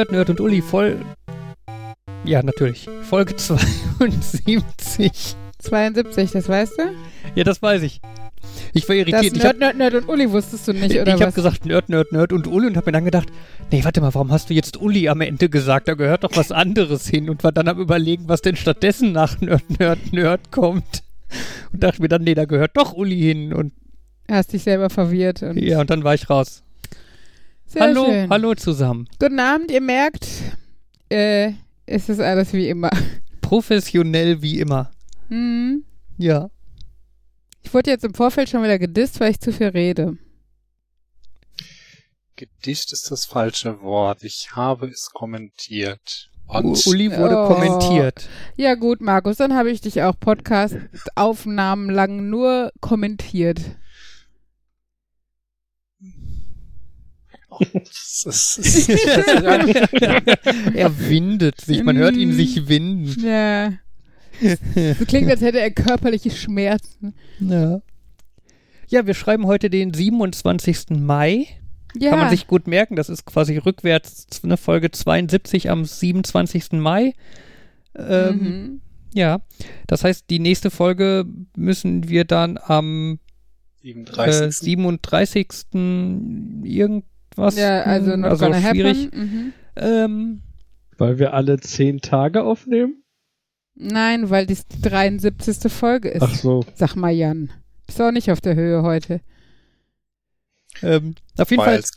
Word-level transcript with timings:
Nerd, 0.00 0.12
Nerd, 0.12 0.30
und 0.30 0.40
Uli 0.40 0.62
voll. 0.62 0.96
Ja, 2.24 2.42
natürlich. 2.42 2.88
Folge 3.02 3.36
72. 3.36 5.36
72, 5.58 6.30
das 6.30 6.48
weißt 6.48 6.78
du? 6.78 6.82
Ja, 7.34 7.44
das 7.44 7.60
weiß 7.60 7.82
ich. 7.82 8.00
Ich 8.72 8.88
war 8.88 8.96
Das 8.96 9.08
irritiert. 9.08 9.36
Nerd, 9.36 9.58
Nerd, 9.58 9.76
Nerd 9.76 9.94
und 9.96 10.08
Uli 10.08 10.30
wusstest 10.30 10.66
du 10.66 10.72
nicht, 10.72 10.94
ich 10.94 11.00
oder 11.02 11.14
ich 11.14 11.20
habe 11.20 11.26
was? 11.26 11.34
gesagt 11.34 11.66
Nerd, 11.66 11.90
Nerd, 11.90 12.12
Nerd 12.12 12.32
und 12.32 12.46
Uli 12.46 12.68
und 12.68 12.78
habe 12.78 12.86
mir 12.86 12.92
dann 12.92 13.04
gedacht, 13.04 13.28
nee, 13.70 13.84
warte 13.84 14.00
mal, 14.00 14.14
warum 14.14 14.32
hast 14.32 14.48
du 14.48 14.54
jetzt 14.54 14.80
Uli 14.80 15.06
am 15.10 15.20
Ende 15.20 15.50
gesagt? 15.50 15.86
Da 15.86 15.92
gehört 15.92 16.24
doch 16.24 16.34
was 16.34 16.50
anderes 16.50 17.06
hin 17.06 17.28
und 17.28 17.44
war 17.44 17.52
dann 17.52 17.68
am 17.68 17.78
überlegen, 17.78 18.26
was 18.26 18.40
denn 18.40 18.56
stattdessen 18.56 19.12
nach 19.12 19.38
Nerd, 19.42 19.68
Nerd, 19.78 20.14
Nerd 20.14 20.50
kommt. 20.50 21.02
Und 21.74 21.82
dachte 21.82 22.00
mir 22.00 22.08
dann, 22.08 22.22
nee, 22.22 22.34
da 22.34 22.46
gehört 22.46 22.74
doch 22.78 22.94
Uli 22.94 23.20
hin 23.20 23.52
und 23.52 23.74
Hast 24.30 24.54
dich 24.54 24.62
selber 24.62 24.88
verwirrt. 24.88 25.42
Und 25.42 25.58
ja, 25.58 25.82
und 25.82 25.90
dann 25.90 26.04
war 26.04 26.14
ich 26.14 26.30
raus. 26.30 26.62
Sehr 27.70 27.82
hallo, 27.82 28.04
schön. 28.06 28.28
hallo 28.30 28.54
zusammen. 28.56 29.08
Guten 29.20 29.38
Abend, 29.38 29.70
ihr 29.70 29.80
merkt, 29.80 30.26
äh, 31.08 31.52
es 31.86 32.08
ist 32.08 32.18
alles 32.18 32.52
wie 32.52 32.68
immer. 32.68 32.90
Professionell 33.40 34.42
wie 34.42 34.58
immer. 34.58 34.90
Hm. 35.28 35.84
Ja. 36.18 36.50
Ich 37.62 37.72
wurde 37.72 37.90
jetzt 37.92 38.04
im 38.04 38.12
Vorfeld 38.14 38.48
schon 38.48 38.64
wieder 38.64 38.80
gedisst, 38.80 39.20
weil 39.20 39.30
ich 39.30 39.38
zu 39.38 39.52
viel 39.52 39.68
rede. 39.68 40.18
Gedicht 42.34 42.92
ist 42.92 43.08
das 43.12 43.24
falsche 43.24 43.80
Wort. 43.82 44.24
Ich 44.24 44.50
habe 44.56 44.88
es 44.88 45.10
kommentiert. 45.12 46.28
Und 46.48 46.84
Uli 46.88 47.16
wurde 47.16 47.38
Oh. 47.38 47.46
kommentiert. 47.46 48.28
Ja 48.56 48.74
gut, 48.74 49.00
Markus, 49.00 49.36
dann 49.36 49.54
habe 49.54 49.70
ich 49.70 49.80
dich 49.80 50.02
auch 50.02 50.18
Podcast-Aufnahmen 50.18 51.88
lang 51.88 52.30
nur 52.30 52.72
kommentiert. 52.80 53.60
es 56.00 56.08
ist, 56.08 56.08
es 56.08 57.34
ist, 57.34 57.39
er 60.74 61.08
windet 61.08 61.60
sich, 61.60 61.82
man 61.82 61.98
hört 61.98 62.16
ihn 62.16 62.32
sich 62.32 62.68
winden. 62.68 63.24
Ja. 63.24 63.72
So 64.40 65.04
klingt, 65.04 65.30
als 65.30 65.40
hätte 65.40 65.60
er 65.60 65.70
körperliche 65.70 66.30
Schmerzen. 66.30 67.14
Ja. 67.40 67.80
Ja, 68.88 69.06
wir 69.06 69.14
schreiben 69.14 69.46
heute 69.46 69.70
den 69.70 69.94
27. 69.94 70.90
Mai. 70.90 71.46
Ja. 71.98 72.10
Kann 72.10 72.20
man 72.20 72.30
sich 72.30 72.46
gut 72.46 72.66
merken, 72.66 72.96
das 72.96 73.08
ist 73.08 73.24
quasi 73.24 73.56
rückwärts 73.56 74.26
eine 74.42 74.56
Folge 74.56 74.90
72 74.90 75.70
am 75.70 75.84
27. 75.84 76.72
Mai. 76.72 77.14
Ähm, 77.96 78.38
mhm. 78.38 78.80
Ja, 79.12 79.40
das 79.86 80.04
heißt, 80.04 80.30
die 80.30 80.38
nächste 80.38 80.70
Folge 80.70 81.24
müssen 81.56 82.08
wir 82.08 82.24
dann 82.24 82.58
am 82.62 83.18
äh, 83.82 83.82
37. 83.82 84.56
37. 84.56 85.48
irgendwas. 87.30 87.56
Ja, 87.56 87.82
also 87.82 88.16
not 88.16 88.30
also 88.30 88.46
gonna 88.46 88.60
schwierig. 88.60 89.06
happen. 89.06 89.20
Mhm. 89.20 89.52
Ähm, 89.76 90.42
Weil 90.98 91.18
wir 91.18 91.34
alle 91.34 91.58
zehn 91.60 92.00
Tage 92.00 92.42
aufnehmen? 92.42 93.02
Nein, 93.74 94.28
weil 94.30 94.46
dies 94.46 94.66
die 94.66 94.80
73. 94.82 95.72
Folge 95.72 96.10
ist. 96.10 96.22
Ach 96.22 96.34
so. 96.34 96.64
Sag 96.74 96.96
mal, 96.96 97.10
Jan. 97.10 97.50
Bist 97.86 98.00
auch 98.00 98.12
nicht 98.12 98.30
auf 98.30 98.40
der 98.40 98.54
Höhe 98.54 98.82
heute. 98.82 99.20
ähm, 100.82 101.14
auf 101.38 101.50
jeden 101.50 101.62
Weil 101.64 101.80
Fall, 101.80 101.90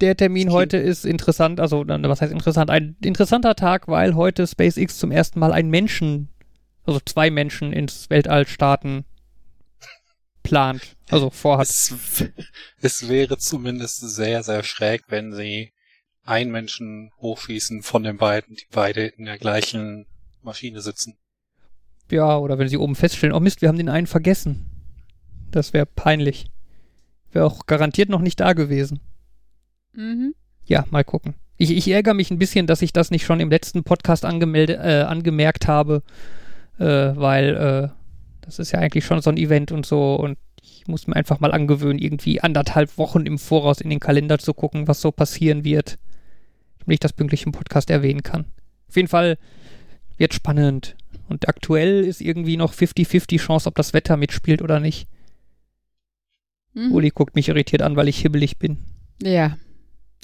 der 0.00 0.16
Termin 0.16 0.50
heute 0.50 0.78
ist 0.78 1.04
interessant, 1.04 1.60
also 1.60 1.84
was 1.86 2.22
heißt 2.22 2.32
interessant? 2.32 2.70
Ein 2.70 2.96
interessanter 3.04 3.54
Tag, 3.54 3.86
weil 3.86 4.14
heute 4.14 4.46
SpaceX 4.46 4.98
zum 4.98 5.10
ersten 5.10 5.38
Mal 5.38 5.52
einen 5.52 5.68
Menschen, 5.68 6.28
also 6.86 7.00
zwei 7.04 7.30
Menschen 7.30 7.72
ins 7.72 8.08
Weltall 8.08 8.46
starten 8.46 9.04
plant, 10.42 10.96
also 11.08 11.30
vorhat. 11.30 11.68
es, 11.68 11.94
es 12.80 13.08
wäre 13.08 13.38
zumindest 13.38 14.00
sehr, 14.00 14.42
sehr 14.42 14.62
schräg, 14.62 15.04
wenn 15.08 15.32
sie 15.32 15.72
einen 16.24 16.50
Menschen 16.50 17.10
hochschießen 17.18 17.82
von 17.82 18.02
den 18.02 18.16
beiden, 18.16 18.56
die 18.56 18.66
beide 18.70 19.06
in 19.06 19.24
der 19.24 19.38
gleichen 19.38 20.06
Maschine 20.42 20.80
sitzen. 20.80 21.16
Ja, 22.10 22.36
oder 22.36 22.58
wenn 22.58 22.68
sie 22.68 22.76
oben 22.76 22.96
feststellen, 22.96 23.34
oh 23.34 23.40
Mist, 23.40 23.62
wir 23.62 23.68
haben 23.68 23.78
den 23.78 23.88
einen 23.88 24.06
vergessen. 24.06 24.66
Das 25.50 25.72
wäre 25.72 25.86
peinlich. 25.86 26.50
Wäre 27.32 27.46
auch 27.46 27.66
garantiert 27.66 28.08
noch 28.08 28.20
nicht 28.20 28.40
da 28.40 28.52
gewesen. 28.52 29.00
Mhm. 29.92 30.34
Ja, 30.64 30.84
mal 30.90 31.04
gucken. 31.04 31.34
Ich, 31.56 31.70
ich 31.70 31.88
ärgere 31.88 32.14
mich 32.14 32.30
ein 32.30 32.38
bisschen, 32.38 32.66
dass 32.66 32.82
ich 32.82 32.92
das 32.92 33.10
nicht 33.10 33.24
schon 33.24 33.40
im 33.40 33.50
letzten 33.50 33.84
Podcast 33.84 34.24
angemeldet, 34.24 34.80
äh, 34.82 35.02
angemerkt 35.02 35.68
habe, 35.68 36.02
äh, 36.78 36.84
weil 36.84 37.92
äh, 37.92 37.99
das 38.42 38.58
ist 38.58 38.72
ja 38.72 38.78
eigentlich 38.80 39.04
schon 39.04 39.20
so 39.22 39.30
ein 39.30 39.36
Event 39.36 39.72
und 39.72 39.86
so 39.86 40.16
und 40.16 40.38
ich 40.62 40.86
muss 40.86 41.06
mir 41.06 41.16
einfach 41.16 41.40
mal 41.40 41.52
angewöhnen, 41.52 41.98
irgendwie 41.98 42.40
anderthalb 42.40 42.98
Wochen 42.98 43.24
im 43.26 43.38
Voraus 43.38 43.80
in 43.80 43.90
den 43.90 44.00
Kalender 44.00 44.38
zu 44.38 44.52
gucken, 44.54 44.88
was 44.88 45.00
so 45.00 45.10
passieren 45.12 45.64
wird, 45.64 45.98
damit 46.80 46.94
ich 46.94 47.00
das 47.00 47.12
pünktlich 47.12 47.46
im 47.46 47.52
Podcast 47.52 47.90
erwähnen 47.90 48.22
kann. 48.22 48.44
Auf 48.88 48.96
jeden 48.96 49.08
Fall 49.08 49.38
wird 50.16 50.34
spannend 50.34 50.96
und 51.28 51.48
aktuell 51.48 52.04
ist 52.04 52.20
irgendwie 52.20 52.56
noch 52.56 52.74
50-50 52.74 53.38
Chance, 53.38 53.68
ob 53.68 53.74
das 53.74 53.92
Wetter 53.94 54.16
mitspielt 54.16 54.60
oder 54.62 54.80
nicht. 54.80 55.06
Mhm. 56.74 56.92
Uli 56.92 57.10
guckt 57.10 57.34
mich 57.36 57.48
irritiert 57.48 57.82
an, 57.82 57.96
weil 57.96 58.08
ich 58.08 58.20
hibbelig 58.20 58.58
bin, 58.58 58.78
Ja. 59.22 59.56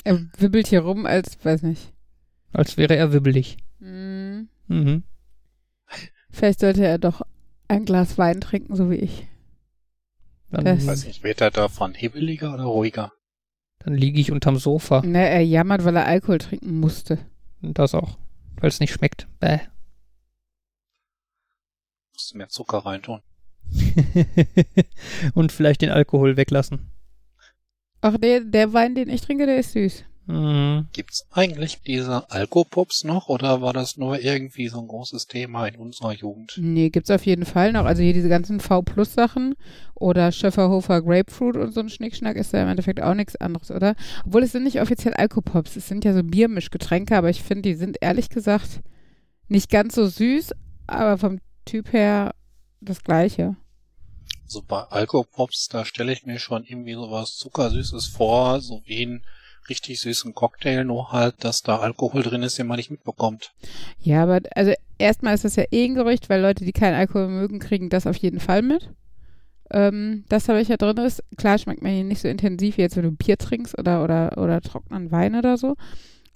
Er 0.05 0.21
wibbelt 0.39 0.69
hier 0.69 0.81
rum, 0.83 1.05
als, 1.07 1.37
weiß 1.45 1.63
nicht. 1.63 1.93
als 2.53 2.77
wäre 2.77 2.95
er 2.97 3.13
wibbelig. 3.13 3.57
Mhm. 3.81 4.49
Mhm. 4.69 5.03
Vielleicht 6.31 6.61
sollte 6.61 6.85
er 6.87 6.99
doch 6.99 7.23
ein 7.69 7.85
Glas 7.85 8.19
Wein 8.19 8.41
trinken, 8.41 8.77
so 8.77 8.91
wie 8.91 8.97
ich. 8.97 9.27
Dann, 10.51 10.65
Das- 10.65 10.81
Ich 10.83 10.87
weiß 10.87 11.05
nicht, 11.07 11.23
wird 11.25 11.41
er 11.41 11.51
davon 11.51 11.95
hibbeliger 11.95 12.55
oder 12.55 12.65
ruhiger? 12.65 13.13
dann 13.81 13.95
liege 13.95 14.21
ich 14.21 14.33
unterm 14.33 14.57
Sofa. 14.59 15.03
Ne, 15.03 15.29
er 15.29 15.43
jammert, 15.45 15.85
weil 15.85 15.95
er 15.97 16.07
Alkohol 16.07 16.39
trinken 16.39 16.81
musste. 16.81 17.19
Und 17.63 17.79
das 17.79 17.95
auch. 17.95 18.19
Weil 18.61 18.69
es 18.69 18.81
nicht 18.81 18.93
schmeckt. 18.93 19.29
Bäh. 19.39 19.59
Musst 22.13 22.33
du 22.33 22.39
mehr 22.39 22.49
Zucker 22.49 22.79
reintun? 22.79 23.21
Und 25.35 25.53
vielleicht 25.53 25.83
den 25.83 25.91
Alkohol 25.91 26.37
weglassen. 26.37 26.91
Ach, 28.01 28.17
der, 28.17 28.41
der 28.41 28.73
Wein, 28.73 28.95
den 28.95 29.09
ich 29.09 29.21
trinke, 29.21 29.47
der 29.47 29.59
ist 29.59 29.73
süß. 29.73 30.05
Mhm. 30.27 30.89
Gibt's 30.93 31.27
eigentlich 31.31 31.83
diese 31.83 32.31
Alkopops 32.31 33.05
noch 33.05 33.29
oder 33.29 33.61
war 33.61 33.73
das 33.73 33.97
nur 33.97 34.21
irgendwie 34.21 34.69
so 34.69 34.81
ein 34.81 34.89
großes 34.89 35.29
Thema 35.29 35.67
in 35.69 35.77
unserer 35.77 36.13
Jugend? 36.13 36.55
Nee, 36.61 36.91
gibt's 36.91 37.11
auf 37.11 37.25
jeden 37.25 37.45
Fall 37.45 37.73
noch. 37.73 37.85
Also 37.85 38.03
hier 38.03 38.13
diese 38.13 38.29
ganzen 38.29 38.59
V-Plus-Sachen 38.59 39.55
oder 39.95 40.33
Schöfferhofer 40.33 41.01
Grapefruit 41.03 41.57
und 41.57 41.73
so 41.73 41.81
ein 41.81 41.89
Schnickschnack 41.89 42.37
ist 42.37 42.53
ja 42.53 42.63
im 42.63 42.69
Endeffekt 42.69 43.01
auch 43.01 43.15
nichts 43.15 43.37
anderes, 43.37 43.71
oder? 43.71 43.95
Obwohl 44.27 44.43
es 44.43 44.53
sind 44.53 44.65
nicht 44.65 44.81
offiziell 44.81 45.15
Alkopops, 45.15 45.77
es 45.77 45.87
sind 45.87 46.05
ja 46.05 46.13
so 46.13 46.25
Biermischgetränke, 46.25 47.17
aber 47.17 47.31
ich 47.31 47.43
finde, 47.43 47.63
die 47.63 47.75
sind 47.75 47.99
ehrlich 48.01 48.29
gesagt 48.29 48.81
nicht 49.49 49.71
ganz 49.71 49.95
so 49.95 50.07
süß, 50.07 50.51
aber 50.89 51.19
vom 51.19 51.39
Typ 51.65 51.93
her 51.93 52.35
das 52.81 53.05
gleiche. 53.05 53.57
So 54.49 54.63
bei 54.63 54.83
Alkopops, 54.83 55.69
da 55.69 55.85
stelle 55.85 56.13
ich 56.13 56.27
mir 56.27 56.39
schon 56.39 56.65
irgendwie 56.65 56.95
sowas 56.95 57.37
Zuckersüßes 57.37 58.07
vor, 58.07 58.61
so 58.61 58.83
wie 58.85 59.03
einen 59.03 59.25
richtig 59.69 60.01
süßen 60.01 60.35
Cocktail, 60.35 60.85
nur 60.85 61.13
halt, 61.13 61.45
dass 61.45 61.63
da 61.63 61.79
Alkohol 61.79 62.23
drin 62.23 62.43
ist, 62.43 62.59
den 62.59 62.67
man 62.67 62.77
nicht 62.77 62.91
mitbekommt. 62.91 63.53
Ja, 64.01 64.23
aber 64.23 64.41
also 64.55 64.73
erstmal 64.99 65.35
ist 65.35 65.45
das 65.45 65.57
ja 65.57 65.65
eh 65.71 65.85
ein 65.85 65.95
Gerücht, 65.95 66.29
weil 66.29 66.41
Leute, 66.41 66.65
die 66.65 66.73
keinen 66.73 66.95
Alkohol 66.95 67.29
mögen, 67.29 67.59
kriegen 67.59 67.89
das 67.89 68.07
auf 68.07 68.17
jeden 68.17 68.41
Fall 68.41 68.63
mit. 68.63 68.91
Ähm, 69.73 70.25
dass 70.29 70.45
da 70.45 70.55
welcher 70.55 70.77
drin 70.77 70.99
ist. 70.99 71.25
Klar 71.37 71.59
schmeckt 71.59 71.83
man 71.83 71.93
hier 71.93 72.05
nicht 72.05 72.21
so 72.23 72.29
intensiv, 72.29 72.77
wie 72.77 72.83
jetzt 72.83 72.97
wenn 72.97 73.03
du 73.03 73.11
Bier 73.11 73.37
trinkst 73.37 73.77
oder, 73.77 74.05
oder, 74.05 74.39
oder 74.39 74.61
trockenen 74.61 75.11
Wein 75.11 75.35
oder 75.35 75.57
so. 75.57 75.75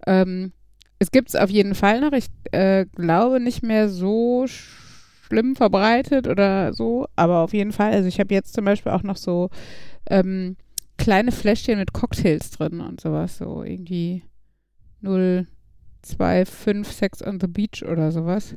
Ähm, 0.04 0.52
es 0.98 1.12
gibt 1.12 1.28
es 1.28 1.36
auf 1.36 1.48
jeden 1.48 1.76
Fall 1.76 2.00
noch. 2.00 2.12
Ich 2.12 2.26
äh, 2.50 2.86
glaube 2.86 3.38
nicht 3.38 3.62
mehr 3.62 3.88
so 3.88 4.46
schlimm 4.48 5.54
verbreitet 5.54 6.26
oder 6.26 6.74
so, 6.74 7.06
aber 7.14 7.38
auf 7.38 7.52
jeden 7.54 7.72
Fall. 7.72 7.92
Also 7.92 8.08
ich 8.08 8.18
habe 8.18 8.34
jetzt 8.34 8.52
zum 8.52 8.64
Beispiel 8.64 8.90
auch 8.92 9.04
noch 9.04 9.16
so 9.16 9.48
ähm, 10.08 10.56
kleine 11.00 11.32
Fläschchen 11.32 11.78
mit 11.78 11.92
Cocktails 11.92 12.50
drin 12.50 12.80
und 12.80 13.00
sowas. 13.00 13.38
So 13.38 13.62
irgendwie 13.62 14.22
0, 15.00 15.46
2, 16.02 16.44
5, 16.46 16.92
Sex 16.92 17.22
on 17.22 17.40
the 17.40 17.46
Beach 17.46 17.82
oder 17.84 18.12
sowas 18.12 18.54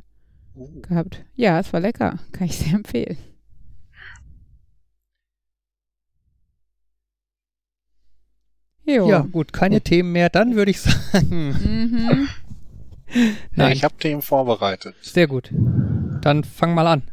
Uh, 0.56 0.82
gehabt. 0.82 1.26
Ja, 1.34 1.60
es 1.60 1.74
war 1.74 1.80
lecker. 1.80 2.20
Kann 2.32 2.46
ich 2.46 2.56
sehr 2.58 2.76
empfehlen. 2.76 3.18
Jo. 8.86 9.10
Ja, 9.10 9.20
gut, 9.22 9.54
keine 9.54 9.82
Themen 9.82 10.12
mehr. 10.12 10.30
Dann 10.30 10.56
würde 10.56 10.72
ich 10.72 10.82
sagen. 10.82 11.48
Mhm. 11.50 12.30
ja, 13.14 13.32
Nein, 13.56 13.72
ich 13.74 13.84
habe 13.84 13.96
den 13.96 14.22
vorbereitet. 14.22 14.96
sehr 15.02 15.28
gut. 15.28 15.50
Dann 16.22 16.44
fang 16.44 16.74
mal 16.76 16.88
an. 16.88 17.04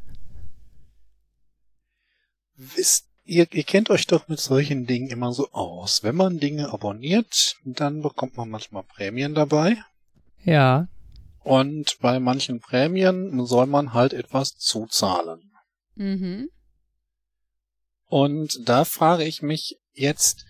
Wisst 2.56 3.09
ihr, 3.30 3.46
ihr 3.52 3.64
kennt 3.64 3.90
euch 3.90 4.06
doch 4.06 4.28
mit 4.28 4.40
solchen 4.40 4.86
Dingen 4.86 5.08
immer 5.08 5.32
so 5.32 5.50
aus. 5.52 6.02
Wenn 6.02 6.16
man 6.16 6.38
Dinge 6.38 6.72
abonniert, 6.72 7.56
dann 7.64 8.02
bekommt 8.02 8.36
man 8.36 8.50
manchmal 8.50 8.82
Prämien 8.82 9.34
dabei. 9.34 9.76
Ja. 10.44 10.88
Und 11.38 11.98
bei 12.00 12.18
manchen 12.18 12.60
Prämien 12.60 13.46
soll 13.46 13.66
man 13.66 13.94
halt 13.94 14.12
etwas 14.12 14.56
zuzahlen. 14.56 15.52
Mhm. 15.94 16.50
Und 18.06 18.68
da 18.68 18.84
frage 18.84 19.24
ich 19.24 19.40
mich 19.40 19.78
jetzt, 19.92 20.44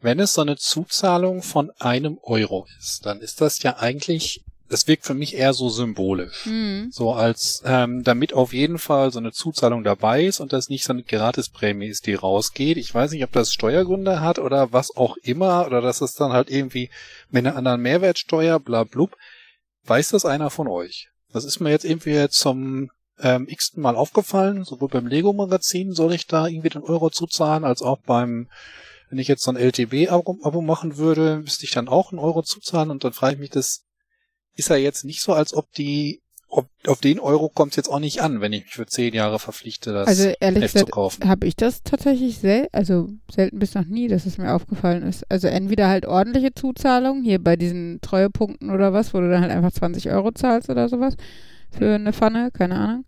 wenn 0.00 0.20
es 0.20 0.34
so 0.34 0.42
eine 0.42 0.56
Zuzahlung 0.56 1.42
von 1.42 1.70
einem 1.78 2.18
Euro 2.22 2.66
ist, 2.78 3.04
dann 3.04 3.20
ist 3.20 3.40
das 3.40 3.62
ja 3.62 3.78
eigentlich, 3.78 4.44
das 4.72 4.88
wirkt 4.88 5.04
für 5.04 5.12
mich 5.12 5.36
eher 5.36 5.52
so 5.52 5.68
symbolisch. 5.68 6.46
Hm. 6.46 6.88
So 6.90 7.12
als, 7.12 7.62
ähm, 7.66 8.02
damit 8.04 8.32
auf 8.32 8.54
jeden 8.54 8.78
Fall 8.78 9.12
so 9.12 9.18
eine 9.18 9.30
Zuzahlung 9.30 9.84
dabei 9.84 10.24
ist 10.24 10.40
und 10.40 10.54
das 10.54 10.70
nicht 10.70 10.84
so 10.84 10.94
eine 10.94 11.02
Gratisprämie 11.02 11.88
ist, 11.88 12.06
die 12.06 12.14
rausgeht. 12.14 12.78
Ich 12.78 12.94
weiß 12.94 13.10
nicht, 13.10 13.22
ob 13.22 13.32
das 13.32 13.52
Steuergründe 13.52 14.22
hat 14.22 14.38
oder 14.38 14.72
was 14.72 14.96
auch 14.96 15.18
immer, 15.18 15.66
oder 15.66 15.82
dass 15.82 16.00
es 16.00 16.14
dann 16.14 16.32
halt 16.32 16.50
irgendwie 16.50 16.88
mit 17.30 17.46
einer 17.46 17.56
anderen 17.56 17.82
Mehrwertsteuer, 17.82 18.60
bla 18.60 18.84
blub. 18.84 19.14
Weiß 19.84 20.08
das 20.08 20.24
einer 20.24 20.48
von 20.48 20.68
euch? 20.68 21.10
Das 21.34 21.44
ist 21.44 21.60
mir 21.60 21.70
jetzt 21.70 21.84
irgendwie 21.84 22.26
zum 22.30 22.90
ähm, 23.20 23.46
x 23.48 23.76
Mal 23.76 23.94
aufgefallen. 23.94 24.64
Sowohl 24.64 24.88
beim 24.88 25.06
Lego-Magazin 25.06 25.92
soll 25.92 26.14
ich 26.14 26.26
da 26.26 26.46
irgendwie 26.46 26.70
den 26.70 26.82
Euro 26.82 27.10
zuzahlen, 27.10 27.64
als 27.64 27.82
auch 27.82 27.98
beim, 28.06 28.48
wenn 29.10 29.18
ich 29.18 29.28
jetzt 29.28 29.42
so 29.42 29.50
ein 29.50 29.58
LTB-Abo 29.58 30.62
machen 30.62 30.96
würde, 30.96 31.40
müsste 31.40 31.66
ich 31.66 31.72
dann 31.72 31.88
auch 31.88 32.10
einen 32.10 32.20
Euro 32.20 32.42
zuzahlen 32.42 32.90
und 32.90 33.04
dann 33.04 33.12
frage 33.12 33.34
ich 33.34 33.40
mich, 33.40 33.50
das 33.50 33.84
ist 34.56 34.68
ja 34.68 34.76
jetzt 34.76 35.04
nicht 35.04 35.22
so, 35.22 35.32
als 35.32 35.54
ob 35.54 35.72
die, 35.72 36.20
ob, 36.48 36.68
auf 36.86 37.00
den 37.00 37.18
Euro 37.18 37.48
kommt 37.48 37.72
es 37.72 37.76
jetzt 37.76 37.88
auch 37.88 37.98
nicht 37.98 38.20
an, 38.20 38.40
wenn 38.40 38.52
ich 38.52 38.64
mich 38.64 38.74
für 38.74 38.86
zehn 38.86 39.14
Jahre 39.14 39.38
verpflichte, 39.38 39.92
das 39.92 40.08
Also 40.08 40.32
ehrlich 40.40 40.64
Heft 40.64 40.72
zu 40.72 40.78
gesagt 40.80 40.92
kaufen. 40.92 41.28
habe 41.28 41.46
ich 41.46 41.56
das 41.56 41.82
tatsächlich 41.82 42.38
sel 42.38 42.68
also 42.72 43.08
selten 43.30 43.58
bis 43.58 43.74
noch 43.74 43.86
nie, 43.86 44.08
dass 44.08 44.26
es 44.26 44.36
mir 44.38 44.52
aufgefallen 44.54 45.02
ist. 45.02 45.24
Also 45.30 45.48
entweder 45.48 45.88
halt 45.88 46.04
ordentliche 46.06 46.52
Zuzahlungen, 46.54 47.24
hier 47.24 47.42
bei 47.42 47.56
diesen 47.56 48.00
Treuepunkten 48.02 48.70
oder 48.70 48.92
was, 48.92 49.14
wo 49.14 49.20
du 49.20 49.30
dann 49.30 49.40
halt 49.42 49.52
einfach 49.52 49.72
20 49.72 50.10
Euro 50.10 50.32
zahlst 50.32 50.68
oder 50.68 50.88
sowas 50.88 51.14
für 51.70 51.94
eine 51.94 52.12
Pfanne, 52.12 52.50
keine 52.52 52.76
Ahnung. 52.76 53.04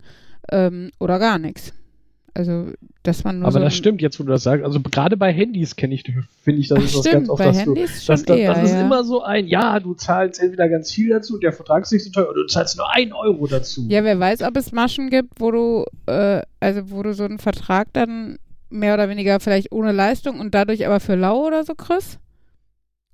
Ähm, 0.51 0.91
oder 0.99 1.19
gar 1.19 1.37
nichts. 1.37 1.73
Also, 2.37 2.73
dass 3.03 3.23
man 3.23 3.39
nur 3.39 3.47
Aber 3.47 3.59
so 3.59 3.63
das 3.63 3.73
stimmt 3.73 4.01
jetzt, 4.01 4.19
wo 4.19 4.23
du 4.25 4.31
das 4.33 4.43
sagst. 4.43 4.65
Also 4.65 4.81
gerade 4.81 5.15
bei 5.15 5.31
Handys 5.31 5.77
kenne 5.77 5.95
ich, 5.95 6.03
finde 6.03 6.59
ich, 6.59 6.67
das 6.67 6.83
ist 6.83 6.97
das 6.97 7.05
ganz 7.05 7.29
oft, 7.29 7.39
bei 7.39 7.45
dass 7.45 7.59
Handys 7.59 7.93
du, 7.93 8.05
schon 8.13 8.25
das, 8.25 8.37
eher, 8.37 8.53
das 8.53 8.63
ist 8.63 8.73
ja. 8.73 8.81
immer 8.81 9.05
so 9.05 9.23
ein, 9.23 9.47
ja, 9.47 9.79
du 9.79 9.93
zahlst 9.93 10.41
entweder 10.41 10.67
ganz 10.67 10.91
viel 10.91 11.09
dazu, 11.09 11.37
der 11.37 11.53
Vertrag 11.53 11.83
ist 11.83 11.93
nicht 11.93 12.03
so 12.03 12.11
teuer, 12.11 12.29
oder 12.29 12.41
du 12.41 12.47
zahlst 12.47 12.75
nur 12.75 12.91
einen 12.93 13.13
Euro 13.13 13.47
dazu. 13.47 13.85
Ja, 13.87 14.03
wer 14.03 14.19
weiß, 14.19 14.41
ob 14.41 14.57
es 14.57 14.73
Maschen 14.73 15.09
gibt, 15.09 15.39
wo 15.39 15.49
du, 15.51 15.85
äh, 16.07 16.41
also 16.59 16.91
wo 16.91 17.03
du 17.03 17.13
so 17.13 17.23
einen 17.23 17.39
Vertrag 17.39 17.87
dann 17.93 18.37
mehr 18.69 18.95
oder 18.95 19.07
weniger 19.07 19.39
vielleicht 19.39 19.71
ohne 19.71 19.93
Leistung 19.93 20.41
und 20.41 20.53
dadurch 20.53 20.85
aber 20.85 20.99
für 20.99 21.15
lau 21.15 21.47
oder 21.47 21.63
so 21.63 21.73
kriegst. 21.73 22.19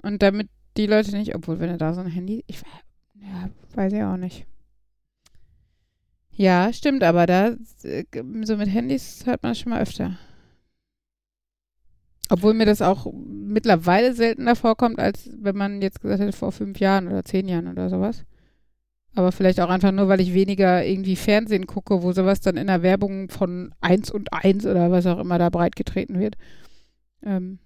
Und 0.01 0.24
damit 0.24 0.47
die 0.77 0.88
Leute 0.88 1.15
nicht, 1.15 1.35
obwohl, 1.35 1.59
wenn 1.59 1.69
du 1.69 1.77
da 1.77 1.94
so 1.94 2.01
ein 2.01 2.07
Handy, 2.07 2.44
ich 2.47 2.59
ja, 3.13 3.50
weiß 3.75 3.94
ich 3.94 4.01
auch 4.01 4.17
nicht. 4.17 4.47
Ja, 6.33 6.71
stimmt, 6.73 7.03
aber 7.03 7.25
da, 7.25 7.55
äh, 7.83 8.05
so 8.43 8.57
mit 8.57 8.69
Handys 8.69 9.25
hört 9.25 9.43
man 9.43 9.51
das 9.51 9.59
schon 9.59 9.71
mal 9.71 9.81
öfter. 9.81 10.17
Obwohl 12.29 12.53
mir 12.53 12.65
das 12.65 12.81
auch 12.81 13.11
mittlerweile 13.13 14.13
seltener 14.13 14.55
vorkommt, 14.55 14.99
als 14.99 15.29
wenn 15.33 15.57
man 15.57 15.81
jetzt 15.81 16.01
gesagt 16.01 16.21
hätte 16.21 16.31
vor 16.31 16.51
fünf 16.51 16.79
Jahren 16.79 17.07
oder 17.07 17.25
zehn 17.25 17.47
Jahren 17.47 17.67
oder 17.67 17.89
sowas. 17.89 18.23
Aber 19.13 19.33
vielleicht 19.33 19.59
auch 19.59 19.69
einfach 19.69 19.91
nur, 19.91 20.07
weil 20.07 20.21
ich 20.21 20.33
weniger 20.33 20.85
irgendwie 20.85 21.17
Fernsehen 21.17 21.67
gucke, 21.67 22.01
wo 22.01 22.13
sowas 22.13 22.39
dann 22.39 22.55
in 22.55 22.67
der 22.67 22.81
Werbung 22.81 23.29
von 23.29 23.75
1 23.81 24.09
und 24.11 24.31
1 24.31 24.65
oder 24.65 24.89
was 24.89 25.05
auch 25.05 25.19
immer 25.19 25.37
da 25.37 25.49
breitgetreten 25.49 26.19
wird. 26.19 26.37
Ähm, 27.21 27.59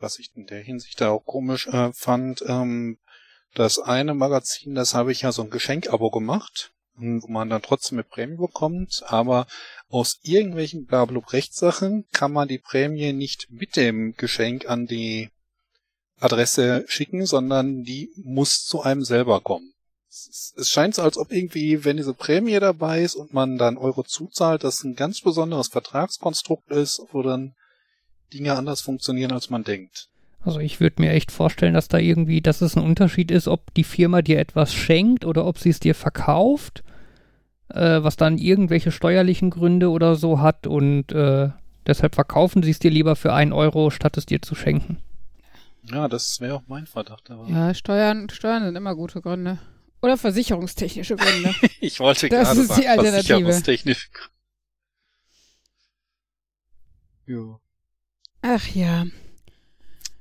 was 0.00 0.18
ich 0.18 0.30
in 0.34 0.46
der 0.46 0.60
Hinsicht 0.60 1.00
da 1.00 1.10
auch 1.10 1.24
komisch 1.24 1.68
äh, 1.68 1.92
fand, 1.92 2.42
ähm, 2.46 2.98
das 3.54 3.78
eine 3.78 4.14
Magazin, 4.14 4.74
das 4.74 4.94
habe 4.94 5.12
ich 5.12 5.22
ja 5.22 5.32
so 5.32 5.42
ein 5.42 5.50
Geschenkabo 5.50 6.10
gemacht, 6.10 6.72
wo 7.00 7.28
man 7.28 7.50
dann 7.50 7.62
trotzdem 7.62 7.98
eine 7.98 8.04
Prämie 8.04 8.36
bekommt, 8.36 9.02
aber 9.06 9.46
aus 9.88 10.18
irgendwelchen 10.22 10.86
blablub 10.86 11.32
Rechtssachen 11.32 12.04
kann 12.12 12.32
man 12.32 12.48
die 12.48 12.58
Prämie 12.58 13.12
nicht 13.12 13.48
mit 13.50 13.76
dem 13.76 14.14
Geschenk 14.16 14.68
an 14.68 14.86
die 14.86 15.30
Adresse 16.18 16.84
schicken, 16.86 17.26
sondern 17.26 17.82
die 17.82 18.10
muss 18.16 18.64
zu 18.64 18.82
einem 18.82 19.04
selber 19.04 19.40
kommen. 19.40 19.72
Es 20.08 20.68
scheint 20.68 20.96
so, 20.96 21.02
als 21.02 21.16
ob 21.16 21.32
irgendwie, 21.32 21.84
wenn 21.84 21.96
diese 21.96 22.14
Prämie 22.14 22.58
dabei 22.58 23.02
ist 23.02 23.14
und 23.14 23.32
man 23.32 23.58
dann 23.58 23.78
Euro 23.78 24.02
zuzahlt, 24.02 24.64
das 24.64 24.82
ein 24.82 24.96
ganz 24.96 25.20
besonderes 25.20 25.68
Vertragskonstrukt 25.68 26.70
ist, 26.70 27.00
wo 27.12 27.22
dann 27.22 27.54
Dinge 28.32 28.54
anders 28.54 28.80
funktionieren, 28.80 29.32
als 29.32 29.50
man 29.50 29.62
denkt. 29.64 30.08
Also 30.42 30.58
ich 30.58 30.80
würde 30.80 31.02
mir 31.02 31.12
echt 31.12 31.30
vorstellen, 31.30 31.74
dass 31.74 31.88
da 31.88 31.98
irgendwie, 31.98 32.40
dass 32.40 32.60
es 32.60 32.76
ein 32.76 32.82
Unterschied 32.82 33.30
ist, 33.30 33.46
ob 33.46 33.72
die 33.74 33.84
Firma 33.84 34.22
dir 34.22 34.38
etwas 34.38 34.74
schenkt 34.74 35.24
oder 35.24 35.46
ob 35.46 35.58
sie 35.58 35.68
es 35.68 35.80
dir 35.80 35.94
verkauft, 35.94 36.82
äh, 37.74 38.02
was 38.02 38.16
dann 38.16 38.38
irgendwelche 38.38 38.90
steuerlichen 38.92 39.50
Gründe 39.50 39.90
oder 39.90 40.16
so 40.16 40.40
hat 40.40 40.66
und 40.66 41.12
äh, 41.12 41.50
deshalb 41.86 42.14
verkaufen 42.14 42.62
sie 42.62 42.70
es 42.70 42.78
dir 42.78 42.90
lieber 42.90 43.16
für 43.16 43.32
einen 43.32 43.52
Euro, 43.52 43.90
statt 43.90 44.16
es 44.16 44.26
dir 44.26 44.42
zu 44.42 44.54
schenken. 44.54 44.98
Ja, 45.90 46.08
das 46.08 46.40
wäre 46.40 46.54
auch 46.56 46.62
mein 46.68 46.86
Verdacht. 46.86 47.30
Aber 47.30 47.48
ja, 47.48 47.72
Steuern, 47.74 48.28
Steuern 48.30 48.64
sind 48.64 48.76
immer 48.76 48.94
gute 48.94 49.20
Gründe. 49.22 49.58
Oder 50.02 50.16
versicherungstechnische 50.16 51.16
Gründe. 51.16 51.54
ich 51.80 52.00
wollte 52.00 52.28
Das 52.28 52.48
gerade 52.48 52.60
ist 52.60 52.70
die 52.70 52.74
sagen, 52.82 52.88
Alternative. 52.88 53.22
versicherungstechnisch. 53.26 54.10
Ja. 57.26 57.58
Ach 58.42 58.66
ja. 58.68 59.04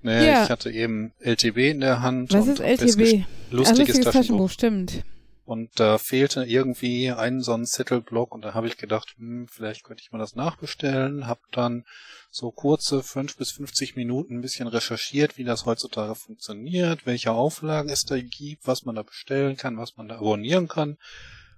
Nee, 0.01 0.25
Ja. 0.27 0.43
ich 0.43 0.49
hatte 0.49 0.71
eben 0.71 1.11
LTB 1.19 1.57
in 1.71 1.81
der 1.81 2.01
Hand. 2.01 2.31
Was 2.33 2.47
und 2.47 2.59
ist 2.59 2.59
LTB? 2.61 3.25
Ach, 3.25 3.51
Lustiges 3.51 3.99
Taschenbuch. 4.01 4.49
stimmt. 4.49 5.03
Und 5.49 5.79
da 5.79 5.97
fehlte 5.97 6.43
irgendwie 6.43 7.09
ein 7.09 7.41
so 7.41 7.55
ein 7.55 7.65
Zettelblock 7.65 8.35
und 8.35 8.45
da 8.45 8.53
habe 8.53 8.67
ich 8.67 8.77
gedacht, 8.77 9.15
hm, 9.17 9.47
vielleicht 9.47 9.83
könnte 9.83 10.03
ich 10.03 10.11
mal 10.11 10.19
das 10.19 10.35
nachbestellen. 10.35 11.25
Hab 11.25 11.39
dann 11.51 11.85
so 12.29 12.51
kurze 12.51 13.01
fünf 13.01 13.35
bis 13.35 13.49
50 13.53 13.95
Minuten 13.95 14.35
ein 14.35 14.41
bisschen 14.41 14.67
recherchiert, 14.67 15.39
wie 15.39 15.43
das 15.43 15.65
heutzutage 15.65 16.13
funktioniert, 16.13 17.07
welche 17.07 17.31
Auflagen 17.31 17.89
es 17.89 18.05
da 18.05 18.21
gibt, 18.21 18.67
was 18.67 18.85
man 18.85 18.93
da 18.93 19.01
bestellen 19.01 19.57
kann, 19.57 19.79
was 19.79 19.97
man 19.97 20.07
da 20.07 20.17
abonnieren 20.17 20.67
kann. 20.67 20.99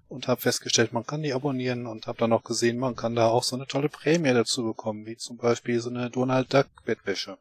Und 0.08 0.30
habe 0.30 0.40
festgestellt, 0.40 0.94
man 0.94 1.06
kann 1.06 1.22
die 1.22 1.34
abonnieren 1.34 1.86
und 1.86 2.08
habe 2.08 2.18
dann 2.18 2.32
auch 2.32 2.46
gesehen, 2.46 2.78
man 2.78 2.96
kann 2.96 3.18
da 3.18 3.28
auch 3.28 3.44
so 3.44 3.58
eine 3.58 3.68
tolle 3.68 3.90
Prämie 3.90 4.32
dazu 4.32 4.64
bekommen, 4.64 5.06
wie 5.06 5.18
zum 5.18 5.36
Beispiel 5.36 5.82
so 5.82 5.90
eine 5.90 6.10
Donald 6.10 6.54
Duck 6.54 6.68
Bettwäsche. 6.86 7.40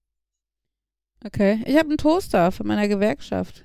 Okay. 1.24 1.62
Ich 1.64 1.76
habe 1.76 1.90
einen 1.90 1.98
Toaster 1.98 2.50
von 2.50 2.66
meiner 2.66 2.88
Gewerkschaft, 2.88 3.64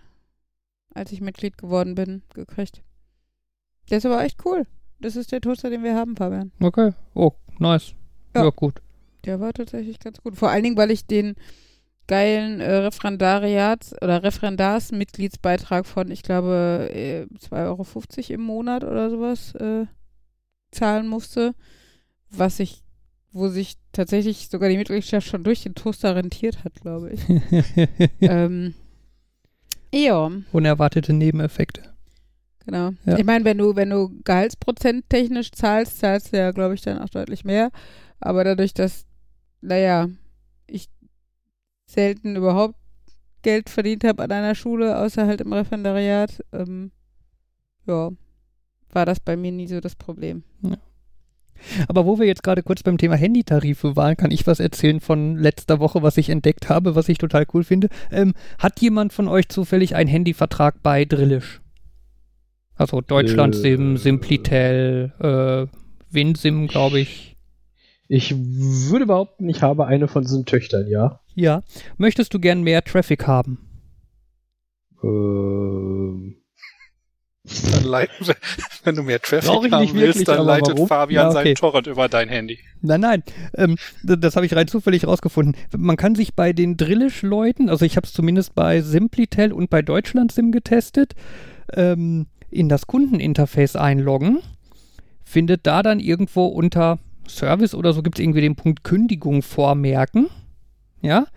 als 0.96 1.12
ich 1.12 1.22
Mitglied 1.22 1.58
geworden 1.58 1.94
bin, 1.94 2.24
gekriegt. 2.34 2.82
Der 3.90 4.00
ist 4.00 4.06
aber 4.06 4.24
echt 4.24 4.44
cool. 4.46 4.66
Das 5.00 5.16
ist 5.16 5.32
der 5.32 5.42
Toaster, 5.42 5.70
den 5.70 5.84
wir 5.84 5.96
haben, 5.96 6.16
Fabian. 6.16 6.52
Okay. 6.60 6.94
Oh, 7.14 7.34
nice. 7.60 7.94
Ja. 8.34 8.46
Ja, 8.46 8.50
gut. 8.50 8.82
Der 9.26 9.40
war 9.40 9.54
tatsächlich 9.54 10.00
ganz 10.00 10.22
gut. 10.22 10.36
Vor 10.36 10.50
allen 10.50 10.64
Dingen, 10.64 10.78
weil 10.78 10.92
ich 10.92 11.06
den 11.06 11.36
geilen 12.08 12.62
äh, 12.62 12.88
Referendariats- 12.88 13.94
oder 14.02 14.24
Referendarsmitgliedsbeitrag 14.24 15.86
von, 15.86 16.12
ich 16.12 16.24
glaube, 16.24 16.90
äh, 16.94 17.26
2,50 17.40 17.56
Euro 17.58 18.34
im 18.34 18.42
Monat 18.42 18.84
oder 18.84 19.10
sowas 19.10 19.56
äh, 19.56 19.86
zahlen 20.72 21.08
musste. 21.08 21.56
Was 22.30 22.60
ich, 22.60 22.84
wo 23.32 23.48
sich 23.48 23.78
tatsächlich 23.92 24.50
sogar 24.50 24.70
die 24.70 24.78
Mitgliedschaft 24.78 25.28
schon 25.28 25.44
durch 25.44 25.64
den 25.64 25.76
Toaster 25.76 26.16
rentiert 26.16 26.64
hat, 26.64 26.76
glaube 26.82 27.12
ich. 27.12 27.22
ähm, 28.22 28.76
ja, 29.96 30.30
Unerwartete 30.52 31.14
Nebeneffekte. 31.14 31.82
genau. 32.66 32.92
Ja. 33.06 33.18
Ich 33.18 33.24
meine, 33.24 33.46
wenn 33.46 33.58
du, 33.58 33.76
wenn 33.76 33.90
du 33.90 34.10
Gehaltsprozent 34.24 35.10
technisch 35.10 35.52
zahlst, 35.52 36.00
zahlst 36.00 36.34
du 36.34 36.38
ja, 36.38 36.52
glaube 36.52 36.76
ich, 36.76 36.82
dann 36.82 37.00
auch 37.00 37.10
deutlich 37.10 37.46
mehr. 37.46 37.72
Aber 38.20 38.44
dadurch, 38.44 38.74
dass, 38.74 39.06
naja, 39.62 40.10
ich 40.68 40.90
selten 41.86 42.36
überhaupt 42.36 42.76
Geld 43.42 43.70
verdient 43.70 44.04
habe 44.04 44.24
an 44.24 44.32
einer 44.32 44.56
Schule, 44.56 44.98
außer 44.98 45.28
halt 45.28 45.42
im 45.42 45.54
Referendariat, 45.54 46.44
ähm, 46.52 46.92
ja, 47.86 48.12
war 48.90 49.06
das 49.06 49.20
bei 49.20 49.38
mir 49.38 49.52
nie 49.52 49.68
so 49.68 49.80
das 49.80 49.96
Problem. 49.96 50.44
Aber 51.88 52.06
wo 52.06 52.20
wir 52.20 52.26
jetzt 52.28 52.44
gerade 52.44 52.64
kurz 52.64 52.84
beim 52.84 52.98
Thema 52.98 53.16
Handytarife 53.16 53.96
waren, 53.96 54.18
kann 54.18 54.32
ich 54.32 54.46
was 54.48 54.60
erzählen 54.60 55.00
von 55.00 55.38
letzter 55.38 55.80
Woche, 55.80 56.02
was 56.02 56.18
ich 56.18 56.30
entdeckt 56.30 56.70
habe, 56.70 56.96
was 56.96 57.10
ich 57.10 57.18
total 57.18 57.46
cool 57.54 57.64
finde. 57.64 57.90
Ähm, 58.12 58.34
hat 58.60 58.82
jemand 58.82 59.14
von 59.14 59.28
euch 59.28 59.50
zufällig 59.50 59.96
einen 59.96 60.10
Handyvertrag 60.10 60.82
bei 60.84 61.06
Drillisch? 61.06 61.62
Also 62.76 63.02
Deutschlandsim, 63.02 63.96
Äh. 63.96 63.98
Simplitel, 63.98 65.14
äh, 65.20 65.68
WinSim, 66.14 66.68
glaube 66.68 67.00
ich. 67.00 67.38
Ich 68.08 68.36
würde 68.36 69.08
behaupten, 69.08 69.50
ich 69.50 69.62
habe 69.62 69.88
eine 69.88 70.08
von 70.08 70.24
diesen 70.24 70.46
Töchtern, 70.46 70.88
ja. 70.88 71.20
Ja. 71.34 71.64
Möchtest 71.98 72.34
du 72.34 72.40
gern 72.40 72.62
mehr 72.62 72.84
Traffic 72.84 73.26
haben? 73.26 73.58
Ähm, 75.04 76.36
Dann 77.72 77.84
leiten, 77.84 78.36
wenn 78.84 78.96
du 78.96 79.04
mehr 79.04 79.22
Traffic 79.22 79.50
haben 79.50 79.82
nicht 79.82 79.94
willst, 79.94 80.20
wirklich, 80.20 80.26
dann 80.26 80.46
leitet 80.46 80.74
warum? 80.76 80.88
Fabian 80.88 81.26
Ja, 81.26 81.30
okay. 81.30 81.44
seinen 81.44 81.56
Torrent 81.56 81.88
über 81.88 82.10
dein 82.10 82.30
Handy. 82.30 82.60
Nein, 82.82 83.02
nein. 83.02 83.24
Ähm, 83.56 83.78
das 84.04 84.36
habe 84.36 84.46
ich 84.46 84.56
rein 84.56 84.68
zufällig 84.68 85.06
rausgefunden. 85.06 85.56
Man 85.78 85.98
kann 85.98 86.16
sich 86.16 86.34
bei 86.34 86.54
den 86.54 86.78
Drillisch-Leuten, 86.78 87.70
also 87.70 87.86
ich 87.86 87.98
habe 87.98 88.08
es 88.08 88.14
zumindest 88.14 88.56
bei 88.56 88.82
Simplitel 88.82 89.54
und 89.54 89.70
bei 89.70 89.82
Deutschlandsim 89.82 90.52
getestet, 90.52 91.14
ähm, 91.74 92.28
in 92.50 92.70
das 92.70 92.88
Kundeninterface 92.88 93.76
einloggen. 93.76 94.40
Findet 95.24 95.68
da 95.68 95.84
dann 95.84 96.00
irgendwo 96.00 96.46
unter 96.46 97.00
Service 97.28 97.74
oder 97.74 97.94
so 97.94 98.02
gibt 98.04 98.18
es 98.18 98.24
irgendwie 98.24 98.42
den 98.42 98.56
Punkt 98.56 98.84
Kündigung 98.84 99.42
vormerken. 99.42 100.28
Ja. 101.02 101.28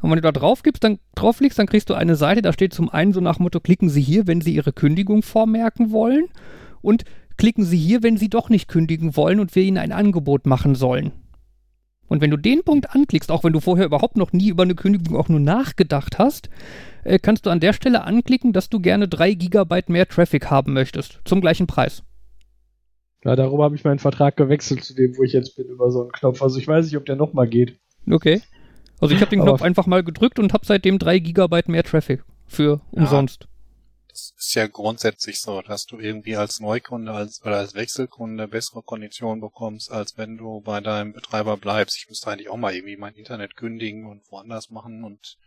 Und 0.00 0.10
wenn 0.10 0.16
du 0.16 0.22
da 0.22 0.32
drauf 0.32 0.62
gibst, 0.62 0.84
dann 0.84 0.98
draufklickst, 1.14 1.58
dann 1.58 1.66
kriegst 1.66 1.90
du 1.90 1.94
eine 1.94 2.16
Seite, 2.16 2.42
da 2.42 2.52
steht 2.52 2.72
zum 2.72 2.88
einen 2.88 3.12
so 3.12 3.20
nach 3.20 3.38
Motto, 3.38 3.60
klicken 3.60 3.90
Sie 3.90 4.00
hier, 4.00 4.26
wenn 4.26 4.40
Sie 4.40 4.54
Ihre 4.54 4.72
Kündigung 4.72 5.22
vormerken 5.22 5.90
wollen 5.90 6.26
und 6.80 7.04
klicken 7.36 7.64
Sie 7.64 7.76
hier, 7.76 8.02
wenn 8.02 8.16
Sie 8.16 8.28
doch 8.28 8.48
nicht 8.48 8.68
kündigen 8.68 9.16
wollen 9.16 9.40
und 9.40 9.54
wir 9.54 9.62
Ihnen 9.62 9.78
ein 9.78 9.92
Angebot 9.92 10.46
machen 10.46 10.74
sollen. 10.74 11.12
Und 12.08 12.20
wenn 12.20 12.30
du 12.30 12.36
den 12.36 12.64
Punkt 12.64 12.94
anklickst, 12.94 13.30
auch 13.30 13.44
wenn 13.44 13.52
du 13.52 13.60
vorher 13.60 13.86
überhaupt 13.86 14.16
noch 14.16 14.32
nie 14.32 14.48
über 14.48 14.64
eine 14.64 14.74
Kündigung 14.74 15.16
auch 15.16 15.28
nur 15.28 15.38
nachgedacht 15.38 16.18
hast, 16.18 16.50
äh, 17.04 17.20
kannst 17.20 17.46
du 17.46 17.50
an 17.50 17.60
der 17.60 17.72
Stelle 17.72 18.02
anklicken, 18.02 18.52
dass 18.52 18.68
du 18.68 18.80
gerne 18.80 19.06
3 19.06 19.34
Gigabyte 19.34 19.90
mehr 19.90 20.08
Traffic 20.08 20.50
haben 20.50 20.72
möchtest, 20.72 21.20
zum 21.24 21.40
gleichen 21.40 21.68
Preis. 21.68 22.02
Ja, 23.24 23.36
darum 23.36 23.62
habe 23.62 23.76
ich 23.76 23.84
meinen 23.84 23.98
Vertrag 23.98 24.36
gewechselt 24.36 24.82
zu 24.82 24.94
dem, 24.94 25.16
wo 25.16 25.22
ich 25.22 25.32
jetzt 25.32 25.56
bin, 25.56 25.68
über 25.68 25.90
so 25.92 26.02
einen 26.02 26.12
Knopf. 26.12 26.42
Also 26.42 26.58
ich 26.58 26.66
weiß 26.66 26.86
nicht, 26.86 26.96
ob 26.96 27.04
der 27.04 27.16
nochmal 27.16 27.46
geht. 27.46 27.78
Okay. 28.10 28.40
Also 29.00 29.14
ich 29.14 29.20
habe 29.20 29.30
den 29.30 29.40
Knopf 29.40 29.62
einfach 29.62 29.86
mal 29.86 30.02
gedrückt 30.04 30.38
und 30.38 30.52
habe 30.52 30.66
seitdem 30.66 30.98
3 30.98 31.18
Gigabyte 31.18 31.68
mehr 31.68 31.82
Traffic 31.82 32.22
für 32.46 32.80
Ja. 32.92 33.02
umsonst. 33.02 33.46
Das 34.08 34.34
ist 34.36 34.54
ja 34.54 34.66
grundsätzlich 34.66 35.40
so, 35.40 35.62
dass 35.62 35.86
du 35.86 35.98
irgendwie 35.98 36.36
als 36.36 36.58
Neukunde 36.60 37.12
als, 37.12 37.40
oder 37.42 37.58
als 37.58 37.74
Wechselkunde 37.74 38.48
bessere 38.48 38.82
Konditionen 38.82 39.40
bekommst, 39.40 39.90
als 39.90 40.18
wenn 40.18 40.36
du 40.36 40.60
bei 40.60 40.80
deinem 40.80 41.12
Betreiber 41.12 41.56
bleibst. 41.56 41.96
Ich 41.96 42.08
müsste 42.08 42.30
eigentlich 42.30 42.48
auch 42.48 42.56
mal 42.56 42.74
irgendwie 42.74 42.96
mein 42.96 43.14
Internet 43.14 43.56
kündigen 43.56 44.06
und 44.06 44.22
woanders 44.30 44.70
machen 44.70 45.04
und 45.04 45.38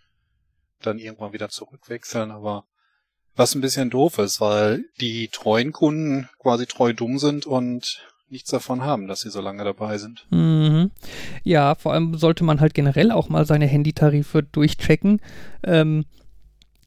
dann 0.82 0.98
irgendwann 0.98 1.34
wieder 1.34 1.50
zurückwechseln, 1.50 2.32
aber 2.32 2.66
was 3.36 3.54
ein 3.54 3.62
bisschen 3.62 3.90
doof 3.90 4.18
ist, 4.20 4.40
weil 4.40 4.86
die 5.02 5.28
treuen 5.28 5.72
Kunden 5.72 6.30
quasi 6.40 6.66
treu 6.66 6.94
dumm 6.94 7.20
sind 7.20 7.46
und 7.46 8.02
nichts 8.34 8.50
davon 8.50 8.82
haben, 8.82 9.08
dass 9.08 9.22
sie 9.22 9.30
so 9.30 9.40
lange 9.40 9.64
dabei 9.64 9.98
sind. 9.98 10.26
Mhm. 10.32 10.92
Ja, 11.44 11.76
vor 11.76 11.94
allem 11.94 12.16
sollte 12.16 12.44
man 12.44 12.60
halt 12.60 12.74
generell 12.74 13.12
auch 13.12 13.30
mal 13.30 13.46
seine 13.46 13.68
Handytarife 13.68 14.44
durchchecken. 14.44 15.22
Ähm, 15.64 16.04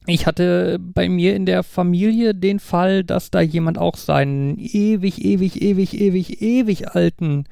ich 0.05 0.27
hatte 0.27 0.77
bei 0.79 1.09
mir 1.09 1.35
in 1.35 1.45
der 1.45 1.63
Familie 1.63 2.35
den 2.35 2.59
Fall, 2.59 3.03
dass 3.03 3.31
da 3.31 3.41
jemand 3.41 3.77
auch 3.77 3.95
seinen 3.95 4.57
ewig, 4.59 5.23
ewig, 5.23 5.61
ewig, 5.61 5.99
ewig, 5.99 6.41
ewig 6.41 6.89
alten 6.89 7.45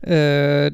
äh, 0.00 0.70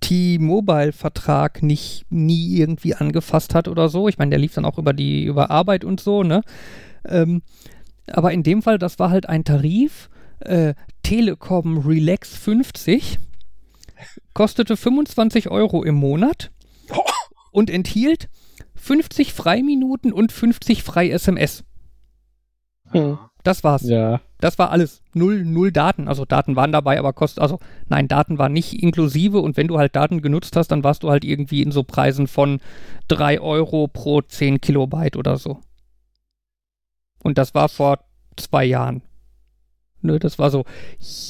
T-Mobile-Vertrag 0.00 1.62
nicht 1.62 2.04
nie 2.10 2.56
irgendwie 2.58 2.94
angefasst 2.94 3.54
hat 3.54 3.68
oder 3.68 3.88
so. 3.88 4.08
Ich 4.08 4.18
meine, 4.18 4.30
der 4.30 4.38
lief 4.38 4.54
dann 4.54 4.66
auch 4.66 4.78
über 4.78 4.92
die 4.92 5.24
über 5.24 5.50
Arbeit 5.50 5.84
und 5.84 6.00
so, 6.00 6.22
ne? 6.22 6.42
Ähm, 7.06 7.42
aber 8.10 8.32
in 8.32 8.42
dem 8.42 8.62
Fall, 8.62 8.78
das 8.78 8.98
war 8.98 9.10
halt 9.10 9.28
ein 9.28 9.44
Tarif, 9.44 10.10
äh, 10.44 10.74
Telekom 11.02 11.78
Relax 11.78 12.36
50, 12.36 13.18
kostete 14.32 14.76
25 14.76 15.50
Euro 15.50 15.82
im 15.82 15.94
Monat 15.94 16.50
und 17.52 17.70
enthielt 17.70 18.28
50 18.74 19.32
Freiminuten 19.32 20.12
und 20.12 20.32
50 20.32 20.82
frei 20.82 21.10
SMS. 21.10 21.64
Hm. 22.90 23.18
Das 23.44 23.62
war's. 23.62 23.82
Ja. 23.82 24.20
Das 24.38 24.58
war 24.58 24.70
alles. 24.70 25.02
Null, 25.12 25.44
null 25.44 25.70
Daten. 25.70 26.08
Also 26.08 26.24
Daten 26.24 26.56
waren 26.56 26.72
dabei, 26.72 26.98
aber 26.98 27.12
kost, 27.12 27.38
also 27.38 27.60
nein, 27.88 28.08
Daten 28.08 28.38
waren 28.38 28.52
nicht 28.52 28.82
inklusive 28.82 29.40
und 29.40 29.56
wenn 29.56 29.68
du 29.68 29.78
halt 29.78 29.94
Daten 29.94 30.22
genutzt 30.22 30.56
hast, 30.56 30.68
dann 30.68 30.82
warst 30.82 31.02
du 31.02 31.10
halt 31.10 31.24
irgendwie 31.24 31.62
in 31.62 31.70
so 31.70 31.82
Preisen 31.82 32.26
von 32.26 32.60
3 33.08 33.40
Euro 33.40 33.86
pro 33.86 34.22
10 34.22 34.62
Kilobyte 34.62 35.16
oder 35.16 35.36
so. 35.36 35.60
Und 37.22 37.38
das 37.38 37.54
war 37.54 37.68
vor 37.68 38.00
zwei 38.36 38.64
Jahren. 38.64 39.02
Ne, 40.04 40.18
das 40.18 40.38
war 40.38 40.50
so, 40.50 40.66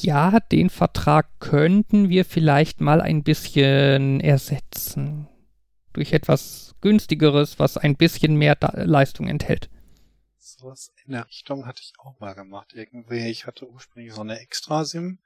ja, 0.01 0.41
den 0.51 0.69
Vertrag 0.69 1.39
könnten 1.39 2.09
wir 2.09 2.25
vielleicht 2.25 2.81
mal 2.81 2.99
ein 2.99 3.23
bisschen 3.23 4.19
ersetzen. 4.19 5.29
Durch 5.93 6.11
etwas 6.11 6.75
günstigeres, 6.81 7.57
was 7.57 7.77
ein 7.77 7.95
bisschen 7.95 8.35
mehr 8.35 8.55
da 8.55 8.73
Leistung 8.75 9.27
enthält. 9.29 9.69
Sowas 10.37 10.91
in 11.05 11.13
der 11.13 11.25
Richtung 11.25 11.65
hatte 11.65 11.81
ich 11.81 11.93
auch 11.99 12.19
mal 12.19 12.33
gemacht. 12.33 12.73
Irgendwie, 12.73 13.29
ich 13.29 13.47
hatte 13.47 13.65
ursprünglich 13.69 14.13
so 14.13 14.19
eine 14.21 14.39
Extra-SIM, 14.41 15.19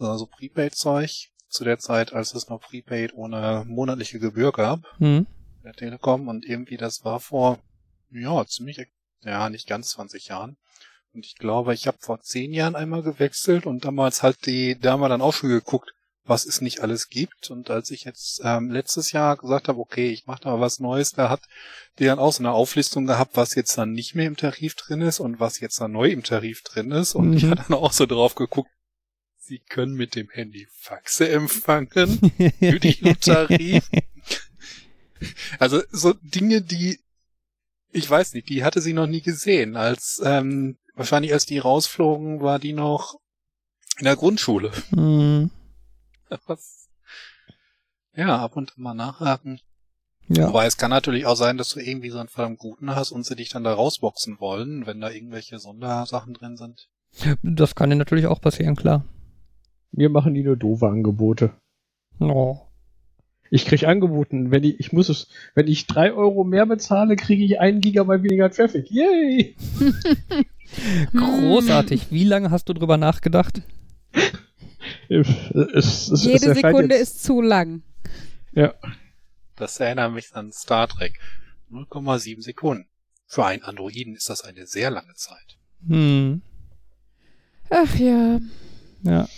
also 0.00 0.26
Prepaid-Zeug, 0.26 1.30
zu 1.48 1.62
der 1.64 1.78
Zeit, 1.78 2.12
als 2.12 2.34
es 2.34 2.48
noch 2.48 2.60
Prepaid 2.60 3.14
ohne 3.14 3.64
monatliche 3.68 4.18
Gebühr 4.18 4.50
gab, 4.50 4.80
Hm? 4.98 5.26
der 5.62 5.74
Telekom, 5.74 6.26
und 6.26 6.44
irgendwie 6.44 6.76
das 6.76 7.04
war 7.04 7.20
vor, 7.20 7.60
ja, 8.10 8.44
ziemlich, 8.44 8.88
ja, 9.22 9.48
nicht 9.50 9.68
ganz 9.68 9.90
20 9.90 10.26
Jahren. 10.26 10.56
Und 11.12 11.26
ich 11.26 11.36
glaube, 11.36 11.74
ich 11.74 11.86
habe 11.86 11.98
vor 12.00 12.20
10 12.20 12.52
Jahren 12.52 12.76
einmal 12.76 13.02
gewechselt 13.02 13.66
und 13.66 13.84
damals 13.84 14.22
halt 14.22 14.46
die, 14.46 14.78
da 14.78 14.92
haben 14.92 15.00
wir 15.00 15.08
dann 15.08 15.22
auch 15.22 15.34
schon 15.34 15.48
geguckt, 15.50 15.92
was 16.24 16.46
es 16.46 16.60
nicht 16.60 16.80
alles 16.80 17.08
gibt. 17.08 17.50
Und 17.50 17.68
als 17.70 17.90
ich 17.90 18.04
jetzt 18.04 18.40
ähm, 18.44 18.70
letztes 18.70 19.10
Jahr 19.10 19.36
gesagt 19.36 19.66
habe, 19.66 19.80
okay, 19.80 20.10
ich 20.10 20.26
mache 20.26 20.42
da 20.42 20.50
mal 20.52 20.60
was 20.60 20.78
Neues, 20.78 21.10
da 21.12 21.28
hat 21.28 21.42
die 21.98 22.04
dann 22.04 22.20
auch 22.20 22.32
so 22.32 22.42
eine 22.42 22.52
Auflistung 22.52 23.06
gehabt, 23.06 23.36
was 23.36 23.56
jetzt 23.56 23.76
dann 23.76 23.90
nicht 23.92 24.14
mehr 24.14 24.26
im 24.26 24.36
Tarif 24.36 24.76
drin 24.76 25.00
ist 25.00 25.18
und 25.18 25.40
was 25.40 25.58
jetzt 25.58 25.80
dann 25.80 25.90
neu 25.92 26.08
im 26.10 26.22
Tarif 26.22 26.62
drin 26.62 26.92
ist. 26.92 27.14
Und 27.16 27.32
ich 27.34 27.42
Mhm. 27.42 27.50
habe 27.50 27.62
dann 27.68 27.76
auch 27.78 27.92
so 27.92 28.06
drauf 28.06 28.34
geguckt, 28.36 28.70
Sie 29.42 29.58
können 29.58 29.94
mit 29.94 30.14
dem 30.14 30.28
Handy 30.30 30.68
Faxe 30.70 31.28
empfangen. 31.28 31.88
Für 32.60 32.78
den 32.78 33.18
Tarif. 33.20 33.82
Also 35.58 35.82
so 35.90 36.12
Dinge, 36.22 36.62
die 36.62 37.00
ich 37.92 38.08
weiß 38.08 38.34
nicht, 38.34 38.48
die 38.48 38.62
hatte 38.62 38.80
sie 38.80 38.92
noch 38.92 39.08
nie 39.08 39.20
gesehen. 39.22 39.74
Als 39.76 40.22
ähm, 40.24 40.78
wahrscheinlich 41.00 41.32
als 41.32 41.46
die 41.46 41.58
rausflogen, 41.58 42.42
war 42.42 42.58
die 42.58 42.74
noch 42.74 43.18
in 43.98 44.04
der 44.04 44.16
Grundschule. 44.16 44.70
Hm. 44.90 45.50
Was? 46.46 46.90
Ja, 48.14 48.38
ab 48.38 48.54
und 48.54 48.76
an 48.76 48.82
mal 48.82 48.94
nachhaken. 48.94 49.60
Ja. 50.28 50.48
Aber 50.48 50.66
es 50.66 50.76
kann 50.76 50.90
natürlich 50.90 51.24
auch 51.24 51.36
sein, 51.36 51.56
dass 51.56 51.70
du 51.70 51.80
irgendwie 51.80 52.10
so 52.10 52.18
einen 52.18 52.28
Fall 52.28 52.46
im 52.46 52.58
Guten 52.58 52.94
hast 52.94 53.12
und 53.12 53.24
sie 53.24 53.34
dich 53.34 53.48
dann 53.48 53.64
da 53.64 53.72
rausboxen 53.72 54.40
wollen, 54.40 54.86
wenn 54.86 55.00
da 55.00 55.10
irgendwelche 55.10 55.58
Sondersachen 55.58 56.34
drin 56.34 56.58
sind. 56.58 56.90
Das 57.42 57.74
kann 57.74 57.88
dir 57.88 57.96
natürlich 57.96 58.26
auch 58.26 58.42
passieren, 58.42 58.76
klar. 58.76 59.06
Mir 59.92 60.10
machen 60.10 60.34
die 60.34 60.42
nur 60.42 60.56
doofe 60.56 60.86
Angebote. 60.86 61.54
Oh. 62.20 62.58
Ich 63.50 63.64
krieg 63.64 63.84
angeboten, 63.84 64.50
wenn 64.50 64.64
ich, 64.64 64.78
ich 64.78 64.92
muss 64.92 65.08
es, 65.08 65.28
wenn 65.54 65.66
ich 65.66 65.86
drei 65.86 66.12
Euro 66.12 66.44
mehr 66.44 66.66
bezahle, 66.66 67.16
kriege 67.16 67.42
ich 67.42 67.58
einen 67.58 67.80
Gigabyte 67.80 68.22
weniger 68.22 68.50
Traffic. 68.50 68.88
Yay! 68.90 69.56
Großartig. 71.14 72.10
Wie 72.10 72.24
lange 72.24 72.50
hast 72.50 72.68
du 72.68 72.72
drüber 72.74 72.96
nachgedacht? 72.96 73.62
Es, 75.08 75.26
es, 75.74 76.08
es 76.10 76.24
Jede 76.24 76.46
erscheint 76.46 76.66
Sekunde 76.66 76.94
jetzt- 76.96 77.14
ist 77.16 77.24
zu 77.24 77.40
lang. 77.42 77.82
Ja. 78.52 78.74
Das 79.56 79.78
erinnert 79.80 80.12
mich 80.12 80.34
an 80.34 80.52
Star 80.52 80.88
Trek. 80.88 81.18
0,7 81.70 82.42
Sekunden. 82.42 82.86
Für 83.26 83.44
einen 83.46 83.62
Androiden 83.62 84.16
ist 84.16 84.28
das 84.28 84.42
eine 84.42 84.66
sehr 84.66 84.90
lange 84.90 85.14
Zeit. 85.14 85.56
Hm. 85.86 86.42
Ach 87.68 87.94
ja. 87.96 88.40
Ja. 89.02 89.28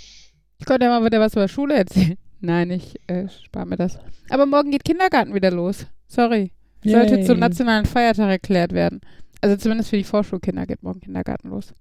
Ich 0.58 0.64
konnte 0.66 0.86
ja 0.86 0.98
mal 0.98 1.04
wieder 1.04 1.20
was 1.20 1.34
über 1.34 1.48
Schule 1.48 1.74
erzählen. 1.74 2.16
Nein, 2.40 2.70
ich 2.70 2.98
äh, 3.06 3.28
spare 3.44 3.66
mir 3.66 3.76
das. 3.76 3.98
Aber 4.30 4.46
morgen 4.46 4.70
geht 4.70 4.84
Kindergarten 4.84 5.34
wieder 5.34 5.50
los. 5.50 5.86
Sorry. 6.08 6.52
Sollte 6.84 7.16
Yay. 7.16 7.24
zum 7.26 7.38
nationalen 7.38 7.84
Feiertag 7.86 8.28
erklärt 8.30 8.72
werden. 8.72 9.00
Also 9.42 9.56
zumindest 9.56 9.90
für 9.90 9.96
die 9.98 10.04
Vorschulkinder 10.04 10.66
geht 10.66 10.82
morgen 10.82 11.00
Kindergarten 11.00 11.50
los. 11.50 11.74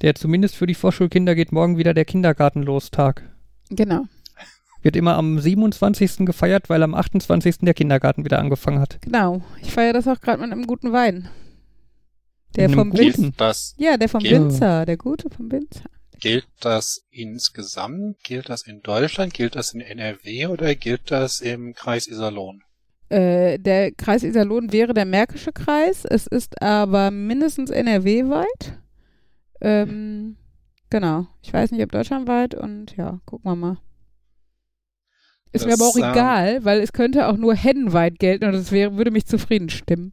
Der 0.00 0.14
zumindest 0.14 0.54
für 0.56 0.66
die 0.66 0.74
Vorschulkinder 0.74 1.34
geht 1.34 1.52
morgen 1.52 1.76
wieder 1.76 1.92
der 1.92 2.04
Kindergartenlostag. 2.04 3.22
Genau. 3.70 4.04
Wird 4.82 4.94
immer 4.94 5.16
am 5.16 5.40
27. 5.40 6.24
gefeiert, 6.24 6.70
weil 6.70 6.82
am 6.84 6.94
28. 6.94 7.58
der 7.62 7.74
Kindergarten 7.74 8.24
wieder 8.24 8.38
angefangen 8.38 8.80
hat. 8.80 8.98
Genau. 9.02 9.42
Ich 9.60 9.72
feiere 9.72 9.92
das 9.94 10.06
auch 10.06 10.20
gerade 10.20 10.40
mit 10.40 10.52
einem 10.52 10.66
guten 10.66 10.92
Wein. 10.92 11.28
Der 12.56 12.66
Einem 12.66 12.74
vom 12.74 12.90
guten? 12.90 13.34
Winzer. 13.38 13.52
Ja, 13.76 13.96
der 13.96 14.08
vom 14.08 14.22
Winzer. 14.22 14.86
Der 14.86 14.96
gute 14.96 15.28
vom 15.30 15.50
Winzer. 15.50 15.90
gilt 16.20 16.46
das 16.60 17.02
insgesamt? 17.10 18.16
Gilt 18.22 18.48
das 18.48 18.62
in 18.66 18.80
Deutschland? 18.82 19.34
Gilt 19.34 19.56
das 19.56 19.74
in 19.74 19.80
NRW 19.80 20.46
oder 20.46 20.74
gilt 20.76 21.10
das 21.10 21.40
im 21.40 21.74
Kreis 21.74 22.06
Iserlohn? 22.06 22.62
Äh, 23.08 23.58
der 23.58 23.92
Kreis 23.92 24.22
Iserlohn 24.22 24.72
wäre 24.72 24.92
der 24.92 25.06
Märkische 25.06 25.52
Kreis. 25.52 26.04
Es 26.04 26.26
ist 26.26 26.60
aber 26.62 27.10
mindestens 27.10 27.70
NRW-weit. 27.70 28.78
Ähm, 29.60 30.36
genau. 30.90 31.26
Ich 31.42 31.52
weiß 31.52 31.70
nicht, 31.72 31.82
ob 31.82 31.92
deutschlandweit 31.92 32.54
und 32.54 32.96
ja, 32.96 33.20
gucken 33.24 33.50
wir 33.50 33.56
mal. 33.56 33.78
Ist 35.52 35.64
mir 35.64 35.72
Das, 35.72 35.80
aber 35.80 35.88
auch 35.88 35.96
ähm, 35.96 36.12
egal, 36.12 36.64
weil 36.64 36.80
es 36.80 36.92
könnte 36.92 37.28
auch 37.28 37.36
nur 37.36 37.54
hennenweit 37.54 38.18
gelten 38.18 38.44
und 38.44 38.52
das 38.52 38.70
wäre, 38.70 38.96
würde 38.96 39.10
mich 39.10 39.26
zufrieden 39.26 39.70
stimmen. 39.70 40.12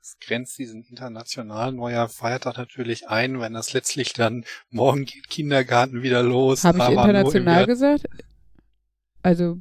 Das 0.00 0.16
grenzt 0.20 0.56
diesen 0.58 0.84
internationalen 0.84 1.76
neuer 1.76 2.08
Feiertag 2.08 2.56
natürlich 2.56 3.08
ein, 3.08 3.40
wenn 3.40 3.52
das 3.52 3.72
letztlich 3.72 4.12
dann 4.12 4.44
morgen 4.70 5.04
geht 5.04 5.28
Kindergarten 5.28 6.02
wieder 6.02 6.22
los. 6.22 6.62
Habe 6.64 6.78
ich 6.78 6.88
international 6.90 7.66
gesagt? 7.66 8.06
Also, 9.22 9.58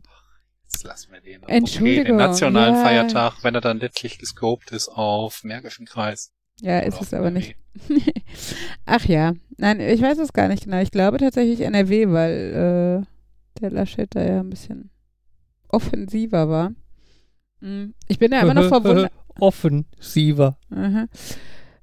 Jetzt 0.71 0.83
lassen 0.83 1.11
wir 1.11 1.21
den. 1.21 1.43
Entschuldigung, 1.43 2.01
Okay, 2.01 2.07
den 2.07 2.15
nationalen 2.17 2.75
ja. 2.75 2.83
Feiertag, 2.83 3.43
wenn 3.43 3.55
er 3.55 3.61
dann 3.61 3.79
letztlich 3.79 4.19
gescoped 4.19 4.71
ist 4.71 4.89
auf 4.89 5.43
Märkischen 5.43 5.85
Kreis. 5.85 6.33
ja, 6.61 6.79
ist 6.79 7.01
es 7.01 7.13
aber 7.13 7.27
NRW. 7.27 7.53
nicht. 7.89 8.15
Ach 8.85 9.05
ja. 9.05 9.33
Nein, 9.57 9.79
ich 9.79 10.01
weiß 10.01 10.17
es 10.19 10.33
gar 10.33 10.47
nicht 10.49 10.63
genau. 10.65 10.79
Ich 10.81 10.91
glaube 10.91 11.17
tatsächlich 11.17 11.61
NRW, 11.61 12.09
weil 12.11 13.05
äh, 13.05 13.59
der 13.61 13.71
Laschet 13.71 14.13
da 14.13 14.23
ja 14.23 14.39
ein 14.41 14.49
bisschen 14.49 14.89
offensiver 15.69 16.49
war. 16.49 16.71
Mm, 17.61 17.93
Ich 18.07 18.19
bin 18.19 18.31
ja 18.31 18.41
immer 18.41 18.53
noch 18.53 18.67
verwundert. 18.67 19.11
Offensiver. 19.39 20.57
Aha. 20.71 21.05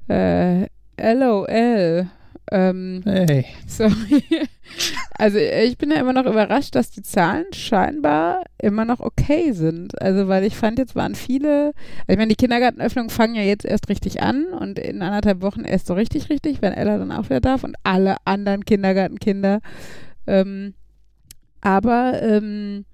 Äh, 0.09 0.69
LOL. 1.14 2.09
Ähm, 2.53 3.03
Hey. 3.05 3.47
sorry. 3.67 4.23
Also 5.17 5.39
ich 5.39 5.79
bin 5.79 5.91
ja 5.91 5.99
immer 5.99 6.13
noch 6.13 6.27
überrascht, 6.27 6.75
dass 6.75 6.91
die 6.91 7.03
Zahlen 7.03 7.47
scheinbar 7.53 8.43
immer 8.61 8.85
noch 8.85 9.01
okay 9.01 9.53
sind. 9.53 10.01
Also 10.01 10.27
weil 10.29 10.45
ich 10.45 10.57
fand, 10.57 10.79
jetzt 10.79 10.97
waren 10.97 11.15
viele, 11.15 11.67
also 11.67 11.75
ich 12.09 12.17
meine, 12.17 12.29
die 12.29 12.37
Kindergartenöffnungen 12.37 13.11
fangen 13.11 13.35
ja 13.35 13.43
jetzt 13.43 13.65
erst 13.65 13.89
richtig 13.89 14.23
an 14.23 14.47
und 14.47 14.79
in 14.79 15.03
anderthalb 15.03 15.43
Wochen 15.43 15.65
erst 15.65 15.87
so 15.87 15.95
richtig, 15.95 16.31
richtig, 16.31 16.63
wenn 16.63 16.73
Ella 16.73 16.99
dann 16.99 17.13
auch 17.13 17.27
wieder 17.27 17.41
darf 17.41 17.63
und 17.65 17.77
alle 17.85 18.17
anderen 18.25 18.65
Kindergartenkinder. 18.65 19.61
Ähm, 20.27 20.75
aber 21.61 22.21
ähm, 22.23 22.85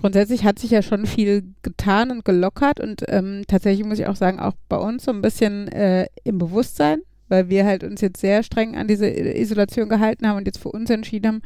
grundsätzlich 0.00 0.44
hat 0.44 0.58
sich 0.58 0.70
ja 0.70 0.82
schon 0.82 1.06
viel 1.06 1.54
getan 1.62 2.10
und 2.10 2.24
gelockert 2.24 2.80
und 2.80 3.04
ähm, 3.08 3.42
tatsächlich 3.46 3.86
muss 3.86 3.98
ich 3.98 4.06
auch 4.06 4.16
sagen, 4.16 4.40
auch 4.40 4.54
bei 4.68 4.76
uns 4.76 5.04
so 5.04 5.12
ein 5.12 5.22
bisschen 5.22 5.68
äh, 5.68 6.06
im 6.24 6.38
Bewusstsein, 6.38 7.00
weil 7.28 7.48
wir 7.48 7.64
halt 7.64 7.84
uns 7.84 8.00
jetzt 8.00 8.20
sehr 8.20 8.42
streng 8.42 8.76
an 8.76 8.88
diese 8.88 9.08
Isolation 9.08 9.88
gehalten 9.88 10.26
haben 10.26 10.38
und 10.38 10.46
jetzt 10.46 10.58
für 10.58 10.70
uns 10.70 10.90
entschieden 10.90 11.26
haben, 11.26 11.42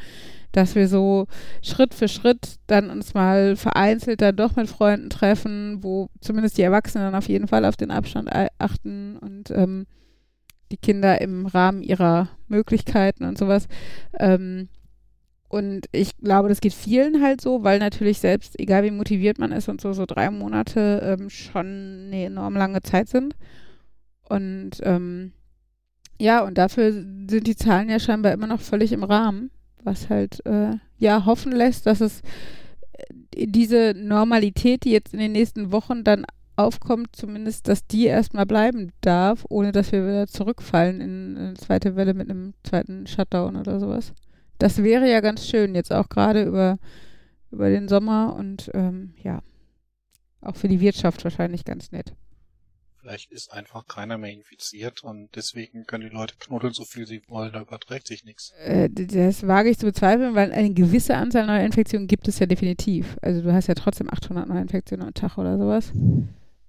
dass 0.52 0.74
wir 0.74 0.86
so 0.86 1.26
Schritt 1.62 1.94
für 1.94 2.08
Schritt 2.08 2.56
dann 2.66 2.90
uns 2.90 3.14
mal 3.14 3.56
vereinzelt 3.56 4.20
dann 4.20 4.36
doch 4.36 4.56
mit 4.56 4.68
Freunden 4.68 5.10
treffen, 5.10 5.78
wo 5.82 6.08
zumindest 6.20 6.58
die 6.58 6.62
Erwachsenen 6.62 7.06
dann 7.06 7.14
auf 7.14 7.28
jeden 7.28 7.48
Fall 7.48 7.64
auf 7.64 7.76
den 7.76 7.90
Abstand 7.90 8.30
achten 8.58 9.16
und 9.16 9.50
ähm, 9.50 9.86
die 10.70 10.76
Kinder 10.76 11.20
im 11.20 11.46
Rahmen 11.46 11.82
ihrer 11.82 12.28
Möglichkeiten 12.48 13.24
und 13.24 13.38
sowas. 13.38 13.66
Ähm, 14.18 14.68
und 15.48 15.86
ich 15.92 16.16
glaube, 16.16 16.48
das 16.48 16.62
geht 16.62 16.72
vielen 16.72 17.22
halt 17.22 17.42
so, 17.42 17.62
weil 17.62 17.78
natürlich 17.78 18.20
selbst, 18.20 18.58
egal 18.58 18.84
wie 18.84 18.90
motiviert 18.90 19.38
man 19.38 19.52
ist 19.52 19.68
und 19.68 19.82
so, 19.82 19.92
so 19.92 20.06
drei 20.06 20.30
Monate 20.30 21.02
ähm, 21.04 21.28
schon 21.28 22.06
eine 22.06 22.24
enorm 22.24 22.56
lange 22.56 22.80
Zeit 22.80 23.08
sind. 23.08 23.36
Und 24.30 24.78
ähm, 24.82 25.32
ja, 26.22 26.44
und 26.44 26.56
dafür 26.56 26.92
sind 26.92 27.48
die 27.48 27.56
Zahlen 27.56 27.88
ja 27.88 27.98
scheinbar 27.98 28.30
immer 28.30 28.46
noch 28.46 28.60
völlig 28.60 28.92
im 28.92 29.02
Rahmen, 29.02 29.50
was 29.82 30.08
halt 30.08 30.46
äh, 30.46 30.76
ja 30.96 31.26
hoffen 31.26 31.50
lässt, 31.50 31.86
dass 31.86 32.00
es 32.00 32.20
äh, 32.92 33.46
diese 33.48 33.92
Normalität, 33.96 34.84
die 34.84 34.92
jetzt 34.92 35.12
in 35.12 35.18
den 35.18 35.32
nächsten 35.32 35.72
Wochen 35.72 36.04
dann 36.04 36.24
aufkommt, 36.54 37.16
zumindest, 37.16 37.66
dass 37.66 37.88
die 37.88 38.06
erstmal 38.06 38.46
bleiben 38.46 38.92
darf, 39.00 39.44
ohne 39.48 39.72
dass 39.72 39.90
wir 39.90 40.06
wieder 40.06 40.28
zurückfallen 40.28 41.00
in 41.00 41.36
eine 41.36 41.54
zweite 41.54 41.96
Welle 41.96 42.14
mit 42.14 42.30
einem 42.30 42.54
zweiten 42.62 43.08
Shutdown 43.08 43.56
oder 43.56 43.80
sowas. 43.80 44.12
Das 44.58 44.80
wäre 44.80 45.10
ja 45.10 45.20
ganz 45.20 45.44
schön, 45.48 45.74
jetzt 45.74 45.92
auch 45.92 46.08
gerade 46.08 46.44
über, 46.44 46.78
über 47.50 47.68
den 47.68 47.88
Sommer 47.88 48.36
und 48.36 48.70
ähm, 48.74 49.14
ja, 49.24 49.40
auch 50.40 50.54
für 50.54 50.68
die 50.68 50.80
Wirtschaft 50.80 51.24
wahrscheinlich 51.24 51.64
ganz 51.64 51.90
nett. 51.90 52.14
Vielleicht 53.02 53.32
ist 53.32 53.52
einfach 53.52 53.88
keiner 53.88 54.16
mehr 54.16 54.32
infiziert 54.32 55.02
und 55.02 55.34
deswegen 55.34 55.84
können 55.86 56.08
die 56.08 56.14
Leute 56.14 56.36
knuddeln, 56.38 56.72
so 56.72 56.84
viel 56.84 57.04
sie 57.04 57.20
wollen, 57.26 57.52
da 57.52 57.60
überträgt 57.60 58.06
sich 58.06 58.24
nichts. 58.24 58.52
Äh, 58.64 58.88
das 58.90 59.44
wage 59.46 59.70
ich 59.70 59.78
zu 59.78 59.86
bezweifeln, 59.86 60.36
weil 60.36 60.52
eine 60.52 60.72
gewisse 60.72 61.16
Anzahl 61.16 61.46
neuer 61.46 61.64
Infektionen 61.64 62.06
gibt 62.06 62.28
es 62.28 62.38
ja 62.38 62.46
definitiv. 62.46 63.16
Also 63.20 63.42
du 63.42 63.52
hast 63.52 63.66
ja 63.66 63.74
trotzdem 63.74 64.08
800 64.08 64.48
neue 64.48 64.60
Infektionen 64.62 65.04
am 65.08 65.14
Tag 65.14 65.36
oder 65.36 65.58
sowas. 65.58 65.92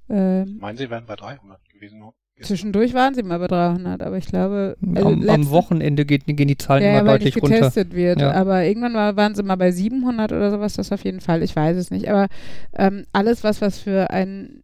Ähm, 0.09 0.57
Meinen 0.59 0.77
Sie, 0.77 0.89
wären 0.89 1.05
bei 1.05 1.15
300 1.15 1.59
gewesen? 1.69 2.01
zwischendurch 2.41 2.95
waren 2.95 3.13
sie 3.13 3.21
mal 3.21 3.37
bei 3.37 3.47
300, 3.47 4.01
aber 4.01 4.17
ich 4.17 4.25
glaube, 4.25 4.75
also 4.95 5.07
am, 5.07 5.13
am 5.13 5.21
letzten- 5.21 5.49
Wochenende 5.51 6.03
geht, 6.03 6.25
gehen 6.25 6.47
die 6.47 6.57
Zahlen 6.57 6.83
ja, 6.83 6.89
immer 6.99 7.05
weil 7.05 7.19
deutlich 7.19 7.35
nicht 7.35 7.43
runter. 7.43 7.57
getestet 7.59 7.93
wird. 7.93 8.19
Ja. 8.19 8.31
Aber 8.31 8.63
irgendwann 8.63 8.95
war, 8.95 9.15
waren 9.15 9.35
sie 9.35 9.43
mal 9.43 9.55
bei 9.55 9.71
700 9.71 10.31
oder 10.31 10.49
sowas, 10.49 10.73
das 10.73 10.91
auf 10.91 11.03
jeden 11.03 11.21
Fall. 11.21 11.43
Ich 11.43 11.55
weiß 11.55 11.77
es 11.77 11.91
nicht. 11.91 12.09
Aber 12.09 12.27
ähm, 12.75 13.05
alles, 13.13 13.43
was, 13.43 13.61
was 13.61 13.77
für 13.77 14.09
ein 14.09 14.62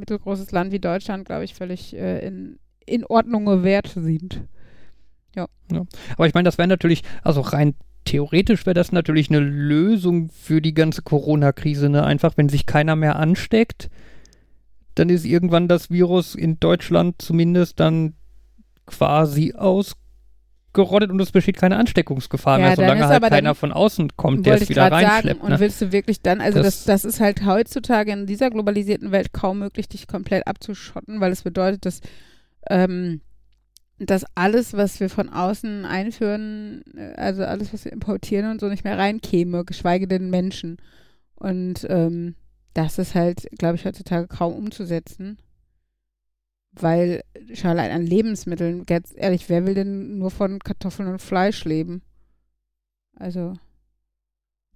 mittelgroßes 0.00 0.50
Land 0.52 0.72
wie 0.72 0.80
Deutschland, 0.80 1.26
glaube 1.26 1.44
ich, 1.44 1.54
völlig 1.54 1.94
äh, 1.96 2.26
in, 2.26 2.58
in 2.86 3.04
Ordnung 3.04 3.62
wert 3.62 3.92
sind. 3.94 4.42
Aber 6.16 6.26
ich 6.26 6.34
meine, 6.34 6.46
das 6.46 6.58
wäre 6.58 6.68
natürlich, 6.68 7.02
also 7.22 7.40
rein 7.40 7.74
theoretisch 8.04 8.66
wäre 8.66 8.74
das 8.74 8.92
natürlich 8.92 9.30
eine 9.30 9.40
Lösung 9.40 10.30
für 10.30 10.60
die 10.60 10.74
ganze 10.74 11.02
Corona-Krise. 11.02 11.88
Ne? 11.88 12.02
Einfach, 12.04 12.36
wenn 12.36 12.48
sich 12.48 12.66
keiner 12.66 12.96
mehr 12.96 13.16
ansteckt, 13.16 13.90
dann 14.94 15.08
ist 15.08 15.24
irgendwann 15.24 15.68
das 15.68 15.90
Virus 15.90 16.34
in 16.34 16.58
Deutschland 16.58 17.22
zumindest 17.22 17.78
dann 17.78 18.14
quasi 18.86 19.54
ausgerottet 20.72 21.10
und 21.10 21.20
es 21.20 21.32
besteht 21.32 21.56
keine 21.56 21.76
Ansteckungsgefahr 21.76 22.58
Ja, 22.58 22.66
mehr, 22.66 22.76
solange 22.76 23.06
halt 23.08 23.22
keiner 23.24 23.54
von 23.54 23.72
außen 23.72 24.10
kommt, 24.16 24.46
der 24.46 24.54
es 24.54 24.68
wieder 24.68 24.88
gerade 24.88 24.96
sagen. 24.96 25.06
reinschleppt. 25.08 25.42
Und 25.42 25.50
Ne? 25.50 25.60
willst 25.60 25.80
du 25.80 25.92
wirklich 25.92 26.22
dann, 26.22 26.40
also 26.40 26.58
das, 26.62 26.84
Das- 26.84 27.02
das 27.02 27.04
ist 27.14 27.20
halt 27.20 27.44
heutzutage 27.44 28.12
in 28.12 28.26
dieser 28.26 28.50
globalisierten 28.50 29.10
Welt 29.12 29.32
kaum 29.32 29.58
möglich, 29.60 29.88
dich 29.88 30.06
komplett 30.06 30.46
abzuschotten, 30.46 31.20
weil 31.20 31.32
es 31.32 31.42
bedeutet, 31.42 31.86
dass, 31.86 32.00
ähm, 32.68 33.20
dass 33.98 34.24
alles, 34.34 34.72
was 34.74 35.00
wir 35.00 35.10
von 35.10 35.28
außen 35.28 35.84
einführen, 35.84 36.82
äh, 36.96 37.14
also 37.16 37.44
alles, 37.44 37.72
was 37.72 37.84
wir 37.84 37.92
importieren 37.92 38.50
und 38.50 38.60
so 38.60 38.68
nicht 38.68 38.84
mehr 38.84 38.96
reinkäme, 38.98 39.64
geschweige 39.64 40.06
denn 40.08 40.30
Menschen. 40.30 40.78
Und 41.34 41.86
ähm, 41.90 42.34
das 42.74 42.98
ist 42.98 43.14
halt, 43.14 43.48
glaube 43.58 43.74
ich, 43.76 43.84
heutzutage 43.84 44.28
kaum 44.28 44.54
umzusetzen. 44.54 45.38
Weil 46.72 47.22
schon 47.52 47.70
allein 47.70 47.90
an 47.90 48.06
Lebensmitteln, 48.06 48.86
ganz 48.86 49.12
ehrlich, 49.14 49.48
wer 49.48 49.66
will 49.66 49.74
denn 49.74 50.18
nur 50.18 50.30
von 50.30 50.60
Kartoffeln 50.60 51.08
und 51.08 51.20
Fleisch 51.20 51.64
leben? 51.64 52.02
Also, 53.16 53.54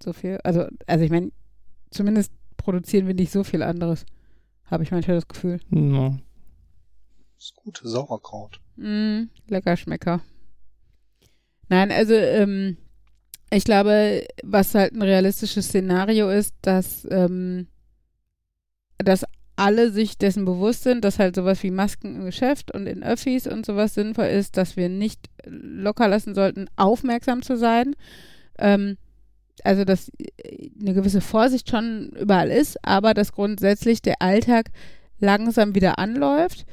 so 0.01 0.13
viel. 0.13 0.39
Also, 0.43 0.67
also 0.87 1.05
ich 1.05 1.11
meine, 1.11 1.31
zumindest 1.89 2.33
produzieren 2.57 3.07
wir 3.07 3.13
nicht 3.13 3.31
so 3.31 3.43
viel 3.43 3.63
anderes. 3.63 4.05
Habe 4.65 4.83
ich 4.83 4.91
manchmal 4.91 5.17
das 5.17 5.27
Gefühl. 5.27 5.59
Ja. 5.69 6.17
Das 7.35 7.45
ist 7.45 7.55
gut, 7.55 7.81
Sauerkraut. 7.83 8.59
Mm, 8.75 9.23
lecker 9.47 9.77
Schmecker. 9.77 10.21
Nein, 11.69 11.91
also 11.91 12.13
ähm, 12.13 12.77
ich 13.51 13.63
glaube, 13.63 14.25
was 14.43 14.75
halt 14.75 14.93
ein 14.93 15.01
realistisches 15.01 15.67
Szenario 15.67 16.29
ist, 16.29 16.53
dass, 16.61 17.07
ähm, 17.09 17.67
dass 18.97 19.25
alle 19.55 19.91
sich 19.91 20.17
dessen 20.17 20.45
bewusst 20.45 20.83
sind, 20.83 21.05
dass 21.05 21.19
halt 21.19 21.35
sowas 21.35 21.63
wie 21.63 21.71
Masken 21.71 22.15
im 22.15 22.25
Geschäft 22.25 22.71
und 22.71 22.87
in 22.87 23.03
Öffis 23.03 23.47
und 23.47 23.65
sowas 23.65 23.93
sinnvoll 23.93 24.25
ist, 24.25 24.57
dass 24.57 24.75
wir 24.75 24.89
nicht 24.89 25.29
locker 25.45 26.07
lassen 26.07 26.35
sollten, 26.35 26.67
aufmerksam 26.75 27.41
zu 27.41 27.57
sein. 27.57 27.95
Ähm, 28.57 28.97
also, 29.63 29.85
dass 29.85 30.09
äh, 30.19 30.69
eine 30.81 30.93
gewisse 30.93 31.21
Vorsicht 31.21 31.69
schon 31.69 32.09
überall 32.09 32.49
ist, 32.49 32.77
aber 32.83 33.13
dass 33.13 33.31
grundsätzlich 33.31 34.01
der 34.01 34.21
Alltag 34.21 34.71
langsam 35.19 35.75
wieder 35.75 35.97
anläuft 35.99 36.65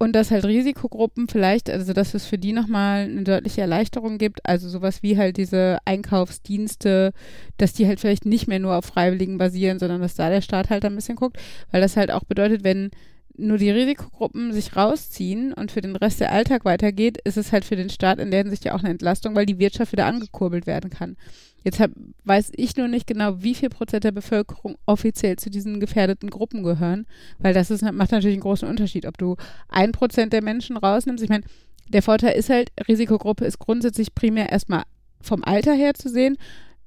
und 0.00 0.14
dass 0.14 0.30
halt 0.30 0.46
Risikogruppen 0.46 1.28
vielleicht, 1.28 1.68
also 1.68 1.92
dass 1.92 2.14
es 2.14 2.24
für 2.24 2.38
die 2.38 2.54
nochmal 2.54 3.02
eine 3.02 3.22
deutliche 3.22 3.60
Erleichterung 3.60 4.16
gibt, 4.16 4.40
also 4.46 4.66
sowas 4.66 5.02
wie 5.02 5.18
halt 5.18 5.36
diese 5.36 5.76
Einkaufsdienste, 5.84 7.12
dass 7.58 7.74
die 7.74 7.86
halt 7.86 8.00
vielleicht 8.00 8.24
nicht 8.24 8.48
mehr 8.48 8.60
nur 8.60 8.76
auf 8.76 8.86
Freiwilligen 8.86 9.36
basieren, 9.36 9.78
sondern 9.78 10.00
dass 10.00 10.14
da 10.14 10.30
der 10.30 10.40
Staat 10.40 10.70
halt 10.70 10.86
ein 10.86 10.94
bisschen 10.94 11.16
guckt, 11.16 11.36
weil 11.70 11.82
das 11.82 11.98
halt 11.98 12.10
auch 12.10 12.24
bedeutet, 12.24 12.64
wenn 12.64 12.90
nur 13.36 13.58
die 13.58 13.70
Risikogruppen 13.70 14.54
sich 14.54 14.74
rausziehen 14.74 15.52
und 15.52 15.70
für 15.70 15.82
den 15.82 15.96
Rest 15.96 16.20
der 16.20 16.32
Alltag 16.32 16.64
weitergeht, 16.64 17.18
ist 17.24 17.36
es 17.36 17.52
halt 17.52 17.66
für 17.66 17.76
den 17.76 17.90
Staat 17.90 18.20
in 18.20 18.30
der 18.30 18.40
Hinsicht 18.40 18.64
ja 18.64 18.74
auch 18.74 18.80
eine 18.80 18.88
Entlastung, 18.88 19.36
weil 19.36 19.44
die 19.44 19.58
Wirtschaft 19.58 19.92
wieder 19.92 20.06
angekurbelt 20.06 20.66
werden 20.66 20.88
kann. 20.88 21.18
Jetzt 21.62 21.80
hab, 21.80 21.90
weiß 22.24 22.52
ich 22.56 22.76
nur 22.76 22.88
nicht 22.88 23.06
genau, 23.06 23.42
wie 23.42 23.54
viel 23.54 23.68
Prozent 23.68 24.04
der 24.04 24.12
Bevölkerung 24.12 24.76
offiziell 24.86 25.36
zu 25.36 25.50
diesen 25.50 25.78
gefährdeten 25.78 26.30
Gruppen 26.30 26.62
gehören, 26.62 27.06
weil 27.38 27.52
das 27.52 27.70
ist, 27.70 27.82
macht 27.82 28.12
natürlich 28.12 28.36
einen 28.36 28.42
großen 28.42 28.68
Unterschied, 28.68 29.06
ob 29.06 29.18
du 29.18 29.36
ein 29.68 29.92
Prozent 29.92 30.32
der 30.32 30.42
Menschen 30.42 30.76
rausnimmst. 30.76 31.22
Ich 31.22 31.30
meine, 31.30 31.44
der 31.88 32.02
Vorteil 32.02 32.38
ist 32.38 32.50
halt, 32.50 32.70
Risikogruppe 32.88 33.44
ist 33.44 33.58
grundsätzlich 33.58 34.14
primär 34.14 34.50
erstmal 34.50 34.84
vom 35.20 35.44
Alter 35.44 35.74
her 35.74 35.94
zu 35.94 36.08
sehen. 36.08 36.36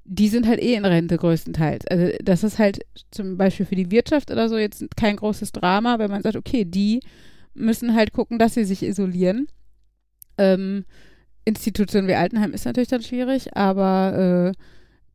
Die 0.04 0.28
sind 0.28 0.46
halt 0.46 0.60
eh 0.60 0.74
in 0.74 0.84
Rente 0.84 1.16
größtenteils. 1.16 1.86
Also 1.86 2.08
das 2.22 2.42
ist 2.42 2.58
halt 2.58 2.80
zum 3.10 3.36
Beispiel 3.36 3.66
für 3.66 3.76
die 3.76 3.90
Wirtschaft 3.90 4.30
oder 4.30 4.48
so 4.48 4.58
jetzt 4.58 4.84
kein 4.96 5.16
großes 5.16 5.52
Drama, 5.52 5.98
wenn 5.98 6.10
man 6.10 6.22
sagt, 6.22 6.36
okay, 6.36 6.64
die 6.64 7.00
müssen 7.54 7.94
halt 7.94 8.12
gucken, 8.12 8.38
dass 8.38 8.54
sie 8.54 8.64
sich 8.64 8.82
isolieren. 8.82 9.46
Ähm, 10.36 10.84
Institutionen 11.44 12.08
wie 12.08 12.14
Altenheim 12.14 12.52
ist 12.52 12.64
natürlich 12.64 12.88
dann 12.88 13.02
schwierig, 13.02 13.56
aber 13.56 14.52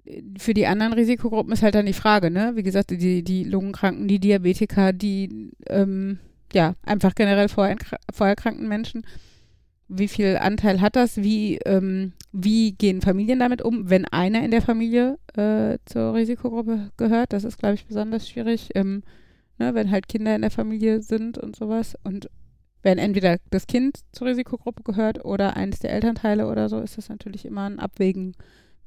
äh, 0.05 0.19
für 0.39 0.53
die 0.53 0.67
anderen 0.67 0.93
Risikogruppen 0.93 1.53
ist 1.53 1.61
halt 1.61 1.75
dann 1.75 1.85
die 1.85 1.93
Frage, 1.93 2.31
ne? 2.31 2.53
Wie 2.55 2.63
gesagt, 2.63 2.91
die, 2.91 3.23
die 3.23 3.43
Lungenkranken, 3.43 4.07
die 4.07 4.19
Diabetiker, 4.19 4.93
die 4.93 5.51
ähm, 5.67 6.19
ja, 6.53 6.75
einfach 6.83 7.13
generell 7.13 7.47
vorerkra- 7.47 7.99
vorerkrankten 8.11 8.67
Menschen. 8.67 9.05
Wie 9.87 10.07
viel 10.07 10.37
Anteil 10.37 10.81
hat 10.81 10.95
das? 10.95 11.17
Wie, 11.17 11.57
ähm, 11.65 12.13
wie 12.31 12.73
gehen 12.73 13.01
Familien 13.01 13.39
damit 13.39 13.61
um, 13.61 13.89
wenn 13.89 14.05
einer 14.05 14.43
in 14.43 14.51
der 14.51 14.61
Familie 14.61 15.17
äh, 15.35 15.77
zur 15.85 16.13
Risikogruppe 16.13 16.91
gehört? 16.97 17.33
Das 17.33 17.43
ist, 17.43 17.57
glaube 17.57 17.75
ich, 17.75 17.85
besonders 17.85 18.29
schwierig, 18.29 18.69
ähm, 18.75 19.03
ne, 19.57 19.73
wenn 19.73 19.91
halt 19.91 20.07
Kinder 20.07 20.35
in 20.35 20.41
der 20.41 20.51
Familie 20.51 21.01
sind 21.01 21.37
und 21.37 21.55
sowas. 21.55 21.95
Und 22.03 22.29
wenn 22.81 22.97
entweder 22.97 23.37
das 23.49 23.67
Kind 23.67 23.99
zur 24.11 24.27
Risikogruppe 24.27 24.83
gehört 24.83 25.25
oder 25.25 25.57
eines 25.57 25.79
der 25.79 25.91
Elternteile 25.91 26.47
oder 26.47 26.69
so, 26.69 26.79
ist 26.79 26.97
das 26.97 27.09
natürlich 27.09 27.45
immer 27.45 27.65
ein 27.69 27.79
Abwägen, 27.79 28.35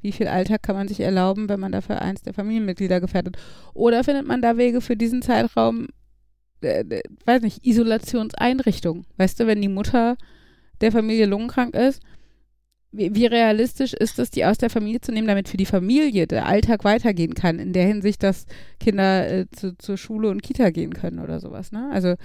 Wie 0.03 0.13
viel 0.13 0.27
Alltag 0.27 0.63
kann 0.63 0.75
man 0.75 0.89
sich 0.89 1.01
erlauben, 1.01 1.49
wenn 1.49 1.61
man 1.61 1.73
dafür 1.73 2.03
eins 2.03 2.23
der 2.23 2.35
Familienmitglieder 2.35 3.01
gefährdet? 3.01 3.37
Oder 3.73 4.03
findet 4.03 4.27
man 4.27 4.43
da 4.43 4.57
Wege 4.57 4.81
für 4.81 4.97
diesen 4.97 5.23
Zeitraum, 5.23 5.89
äh, 6.63 6.81
äh, 6.81 7.03
weiß 7.25 7.43
nicht, 7.43 7.65
Isolationseinrichtung? 7.65 9.05
Weißt 9.17 9.39
du, 9.39 9.47
wenn 9.47 9.63
die 9.63 9.69
Mutter 9.69 10.17
der 10.81 10.91
Familie 10.91 11.27
lungenkrank 11.27 11.77
ist, 11.77 12.03
wie, 12.91 13.15
wie 13.15 13.27
realistisch 13.27 13.95
ist 13.95 14.19
es, 14.19 14.31
die 14.31 14.45
aus 14.45 14.59
der 14.59 14.71
Familie 14.71 15.01
zu 15.01 15.13
nehmen, 15.13 15.29
damit 15.29 15.49
für 15.49 15.57
die 15.57 15.67
Familie 15.67 16.27
der 16.27 16.47
Alltag 16.47 16.85
weitergehen 16.85 17.35
kann, 17.35 17.61
in 17.61 17.73
der 17.73 17.87
Hinsicht, 17.87 18.23
dass 18.25 18.47
Kinder 18.81 19.31
äh, 19.31 19.47
zu, 19.51 19.79
zur 19.79 19.97
Schule 19.97 20.31
und 20.31 20.43
Kita 20.43 20.71
gehen 20.71 20.95
können 20.95 21.21
oder 21.21 21.39
sowas, 21.41 21.71
ne? 21.73 21.91
Also, 21.93 22.17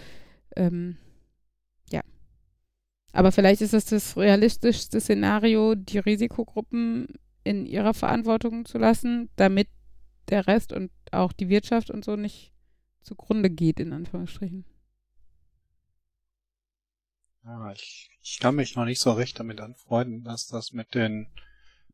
ähm. 0.55 0.97
Aber 3.17 3.31
vielleicht 3.31 3.61
ist 3.61 3.73
es 3.73 3.85
das 3.85 4.15
realistischste 4.15 5.01
Szenario, 5.01 5.73
die 5.73 5.97
Risikogruppen 5.97 7.07
in 7.43 7.65
ihrer 7.65 7.95
Verantwortung 7.95 8.65
zu 8.65 8.77
lassen, 8.77 9.31
damit 9.37 9.69
der 10.29 10.45
Rest 10.45 10.71
und 10.71 10.91
auch 11.11 11.33
die 11.33 11.49
Wirtschaft 11.49 11.89
und 11.89 12.05
so 12.05 12.15
nicht 12.15 12.53
zugrunde 13.01 13.49
geht, 13.49 13.79
in 13.79 13.91
Anführungsstrichen. 13.91 14.65
Ja, 17.43 17.71
ich, 17.71 18.11
ich 18.21 18.37
kann 18.39 18.53
mich 18.53 18.75
noch 18.75 18.85
nicht 18.85 19.01
so 19.01 19.13
recht 19.13 19.39
damit 19.39 19.61
anfreunden, 19.61 20.23
dass 20.23 20.45
das 20.45 20.71
mit 20.71 20.93
den 20.93 21.25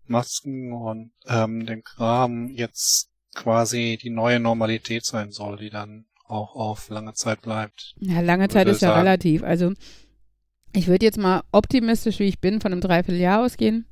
Masken 0.05 0.73
und 0.73 1.13
ähm, 1.27 1.65
dem 1.65 1.85
Kram 1.85 2.49
jetzt 2.49 3.11
quasi 3.33 3.97
die 4.01 4.09
neue 4.09 4.41
Normalität 4.41 5.05
sein 5.05 5.31
soll, 5.31 5.55
die 5.55 5.69
dann 5.69 6.03
auch 6.25 6.57
auf 6.57 6.89
lange 6.89 7.13
Zeit 7.13 7.41
bleibt. 7.43 7.95
Ja, 8.01 8.19
lange 8.19 8.49
Zeit 8.49 8.67
ist 8.67 8.81
ja 8.81 8.89
sagen. 8.89 8.99
relativ. 8.99 9.43
Also 9.43 9.71
ich 10.73 10.87
würde 10.87 11.05
jetzt 11.05 11.17
mal 11.17 11.43
optimistisch, 11.51 12.19
wie 12.19 12.27
ich 12.27 12.39
bin, 12.39 12.59
von 12.59 12.71
einem 12.71 12.81
Dreivierteljahr 12.81 13.43
ausgehen. 13.43 13.85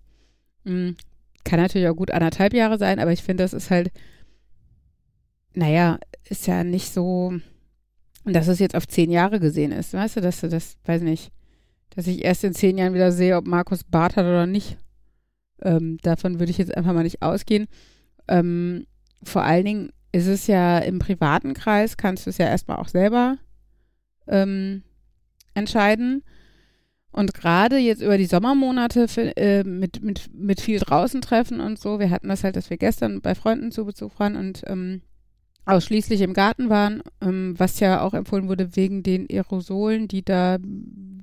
Hm, 0.66 0.96
kann 1.44 1.60
natürlich 1.60 1.88
auch 1.88 1.96
gut 1.96 2.12
anderthalb 2.12 2.54
Jahre 2.54 2.78
sein, 2.78 3.00
aber 3.00 3.12
ich 3.12 3.24
finde, 3.24 3.44
das 3.44 3.54
ist 3.54 3.70
halt, 3.70 3.92
naja, 5.54 6.00
ist 6.30 6.48
ja 6.48 6.64
nicht 6.64 6.92
so, 6.92 7.34
dass 8.26 8.48
es 8.48 8.60
jetzt 8.60 8.76
auf 8.76 8.88
zehn 8.88 9.12
Jahre 9.12 9.40
gesehen 9.40 9.72
ist. 9.72 9.94
Weißt 9.94 10.18
du, 10.18 10.22
dass 10.22 10.42
du 10.42 10.50
das, 10.50 10.78
weiß 10.86 11.02
nicht, 11.02 11.32
dass 11.92 12.08
ich 12.08 12.24
erst 12.24 12.44
in 12.44 12.54
zehn 12.54 12.78
Jahren 12.78 12.94
wieder 12.94 13.12
sehe, 13.12 13.38
ob 13.38 13.48
Markus 13.48 13.84
Bart 13.84 14.16
hat 14.16 14.26
oder 14.26 14.46
nicht. 14.46 14.78
Ähm, 15.62 15.98
davon 16.02 16.40
würde 16.40 16.52
ich 16.52 16.58
jetzt 16.58 16.76
einfach 16.76 16.94
mal 16.94 17.04
nicht 17.04 17.22
ausgehen. 17.22 17.68
Ähm, 18.28 18.88
vor 19.24 19.44
allen 19.44 19.66
Dingen 19.66 19.94
ist 20.12 20.28
es 20.28 20.48
ja 20.48 20.80
im 20.80 21.00
privaten 21.00 21.54
Kreis, 21.54 21.98
kannst 21.98 22.26
du 22.26 22.30
es 22.30 22.38
ja 22.38 22.48
erstmal 22.48 22.78
auch 22.78 22.88
selber 22.88 23.38
ähm, 24.28 24.84
entscheiden. 25.54 26.24
Und 27.12 27.34
gerade 27.34 27.78
jetzt 27.78 28.02
über 28.02 28.18
die 28.18 28.26
Sommermonate 28.26 29.08
für, 29.08 29.36
äh, 29.36 29.64
mit, 29.64 30.02
mit, 30.02 30.30
mit 30.34 30.62
viel 30.62 30.80
draußen 30.80 31.22
treffen 31.22 31.60
und 31.60 31.78
so, 31.80 32.00
wir 32.00 32.10
hatten 32.10 32.30
das 32.30 32.44
halt, 32.44 32.56
dass 32.56 32.70
wir 32.70 32.78
gestern 32.78 33.22
bei 33.22 33.36
Freunden 33.36 33.72
zu 33.72 33.86
Besuch 33.86 34.18
waren 34.18 34.38
und 34.38 34.64
ähm, 34.68 35.02
ausschließlich 35.66 36.22
im 36.22 36.34
Garten 36.34 36.70
waren, 36.70 37.04
ähm, 37.22 37.54
was 37.58 37.80
ja 37.80 38.02
auch 38.02 38.14
empfohlen 38.14 38.48
wurde 38.48 38.76
wegen 38.76 39.04
den 39.04 39.28
Aerosolen, 39.30 40.08
die 40.08 40.24
da 40.24 40.58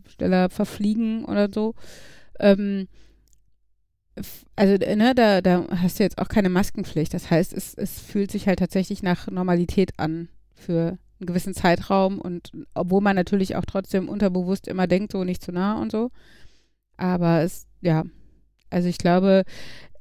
schneller 0.06 0.50
verfliegen 0.50 1.24
oder 1.24 1.48
so. 1.52 1.74
Ähm, 2.38 2.88
also, 4.56 4.74
ne, 4.74 5.14
da, 5.14 5.40
da 5.40 5.66
hast 5.70 5.98
du 5.98 6.02
jetzt 6.02 6.18
auch 6.18 6.28
keine 6.28 6.48
Maskenpflicht. 6.48 7.14
Das 7.14 7.30
heißt, 7.30 7.52
es, 7.52 7.74
es 7.74 8.00
fühlt 8.00 8.30
sich 8.30 8.46
halt 8.46 8.58
tatsächlich 8.58 9.02
nach 9.02 9.28
Normalität 9.28 9.92
an 9.98 10.28
für 10.54 10.98
einen 11.20 11.26
gewissen 11.26 11.54
Zeitraum 11.54 12.20
und 12.20 12.52
obwohl 12.74 13.00
man 13.00 13.16
natürlich 13.16 13.56
auch 13.56 13.64
trotzdem 13.64 14.08
unterbewusst 14.08 14.68
immer 14.68 14.86
denkt, 14.86 15.12
so 15.12 15.24
nicht 15.24 15.42
zu 15.42 15.52
nah 15.52 15.80
und 15.80 15.92
so. 15.92 16.10
Aber 16.96 17.42
es, 17.42 17.66
ja, 17.80 18.04
also 18.70 18.88
ich 18.88 18.98
glaube, 18.98 19.44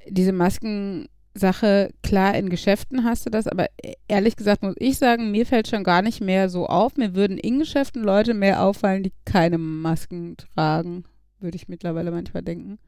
diese 0.08 0.32
Masken 0.32 1.08
Sache, 1.38 1.90
klar, 2.02 2.34
in 2.34 2.48
Geschäften 2.50 3.04
hast 3.04 3.26
du 3.26 3.30
das, 3.30 3.46
aber 3.46 3.66
e-, 3.82 3.94
ehrlich 4.08 4.36
gesagt 4.36 4.62
muss 4.62 4.74
ich 4.78 4.98
sagen, 4.98 5.30
mir 5.30 5.46
fällt 5.46 5.68
schon 5.68 5.84
gar 5.84 6.02
nicht 6.02 6.20
mehr 6.20 6.48
so 6.48 6.66
auf. 6.66 6.96
Mir 6.96 7.14
würden 7.14 7.38
in 7.38 7.60
Geschäften 7.60 8.02
Leute 8.02 8.34
mehr 8.34 8.62
auffallen, 8.62 9.02
die 9.02 9.12
keine 9.24 9.58
Masken 9.58 10.36
tragen, 10.36 11.04
würde 11.40 11.56
ich 11.56 11.68
mittlerweile 11.68 12.10
manchmal 12.10 12.42
denken. 12.42 12.78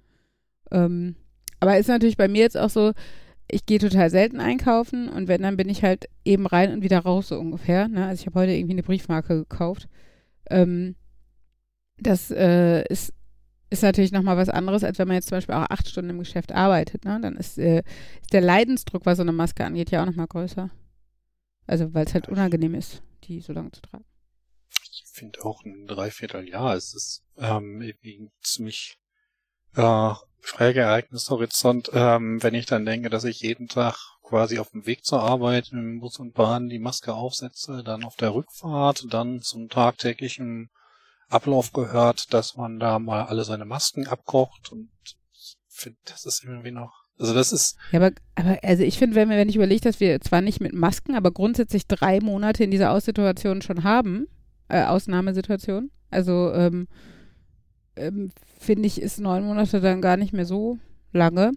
Ähm, 0.71 1.17
aber 1.61 1.79
ist 1.79 1.89
natürlich 1.89 2.17
bei 2.17 2.29
mir 2.29 2.43
jetzt 2.43 2.57
auch 2.57 2.71
so, 2.71 2.93
ich 3.53 3.67
gehe 3.67 3.79
total 3.79 4.11
selten 4.11 4.41
einkaufen 4.41 5.09
und 5.09 5.29
wenn, 5.29 5.43
dann 5.43 5.57
bin 5.57 5.69
ich 5.69 5.83
halt 5.83 6.09
eben 6.25 6.47
rein 6.47 6.73
und 6.73 6.83
wieder 6.83 7.01
raus, 7.01 7.29
so 7.29 7.39
ungefähr. 7.39 7.89
Ne? 7.89 8.07
Also 8.07 8.21
ich 8.21 8.27
habe 8.27 8.41
heute 8.41 8.53
irgendwie 8.53 8.75
eine 8.75 8.83
Briefmarke 8.83 9.37
gekauft. 9.37 9.89
Ähm, 10.49 10.97
das 11.99 12.31
äh, 12.31 12.85
ist 12.89 13.13
ist 13.71 13.83
natürlich 13.85 14.11
nochmal 14.11 14.37
was 14.37 14.49
anderes, 14.49 14.83
als 14.83 14.99
wenn 14.99 15.07
man 15.07 15.15
jetzt 15.15 15.29
zum 15.29 15.37
Beispiel 15.37 15.55
auch 15.55 15.71
acht 15.71 15.89
Stunden 15.89 16.11
im 16.11 16.19
Geschäft 16.19 16.51
arbeitet. 16.53 17.05
Ne? 17.05 17.21
Dann 17.23 17.37
ist, 17.37 17.57
äh, 17.57 17.85
ist 18.21 18.33
der 18.33 18.41
Leidensdruck, 18.41 19.07
was 19.07 19.17
so 19.17 19.23
eine 19.23 19.33
Maske 19.33 19.65
angeht, 19.65 19.93
ja 19.93 20.03
auch 20.03 20.07
nochmal 20.07 20.27
größer. 20.27 20.71
Also, 21.69 21.95
weil 21.95 22.05
es 22.05 22.15
halt 22.15 22.29
unangenehm 22.29 22.75
ist, 22.75 23.01
die 23.25 23.41
so 23.41 23.53
lange 23.53 23.71
zu 23.71 23.81
tragen. 23.81 24.05
Ich 24.83 25.05
finde 25.07 25.45
auch 25.45 25.65
ein 25.65 25.87
Dreivierteljahr 25.87 26.75
es 26.75 26.95
ist 26.95 27.23
ähm, 27.37 27.93
ziemlich 28.43 28.99
äh, 29.77 30.15
schräger 30.43 30.85
Ereignishorizont, 30.85 31.91
ähm, 31.93 32.43
wenn 32.43 32.55
ich 32.55 32.67
dann 32.67 32.85
denke, 32.85 33.11
dass 33.11 33.25
ich 33.25 33.41
jeden 33.41 33.69
Tag 33.69 33.97
quasi 34.23 34.59
auf 34.59 34.71
dem 34.71 34.87
Weg 34.87 35.05
zur 35.05 35.23
Arbeit 35.23 35.71
im 35.73 36.01
Bus 36.01 36.19
und 36.19 36.35
Bahn 36.35 36.69
die 36.69 36.79
Maske 36.79 37.15
aufsetze, 37.15 37.83
dann 37.85 38.05
auf 38.05 38.17
der 38.17 38.35
Rückfahrt, 38.35 39.07
dann 39.11 39.41
zum 39.41 39.69
tagtäglichen 39.69 40.71
Ablauf 41.29 41.73
gehört, 41.73 42.33
dass 42.33 42.57
man 42.57 42.79
da 42.79 42.99
mal 42.99 43.25
alle 43.25 43.45
seine 43.45 43.65
Masken 43.65 44.07
abkocht 44.07 44.73
und 44.73 44.91
ich 45.33 45.57
finde, 45.69 45.99
das 46.05 46.25
ist 46.27 46.45
irgendwie 46.45 46.73
noch 46.73 47.01
also 47.21 47.35
das 47.35 47.53
ist. 47.53 47.77
Ja, 47.93 48.01
aber, 48.01 48.13
aber 48.35 48.59
also 48.63 48.83
ich 48.83 48.99
finde, 48.99 49.15
wenn, 49.15 49.29
wenn 49.29 49.49
ich 49.49 49.57
überlege, 49.57 49.83
dass 49.83 50.01
wir 50.01 50.23
zwar 50.23 50.41
nicht 50.41 50.61
mit 50.61 50.73
Masken, 50.73 51.15
aber 51.15 51.31
grundsätzlich 51.31 51.87
drei 51.87 52.19
Monate 52.21 52.65
in 52.65 52.71
dieser 52.71 52.93
Aussituation 52.93 53.61
schon 53.61 53.85
haben, 53.85 54.27
äh, 54.69 54.85
Ausnahmesituation, 54.85 55.91
also 56.11 56.51
ähm, 56.55 56.89
ähm, 58.01 58.31
finde 58.59 58.87
ich, 58.87 59.01
ist 59.01 59.21
neun 59.21 59.45
Monate 59.45 59.81
dann 59.81 60.01
gar 60.01 60.17
nicht 60.17 60.33
mehr 60.33 60.47
so 60.47 60.79
lange. 61.13 61.53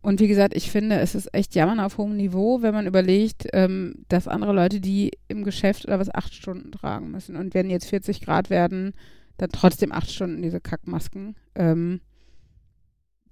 Und 0.00 0.20
wie 0.20 0.28
gesagt, 0.28 0.54
ich 0.54 0.70
finde, 0.70 1.00
es 1.00 1.14
ist 1.14 1.34
echt 1.34 1.54
Jammern 1.54 1.80
auf 1.80 1.98
hohem 1.98 2.16
Niveau, 2.16 2.62
wenn 2.62 2.72
man 2.72 2.86
überlegt, 2.86 3.48
ähm, 3.52 3.94
dass 4.08 4.28
andere 4.28 4.52
Leute, 4.52 4.80
die 4.80 5.10
im 5.26 5.44
Geschäft 5.44 5.86
oder 5.86 5.98
was 5.98 6.14
acht 6.14 6.34
Stunden 6.34 6.70
tragen 6.70 7.10
müssen 7.10 7.36
und 7.36 7.52
wenn 7.54 7.68
jetzt 7.68 7.86
40 7.86 8.20
Grad 8.20 8.48
werden, 8.48 8.92
dann 9.38 9.50
trotzdem 9.50 9.92
acht 9.92 10.10
Stunden 10.10 10.42
diese 10.42 10.60
Kackmasken. 10.60 11.36
Ähm, 11.54 12.00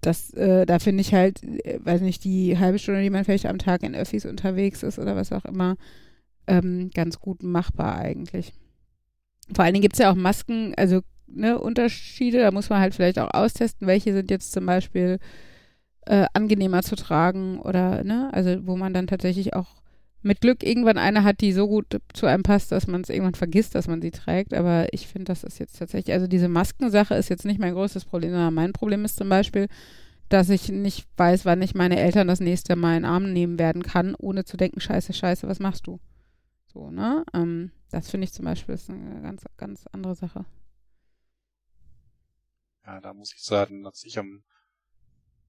das, 0.00 0.30
äh, 0.34 0.66
da 0.66 0.78
finde 0.78 1.00
ich 1.00 1.14
halt, 1.14 1.42
äh, 1.42 1.78
weiß 1.82 2.00
nicht, 2.00 2.24
die 2.24 2.58
halbe 2.58 2.78
Stunde, 2.78 3.02
die 3.02 3.10
man 3.10 3.24
vielleicht 3.24 3.46
am 3.46 3.58
Tag 3.58 3.82
in 3.82 3.94
Öffis 3.94 4.24
unterwegs 4.26 4.82
ist 4.82 4.98
oder 4.98 5.16
was 5.16 5.32
auch 5.32 5.44
immer, 5.44 5.76
ähm, 6.46 6.90
ganz 6.94 7.18
gut 7.20 7.42
machbar 7.42 7.96
eigentlich. 7.96 8.52
Vor 9.54 9.64
allen 9.64 9.74
Dingen 9.74 9.82
gibt 9.82 9.94
es 9.94 10.00
ja 10.00 10.10
auch 10.10 10.16
Masken, 10.16 10.74
also 10.76 11.00
ne, 11.26 11.58
Unterschiede, 11.58 12.38
da 12.38 12.50
muss 12.50 12.70
man 12.70 12.80
halt 12.80 12.94
vielleicht 12.94 13.18
auch 13.18 13.32
austesten, 13.32 13.86
welche 13.86 14.12
sind 14.12 14.30
jetzt 14.30 14.52
zum 14.52 14.66
Beispiel 14.66 15.18
äh, 16.06 16.26
angenehmer 16.32 16.82
zu 16.82 16.96
tragen 16.96 17.60
oder, 17.60 18.04
ne, 18.04 18.30
also 18.32 18.66
wo 18.66 18.76
man 18.76 18.94
dann 18.94 19.06
tatsächlich 19.06 19.54
auch 19.54 19.82
mit 20.22 20.40
Glück 20.40 20.62
irgendwann 20.64 20.98
eine 20.98 21.24
hat, 21.24 21.40
die 21.40 21.52
so 21.52 21.68
gut 21.68 22.00
zu 22.12 22.26
einem 22.26 22.42
passt, 22.42 22.72
dass 22.72 22.86
man 22.86 23.02
es 23.02 23.10
irgendwann 23.10 23.34
vergisst, 23.34 23.74
dass 23.74 23.86
man 23.86 24.02
sie 24.02 24.10
trägt. 24.10 24.54
Aber 24.54 24.92
ich 24.92 25.06
finde, 25.06 25.26
das 25.26 25.44
ist 25.44 25.58
jetzt 25.58 25.78
tatsächlich, 25.78 26.12
also 26.12 26.26
diese 26.26 26.48
Maskensache 26.48 27.14
ist 27.14 27.28
jetzt 27.28 27.44
nicht 27.44 27.60
mein 27.60 27.74
größtes 27.74 28.04
Problem, 28.04 28.32
sondern 28.32 28.54
mein 28.54 28.72
Problem 28.72 29.04
ist 29.04 29.16
zum 29.16 29.28
Beispiel, 29.28 29.68
dass 30.28 30.48
ich 30.50 30.68
nicht 30.68 31.06
weiß, 31.16 31.44
wann 31.44 31.62
ich 31.62 31.74
meine 31.74 32.00
Eltern 32.00 32.26
das 32.26 32.40
nächste 32.40 32.74
Mal 32.74 32.96
in 32.96 33.02
den 33.02 33.10
Arm 33.10 33.32
nehmen 33.32 33.58
werden 33.58 33.82
kann, 33.82 34.16
ohne 34.16 34.44
zu 34.44 34.56
denken, 34.56 34.80
scheiße, 34.80 35.12
scheiße, 35.12 35.46
was 35.46 35.60
machst 35.60 35.86
du? 35.86 36.00
So, 36.72 36.90
ne? 36.90 37.24
Ähm, 37.32 37.70
das 37.90 38.10
finde 38.10 38.24
ich 38.24 38.32
zum 38.32 38.44
Beispiel 38.44 38.74
ist 38.74 38.90
eine 38.90 39.22
ganz, 39.22 39.44
ganz 39.56 39.86
andere 39.92 40.16
Sache. 40.16 40.44
Ja, 42.86 43.00
da 43.00 43.12
muss 43.12 43.32
ich 43.34 43.42
sagen, 43.42 43.82
dass 43.82 44.04
ich 44.04 44.18
am 44.18 44.44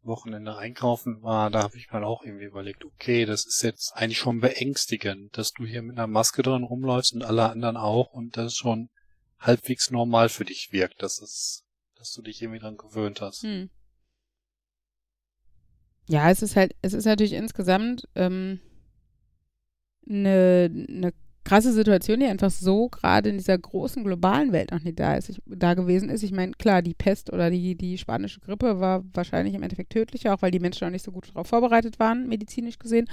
Wochenende 0.01 0.57
einkaufen 0.57 1.21
war, 1.21 1.51
da 1.51 1.63
habe 1.63 1.77
ich 1.77 1.91
mal 1.91 2.03
auch 2.03 2.23
irgendwie 2.23 2.45
überlegt, 2.45 2.85
okay, 2.85 3.25
das 3.25 3.45
ist 3.45 3.61
jetzt 3.61 3.91
eigentlich 3.93 4.17
schon 4.17 4.39
beängstigend, 4.39 5.37
dass 5.37 5.51
du 5.51 5.65
hier 5.65 5.81
mit 5.81 5.97
einer 5.97 6.07
Maske 6.07 6.41
drin 6.41 6.63
rumläufst 6.63 7.13
und 7.13 7.23
alle 7.23 7.49
anderen 7.49 7.77
auch 7.77 8.13
und 8.13 8.37
das 8.37 8.55
schon 8.55 8.89
halbwegs 9.39 9.91
normal 9.91 10.29
für 10.29 10.45
dich 10.45 10.71
wirkt, 10.71 11.03
dass 11.03 11.21
es, 11.21 11.65
dass 11.95 12.11
du 12.13 12.21
dich 12.21 12.41
irgendwie 12.41 12.59
dran 12.59 12.77
gewöhnt 12.77 13.21
hast. 13.21 13.43
Hm. 13.43 13.69
Ja, 16.07 16.31
es 16.31 16.41
ist 16.41 16.55
halt, 16.55 16.73
es 16.81 16.93
ist 16.93 17.05
natürlich 17.05 17.33
insgesamt 17.33 18.07
ähm, 18.15 18.61
eine, 20.09 20.71
eine 20.71 21.13
krasse 21.47 21.71
Situation, 21.71 22.19
die 22.19 22.25
einfach 22.25 22.51
so 22.51 22.89
gerade 22.89 23.29
in 23.29 23.37
dieser 23.37 23.57
großen 23.57 24.03
globalen 24.03 24.51
Welt 24.51 24.71
noch 24.71 24.83
nicht 24.83 24.99
da 24.99 25.15
ist, 25.15 25.29
ich, 25.29 25.41
da 25.45 25.75
gewesen 25.75 26.09
ist. 26.09 26.23
Ich 26.23 26.33
meine, 26.33 26.51
klar, 26.51 26.81
die 26.81 26.93
Pest 26.93 27.31
oder 27.31 27.49
die, 27.49 27.75
die 27.75 27.97
spanische 27.97 28.41
Grippe 28.41 28.81
war 28.81 29.05
wahrscheinlich 29.13 29.53
im 29.53 29.63
Endeffekt 29.63 29.93
tödlicher, 29.93 30.33
auch 30.33 30.41
weil 30.41 30.51
die 30.51 30.59
Menschen 30.59 30.85
noch 30.85 30.91
nicht 30.91 31.05
so 31.05 31.11
gut 31.11 31.29
darauf 31.29 31.47
vorbereitet 31.47 31.99
waren, 31.99 32.27
medizinisch 32.27 32.79
gesehen. 32.79 33.07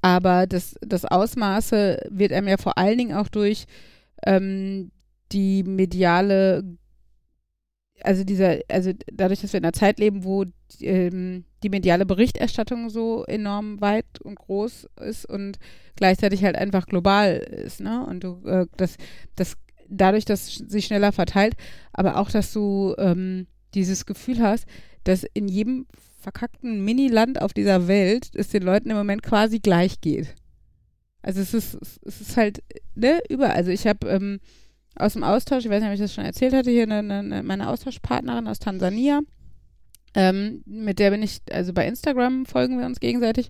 Aber 0.00 0.48
das, 0.48 0.74
das 0.80 1.04
Ausmaße 1.04 2.00
wird 2.10 2.32
einem 2.32 2.48
ja 2.48 2.56
vor 2.56 2.76
allen 2.76 2.98
Dingen 2.98 3.16
auch 3.16 3.28
durch 3.28 3.66
ähm, 4.26 4.90
die 5.30 5.62
mediale 5.62 6.64
also 8.04 8.24
dieser, 8.24 8.58
also 8.68 8.92
dadurch, 9.12 9.40
dass 9.40 9.52
wir 9.52 9.58
in 9.58 9.64
einer 9.64 9.72
Zeit 9.72 9.98
leben, 9.98 10.24
wo 10.24 10.44
ähm, 10.80 11.44
die 11.62 11.68
mediale 11.68 12.06
Berichterstattung 12.06 12.90
so 12.90 13.24
enorm 13.24 13.80
weit 13.80 14.20
und 14.20 14.36
groß 14.36 14.88
ist 15.00 15.26
und 15.26 15.58
gleichzeitig 15.96 16.44
halt 16.44 16.56
einfach 16.56 16.86
global 16.86 17.36
ist, 17.36 17.80
ne? 17.80 18.04
Und 18.06 18.24
du, 18.24 18.42
äh, 18.46 18.66
das, 18.76 18.96
das, 19.36 19.56
dadurch, 19.88 20.24
dass 20.24 20.54
sich 20.54 20.86
schneller 20.86 21.12
verteilt, 21.12 21.54
aber 21.92 22.18
auch, 22.18 22.30
dass 22.30 22.52
du 22.52 22.94
ähm, 22.98 23.46
dieses 23.74 24.06
Gefühl 24.06 24.40
hast, 24.40 24.66
dass 25.04 25.24
in 25.34 25.48
jedem 25.48 25.86
verkackten 26.20 26.84
Mini-Land 26.84 27.40
auf 27.40 27.52
dieser 27.52 27.88
Welt 27.88 28.30
es 28.34 28.48
den 28.48 28.62
Leuten 28.62 28.90
im 28.90 28.96
Moment 28.96 29.22
quasi 29.22 29.58
gleich 29.58 30.00
geht. 30.00 30.34
Also 31.20 31.40
es 31.40 31.54
ist, 31.54 31.78
es 32.04 32.20
ist 32.20 32.36
halt, 32.36 32.62
ne, 32.94 33.20
überall. 33.28 33.52
Also 33.52 33.70
ich 33.70 33.86
habe 33.86 34.08
ähm, 34.08 34.40
aus 34.96 35.14
dem 35.14 35.24
Austausch, 35.24 35.64
ich 35.64 35.70
weiß 35.70 35.80
nicht, 35.80 35.88
ob 35.88 35.94
ich 35.94 36.00
das 36.00 36.14
schon 36.14 36.24
erzählt 36.24 36.54
hatte, 36.54 36.70
hier 36.70 36.84
eine, 36.84 36.98
eine, 36.98 37.42
meine 37.42 37.68
Austauschpartnerin 37.68 38.46
aus 38.46 38.58
Tansania, 38.58 39.20
ähm, 40.14 40.62
mit 40.66 40.98
der 40.98 41.10
bin 41.10 41.22
ich, 41.22 41.40
also 41.50 41.72
bei 41.72 41.86
Instagram 41.86 42.46
folgen 42.46 42.78
wir 42.78 42.86
uns 42.86 43.00
gegenseitig. 43.00 43.48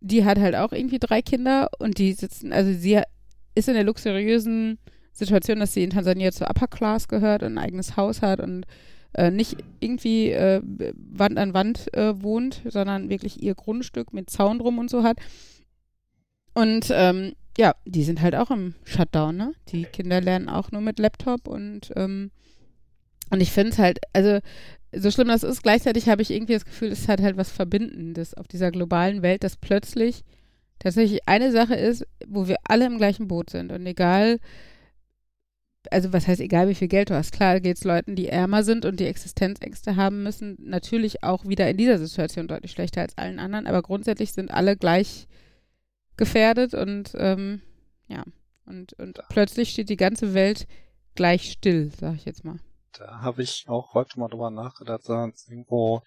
Die 0.00 0.24
hat 0.24 0.38
halt 0.38 0.54
auch 0.56 0.72
irgendwie 0.72 0.98
drei 0.98 1.22
Kinder 1.22 1.68
und 1.78 1.98
die 1.98 2.12
sitzen, 2.12 2.52
also 2.52 2.72
sie 2.72 3.00
ist 3.54 3.68
in 3.68 3.74
der 3.74 3.84
luxuriösen 3.84 4.78
Situation, 5.12 5.60
dass 5.60 5.74
sie 5.74 5.84
in 5.84 5.90
Tansania 5.90 6.32
zur 6.32 6.48
Upper 6.48 6.68
Class 6.68 7.08
gehört 7.08 7.42
und 7.42 7.54
ein 7.54 7.64
eigenes 7.64 7.96
Haus 7.96 8.22
hat 8.22 8.40
und 8.40 8.64
äh, 9.14 9.30
nicht 9.30 9.56
irgendwie 9.80 10.30
äh, 10.30 10.62
Wand 10.62 11.38
an 11.38 11.54
Wand 11.54 11.92
äh, 11.94 12.20
wohnt, 12.22 12.62
sondern 12.64 13.10
wirklich 13.10 13.42
ihr 13.42 13.54
Grundstück 13.54 14.12
mit 14.12 14.30
Zaun 14.30 14.58
drum 14.58 14.78
und 14.78 14.88
so 14.88 15.02
hat. 15.02 15.18
Und 16.54 16.88
ähm, 16.90 17.34
ja, 17.58 17.74
die 17.84 18.04
sind 18.04 18.22
halt 18.22 18.34
auch 18.34 18.50
im 18.50 18.74
Shutdown, 18.84 19.36
ne? 19.36 19.52
Die 19.68 19.84
Kinder 19.84 20.20
lernen 20.20 20.48
auch 20.48 20.72
nur 20.72 20.80
mit 20.80 20.98
Laptop 20.98 21.48
und 21.48 21.92
ähm, 21.96 22.30
und 23.30 23.40
ich 23.40 23.50
finde 23.50 23.70
es 23.70 23.78
halt, 23.78 23.98
also 24.12 24.40
so 24.94 25.10
schlimm 25.10 25.28
das 25.28 25.42
ist, 25.42 25.62
gleichzeitig 25.62 26.08
habe 26.08 26.20
ich 26.20 26.30
irgendwie 26.30 26.52
das 26.52 26.66
Gefühl, 26.66 26.92
es 26.92 27.08
hat 27.08 27.22
halt 27.22 27.38
was 27.38 27.50
Verbindendes 27.50 28.34
auf 28.34 28.46
dieser 28.46 28.70
globalen 28.70 29.22
Welt, 29.22 29.42
dass 29.42 29.56
plötzlich 29.56 30.22
tatsächlich 30.78 31.26
eine 31.26 31.50
Sache 31.50 31.74
ist, 31.74 32.06
wo 32.26 32.46
wir 32.46 32.56
alle 32.64 32.86
im 32.86 32.98
gleichen 32.98 33.28
Boot 33.28 33.48
sind 33.48 33.72
und 33.72 33.86
egal, 33.86 34.38
also 35.90 36.12
was 36.12 36.28
heißt 36.28 36.42
egal, 36.42 36.68
wie 36.68 36.74
viel 36.74 36.88
Geld 36.88 37.08
du 37.08 37.14
hast, 37.14 37.32
klar 37.32 37.60
geht 37.60 37.78
es 37.78 37.84
Leuten, 37.84 38.16
die 38.16 38.28
ärmer 38.28 38.64
sind 38.64 38.84
und 38.84 39.00
die 39.00 39.06
Existenzängste 39.06 39.96
haben 39.96 40.22
müssen, 40.22 40.56
natürlich 40.58 41.22
auch 41.22 41.46
wieder 41.46 41.70
in 41.70 41.78
dieser 41.78 41.98
Situation 41.98 42.48
deutlich 42.48 42.72
schlechter 42.72 43.00
als 43.00 43.16
allen 43.16 43.38
anderen, 43.38 43.66
aber 43.66 43.80
grundsätzlich 43.80 44.32
sind 44.32 44.50
alle 44.50 44.76
gleich 44.76 45.26
gefährdet 46.16 46.74
und 46.74 47.12
ähm, 47.16 47.62
ja, 48.08 48.24
und, 48.66 48.92
und 48.94 49.20
plötzlich 49.28 49.70
steht 49.70 49.88
die 49.88 49.96
ganze 49.96 50.34
Welt 50.34 50.66
gleich 51.14 51.52
still, 51.52 51.90
sag 51.98 52.14
ich 52.14 52.24
jetzt 52.24 52.44
mal. 52.44 52.58
Da 52.98 53.20
habe 53.20 53.42
ich 53.42 53.64
auch 53.68 53.94
heute 53.94 54.18
mal 54.18 54.28
drüber 54.28 54.50
nachgedacht, 54.50 55.08
dass 55.08 55.48
irgendwo 55.48 56.02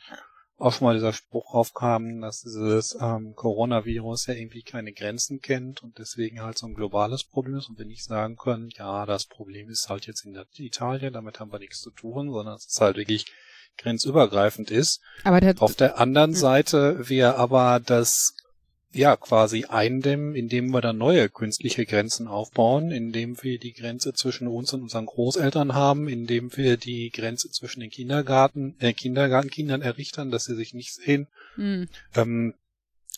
auch 0.58 0.72
schon 0.72 0.86
mal 0.86 0.94
dieser 0.94 1.14
Spruch 1.14 1.54
aufkam, 1.54 2.22
dass 2.22 2.42
dieses 2.42 2.98
ähm, 3.02 3.34
Coronavirus 3.36 4.28
ja 4.28 4.36
irgendwie 4.36 4.62
keine 4.62 4.94
Grenzen 4.94 5.42
kennt 5.42 5.84
und 5.84 5.98
deswegen 5.98 6.42
halt 6.42 6.58
so 6.58 6.68
ein 6.68 6.76
globales 6.76 7.26
Problem 7.26 7.58
ist 7.58 7.68
und 7.68 7.78
wir 7.78 7.86
nicht 7.86 8.06
sagen 8.06 8.38
können, 8.38 8.70
ja, 8.78 9.06
das 9.06 9.26
Problem 9.26 9.70
ist 9.70 9.90
halt 9.90 10.08
jetzt 10.08 10.26
in 10.26 10.38
Italien, 10.58 11.14
damit 11.14 11.40
haben 11.40 11.52
wir 11.52 11.60
nichts 11.60 11.82
zu 11.82 11.92
tun, 11.92 12.32
sondern 12.32 12.56
es 12.56 12.68
ist 12.68 12.80
halt 12.80 12.96
wirklich 12.96 13.26
grenzübergreifend 13.78 14.72
ist. 14.72 15.02
Aber 15.26 15.42
der, 15.42 15.62
Auf 15.62 15.76
der 15.76 16.00
anderen 16.00 16.34
Seite 16.34 17.10
wäre 17.10 17.36
aber 17.36 17.82
das 17.82 18.34
ja 18.96 19.16
quasi 19.18 19.66
eindämmen, 19.66 20.36
indem 20.36 20.72
wir 20.72 20.82
dann 20.82 20.98
neue 20.98 21.30
künstliche 21.30 21.86
Grenzen 21.86 22.28
aufbauen, 22.28 22.92
indem 22.92 23.42
wir 23.44 23.60
die 23.60 23.74
Grenze 23.74 24.14
zwischen 24.14 24.48
uns 24.48 24.74
und 24.74 24.84
unseren 24.84 25.06
Großeltern 25.06 25.74
haben, 25.74 26.08
indem 26.08 26.56
wir 26.56 26.78
die 26.78 27.10
Grenze 27.12 27.50
zwischen 27.50 27.82
den 27.82 27.90
Kindergarten, 27.90 28.76
äh, 28.80 28.94
Kindergartenkindern 28.94 29.82
errichten, 29.82 30.32
dass 30.32 30.46
sie 30.46 30.56
sich 30.56 30.74
nicht 30.74 30.94
sehen. 30.94 31.28
Hm. 31.56 31.88
Ähm, 32.16 32.54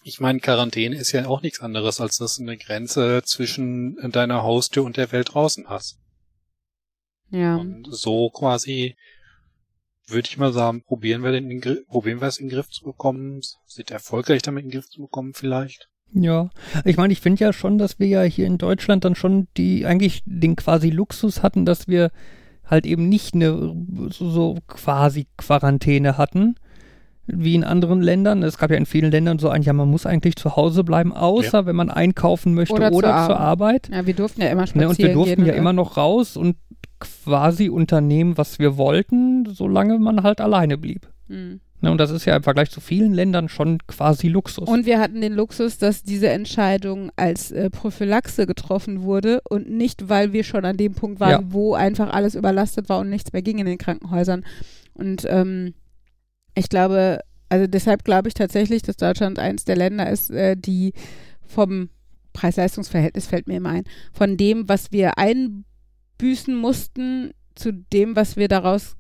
ich 0.04 0.20
meine, 0.20 0.40
Quarantäne 0.40 0.96
ist 0.96 1.12
ja 1.12 1.28
auch 1.28 1.42
nichts 1.42 1.60
anderes, 1.60 2.00
als 2.00 2.18
dass 2.18 2.38
du 2.38 2.44
eine 2.44 2.58
Grenze 2.58 3.22
zwischen 3.26 3.98
deiner 4.12 4.44
Haustür 4.44 4.84
und 4.84 4.98
der 4.98 5.12
Welt 5.12 5.34
draußen 5.34 5.68
hast. 5.68 6.00
Ja. 7.30 7.58
Und 7.58 7.88
so 7.92 8.30
quasi 8.30 8.96
würde 10.08 10.28
ich 10.30 10.38
mal 10.38 10.54
sagen, 10.54 10.84
probieren 10.84 11.24
wir 11.24 11.32
den 11.32 11.50
in, 11.52 11.62
Gr- 11.62 11.84
probieren 11.88 12.22
wir 12.22 12.28
es 12.28 12.38
in 12.40 12.48
den 12.48 12.56
Griff 12.56 12.70
zu 12.70 12.84
bekommen, 12.84 13.42
sind 13.66 13.92
erfolgreich 13.92 14.42
damit 14.42 14.64
in 14.64 14.70
den 14.70 14.80
Griff 14.80 14.90
zu 14.90 15.02
bekommen 15.02 15.34
vielleicht. 15.34 15.90
Ja, 16.14 16.50
ich 16.86 16.96
meine, 16.96 17.12
ich 17.12 17.20
finde 17.20 17.44
ja 17.44 17.52
schon, 17.52 17.78
dass 17.78 18.00
wir 18.00 18.08
ja 18.08 18.22
hier 18.24 18.48
in 18.48 18.58
Deutschland 18.58 19.04
dann 19.04 19.16
schon 19.16 19.48
die 19.58 19.86
eigentlich 19.86 20.22
den 20.26 20.56
quasi 20.56 20.90
Luxus 20.90 21.44
hatten, 21.44 21.66
dass 21.66 21.90
wir 21.90 22.12
halt 22.66 22.86
eben 22.86 23.10
nicht 23.10 23.34
eine 23.34 23.76
so, 24.12 24.30
so 24.30 24.58
quasi 24.68 25.28
Quarantäne 25.36 26.18
hatten, 26.18 26.56
wie 27.26 27.56
in 27.56 27.66
anderen 27.66 28.02
Ländern. 28.02 28.42
Es 28.42 28.58
gab 28.58 28.72
ja 28.72 28.78
in 28.78 28.86
vielen 28.86 29.12
Ländern 29.12 29.38
so 29.38 29.50
ein, 29.50 29.62
ja, 29.64 29.74
man 29.74 29.90
muss 29.90 30.06
eigentlich 30.06 30.38
zu 30.38 30.56
Hause 30.56 30.86
bleiben, 30.86 31.12
außer 31.14 31.66
wenn 31.66 31.76
man 31.76 31.90
einkaufen 31.90 32.54
möchte 32.54 32.74
Oder 32.74 32.94
oder, 32.94 33.10
zur 33.10 33.26
zur 33.28 33.40
Arbeit. 33.42 33.90
Ja, 33.92 34.06
wir 34.06 34.14
durften 34.14 34.42
ja 34.42 34.48
immer 34.48 34.66
spazieren 34.66 34.88
Ne, 34.88 34.90
und 34.90 34.98
wir 34.98 35.14
durften 35.14 35.36
gehen, 35.36 35.46
ja 35.46 35.52
oder? 35.52 35.60
immer 35.60 35.74
noch 35.74 35.98
raus 35.98 36.38
und 36.38 36.56
quasi 37.00 37.70
unternehmen, 37.70 38.38
was 38.38 38.60
wir 38.60 38.78
wollten, 38.78 39.46
solange 39.54 40.00
man 40.00 40.24
halt 40.24 40.42
alleine 40.42 40.78
blieb. 40.78 41.08
Hm. 41.28 41.60
Ne, 41.80 41.92
und 41.92 42.00
das 42.00 42.10
ist 42.10 42.26
ja 42.26 42.36
im 42.36 42.42
Vergleich 42.42 42.72
zu 42.72 42.82
vielen 42.82 43.14
Ländern 43.14 43.50
schon 43.50 43.78
quasi 43.86 44.30
Luxus. 44.30 44.68
Und 44.68 44.88
wir 44.88 45.00
hatten 45.00 45.22
den 45.22 45.34
Luxus, 45.34 45.78
dass 45.78 46.02
diese 46.02 46.30
Entscheidung 46.30 47.12
als 47.16 47.52
äh, 47.52 47.70
Prophylaxe 47.70 48.48
getroffen 48.48 49.04
wurde 49.04 49.42
und 49.48 49.70
nicht, 49.70 50.10
weil 50.10 50.34
wir 50.34 50.44
schon 50.44 50.66
an 50.66 50.76
dem 50.78 50.94
Punkt 50.94 51.20
waren, 51.20 51.30
Ja. 51.30 51.44
wo 51.54 51.76
einfach 51.76 52.12
alles 52.12 52.34
überlastet 52.34 52.90
war 52.90 53.00
und 53.00 53.10
nichts 53.12 53.32
mehr 53.32 53.44
ging 53.44 53.60
in 53.60 53.68
den 53.68 53.78
Krankenhäusern. 53.78 54.44
Und 54.96 55.26
ähm, 55.30 55.76
ich 56.56 56.68
glaube, 56.70 57.20
also 57.50 57.68
deshalb 57.68 58.04
glaube 58.04 58.28
ich 58.30 58.34
tatsächlich, 58.34 58.82
dass 58.82 58.98
Deutschland 58.98 59.38
eins 59.38 59.64
der 59.64 59.76
Länder 59.76 60.10
ist, 60.10 60.32
äh, 60.32 60.56
die 60.58 60.94
vom 61.46 61.90
Preis-Leistungs-Verhältnis 62.34 63.28
fällt 63.28 63.48
mir 63.48 63.58
immer 63.58 63.70
ein, 63.70 63.84
von 64.14 64.36
dem, 64.36 64.68
was 64.68 64.92
wir 64.92 65.20
einbüßen 66.18 66.56
mussten, 66.56 67.32
zu 67.56 67.74
dem, 67.74 68.16
was 68.16 68.38
wir 68.38 68.48
daraus 68.48 68.96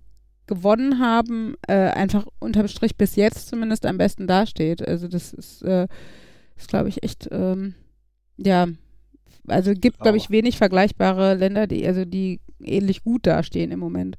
gewonnen 0.47 0.99
haben, 0.99 1.55
äh, 1.67 1.73
einfach 1.73 2.25
unterm 2.39 2.67
Strich 2.67 2.95
bis 2.95 3.15
jetzt 3.15 3.49
zumindest 3.49 3.85
am 3.85 3.97
besten 3.97 4.27
dasteht. 4.27 4.87
Also 4.87 5.07
das 5.07 5.33
ist, 5.33 5.61
äh, 5.63 5.87
ist 6.55 6.69
glaube 6.69 6.89
ich, 6.89 7.03
echt, 7.03 7.27
ähm, 7.31 7.75
ja, 8.37 8.67
also 9.47 9.73
gibt, 9.73 9.99
glaube 9.99 10.17
ich, 10.17 10.29
wenig 10.29 10.57
vergleichbare 10.57 11.35
Länder, 11.35 11.67
die, 11.67 11.85
also 11.85 12.05
die 12.05 12.39
ähnlich 12.59 13.03
gut 13.03 13.27
dastehen 13.27 13.71
im 13.71 13.79
Moment. 13.79 14.17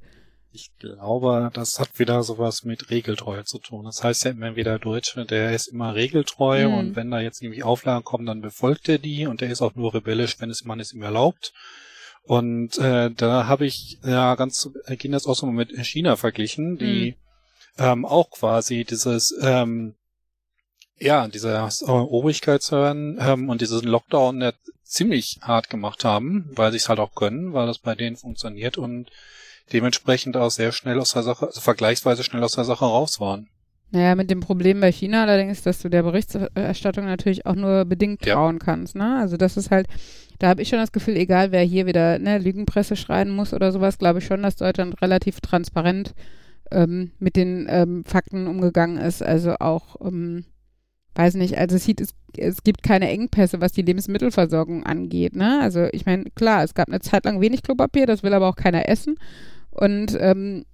Ich 0.50 0.70
glaube, 0.78 1.50
das 1.52 1.78
hat 1.78 1.98
wieder 1.98 2.22
sowas 2.22 2.64
mit 2.64 2.90
Regeltreue 2.90 3.44
zu 3.44 3.58
tun. 3.58 3.84
Das 3.84 4.02
heißt 4.02 4.24
ja 4.24 4.30
immer 4.30 4.56
wieder 4.56 4.78
Deutsche, 4.78 5.24
der 5.24 5.52
ist 5.52 5.68
immer 5.68 5.94
regeltreu 5.94 6.68
Mhm. 6.68 6.74
und 6.74 6.96
wenn 6.96 7.10
da 7.10 7.20
jetzt 7.20 7.42
irgendwie 7.42 7.62
Auflagen 7.62 8.04
kommen, 8.04 8.26
dann 8.26 8.40
befolgt 8.40 8.88
er 8.88 8.98
die 8.98 9.26
und 9.26 9.40
der 9.40 9.50
ist 9.50 9.62
auch 9.62 9.74
nur 9.74 9.94
rebellisch, 9.94 10.40
wenn 10.40 10.50
es 10.50 10.64
man 10.64 10.80
es 10.80 10.92
ihm 10.92 11.02
erlaubt. 11.02 11.52
Und 12.28 12.76
äh, 12.76 13.10
da 13.10 13.46
habe 13.46 13.64
ich 13.64 13.98
ja 14.04 14.34
ganz 14.34 14.60
zu 14.60 14.74
Beginn 14.86 15.12
das 15.12 15.26
auch 15.26 15.34
so 15.34 15.46
mal 15.46 15.52
mit 15.52 15.70
China 15.86 16.16
verglichen, 16.16 16.76
die 16.76 17.16
ähm, 17.78 18.04
auch 18.04 18.30
quasi 18.30 18.84
dieses 18.84 19.34
ähm, 19.40 19.94
ja, 20.98 21.26
dieses 21.26 21.80
äh, 21.80 21.86
Obrigkeitshören 21.86 23.16
ähm, 23.18 23.48
und 23.48 23.62
diesen 23.62 23.88
Lockdown 23.88 24.42
ja 24.42 24.52
ziemlich 24.84 25.38
hart 25.40 25.70
gemacht 25.70 26.04
haben, 26.04 26.50
weil 26.54 26.70
sie 26.70 26.76
es 26.76 26.90
halt 26.90 26.98
auch 26.98 27.14
können, 27.14 27.54
weil 27.54 27.66
das 27.66 27.78
bei 27.78 27.94
denen 27.94 28.16
funktioniert 28.16 28.76
und 28.76 29.10
dementsprechend 29.72 30.36
auch 30.36 30.50
sehr 30.50 30.72
schnell 30.72 31.00
aus 31.00 31.12
der 31.12 31.22
Sache, 31.22 31.46
also 31.46 31.62
vergleichsweise 31.62 32.24
schnell 32.24 32.44
aus 32.44 32.52
der 32.52 32.64
Sache 32.64 32.84
raus 32.84 33.20
waren. 33.20 33.48
Naja, 33.90 34.14
mit 34.14 34.30
dem 34.30 34.40
Problem 34.40 34.80
bei 34.80 34.92
China 34.92 35.22
allerdings, 35.22 35.62
dass 35.62 35.80
du 35.80 35.88
der 35.88 36.02
Berichterstattung 36.02 37.06
natürlich 37.06 37.46
auch 37.46 37.54
nur 37.54 37.86
bedingt 37.86 38.24
Ja. 38.26 38.34
trauen 38.34 38.58
kannst. 38.58 38.94
Ne? 38.94 39.18
Also 39.18 39.36
das 39.38 39.56
ist 39.56 39.70
halt, 39.70 39.86
da 40.38 40.48
habe 40.48 40.60
ich 40.60 40.68
schon 40.68 40.78
das 40.78 40.92
Gefühl, 40.92 41.16
egal 41.16 41.52
wer 41.52 41.62
hier 41.62 41.86
wieder 41.86 42.18
ne, 42.18 42.38
Lügenpresse 42.38 42.96
schreien 42.96 43.30
muss 43.30 43.54
oder 43.54 43.72
sowas, 43.72 43.96
glaube 43.98 44.18
ich 44.18 44.26
schon, 44.26 44.42
dass 44.42 44.56
Deutschland 44.56 45.00
relativ 45.00 45.40
transparent 45.40 46.14
ähm, 46.70 47.12
mit 47.18 47.36
den 47.36 47.66
ähm, 47.70 48.04
Fakten 48.04 48.46
umgegangen 48.46 48.98
ist. 48.98 49.22
Also 49.22 49.54
auch, 49.58 49.96
ähm, 50.04 50.44
weiß 51.14 51.34
nicht, 51.34 51.56
also 51.56 51.76
es 51.76 51.84
sieht, 51.84 52.02
es, 52.02 52.14
es 52.36 52.62
gibt 52.62 52.82
keine 52.82 53.08
Engpässe, 53.08 53.62
was 53.62 53.72
die 53.72 53.82
Lebensmittelversorgung 53.82 54.84
angeht. 54.84 55.34
Ne? 55.34 55.60
Also 55.62 55.86
ich 55.92 56.04
meine, 56.04 56.24
klar, 56.34 56.62
es 56.62 56.74
gab 56.74 56.88
eine 56.88 57.00
Zeit 57.00 57.24
lang 57.24 57.40
wenig 57.40 57.62
Klopapier, 57.62 58.04
das 58.04 58.22
will 58.22 58.34
aber 58.34 58.48
auch 58.48 58.56
keiner 58.56 58.86
essen. 58.86 59.14
Und 59.70 60.14
ähm, 60.20 60.64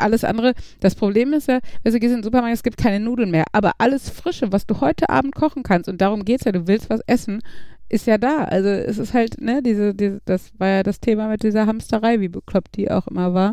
alles 0.00 0.24
andere, 0.24 0.54
das 0.80 0.94
Problem 0.94 1.32
ist 1.32 1.48
ja, 1.48 1.60
wenn 1.82 1.92
du 1.92 2.00
gehst 2.00 2.12
in 2.12 2.18
den 2.18 2.24
Supermarkt, 2.24 2.54
es 2.54 2.62
gibt 2.62 2.76
keine 2.76 3.00
Nudeln 3.00 3.30
mehr, 3.30 3.44
aber 3.52 3.72
alles 3.78 4.10
Frische, 4.10 4.52
was 4.52 4.66
du 4.66 4.80
heute 4.80 5.08
Abend 5.08 5.34
kochen 5.34 5.62
kannst, 5.62 5.88
und 5.88 6.00
darum 6.00 6.24
geht's 6.24 6.44
ja, 6.44 6.52
du 6.52 6.66
willst 6.66 6.90
was 6.90 7.00
essen, 7.06 7.42
ist 7.88 8.06
ja 8.06 8.18
da. 8.18 8.44
Also 8.44 8.68
es 8.68 8.98
ist 8.98 9.12
halt, 9.12 9.40
ne, 9.40 9.62
diese, 9.62 9.94
diese, 9.94 10.20
das 10.24 10.52
war 10.58 10.68
ja 10.68 10.82
das 10.82 11.00
Thema 11.00 11.28
mit 11.28 11.42
dieser 11.42 11.66
Hamsterei, 11.66 12.20
wie 12.20 12.28
bekloppt 12.28 12.76
die 12.76 12.90
auch 12.90 13.08
immer 13.08 13.34
war. 13.34 13.52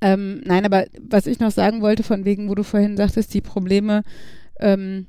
Ähm, 0.00 0.40
nein, 0.44 0.64
aber 0.64 0.86
was 1.00 1.26
ich 1.26 1.38
noch 1.40 1.50
sagen 1.50 1.82
wollte, 1.82 2.02
von 2.02 2.24
wegen, 2.24 2.48
wo 2.48 2.54
du 2.54 2.62
vorhin 2.62 2.96
sagtest, 2.96 3.34
die 3.34 3.42
Probleme, 3.42 4.02
ähm, 4.58 5.06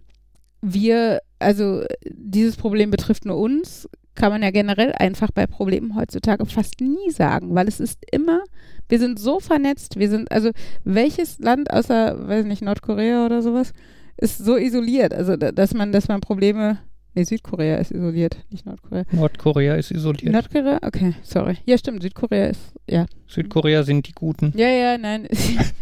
wir, 0.62 1.22
also 1.40 1.84
dieses 2.06 2.58
Problem 2.58 2.92
betrifft 2.92 3.26
nur 3.26 3.38
uns, 3.38 3.88
kann 4.16 4.32
man 4.32 4.44
ja 4.44 4.52
generell 4.52 4.92
einfach 4.94 5.32
bei 5.32 5.48
Problemen 5.48 5.96
heutzutage 5.96 6.46
fast 6.46 6.82
nie 6.82 7.12
sagen, 7.12 7.56
weil 7.56 7.68
es 7.68 7.80
ist 7.80 8.00
immer, 8.12 8.42
wir 8.90 9.00
sind 9.00 9.20
so 9.20 9.40
vernetzt, 9.40 9.98
wir 9.98 10.10
sind, 10.10 10.32
also 10.32 10.52
welches 10.84 11.40
Land 11.40 11.72
außer, 11.72 12.28
weiß 12.28 12.46
nicht, 12.46 12.62
Nordkorea 12.62 13.26
oder 13.26 13.42
sowas, 13.42 13.72
ist 14.18 14.38
so 14.40 14.58
isoliert, 14.58 15.14
also 15.14 15.36
da- 15.38 15.52
dass 15.52 15.74
man, 15.74 15.92
dass 15.92 16.08
man 16.08 16.22
Probleme, 16.22 16.80
nee, 17.14 17.24
Südkorea 17.24 17.78
ist 17.78 17.92
isoliert, 17.92 18.38
nicht 18.50 18.66
Nordkorea. 18.66 19.06
Nordkorea 19.12 19.76
ist 19.76 19.92
isoliert. 19.92 20.32
Nordkorea? 20.34 20.80
Okay, 20.82 21.14
sorry. 21.24 21.58
Ja, 21.66 21.78
stimmt, 21.78 22.02
Südkorea 22.02 22.48
ist, 22.48 22.62
ja. 22.88 23.06
Südkorea 23.28 23.84
sind 23.84 24.08
die 24.08 24.14
Guten. 24.14 24.54
Ja, 24.56 24.68
ja, 24.70 24.98
nein. 24.98 25.28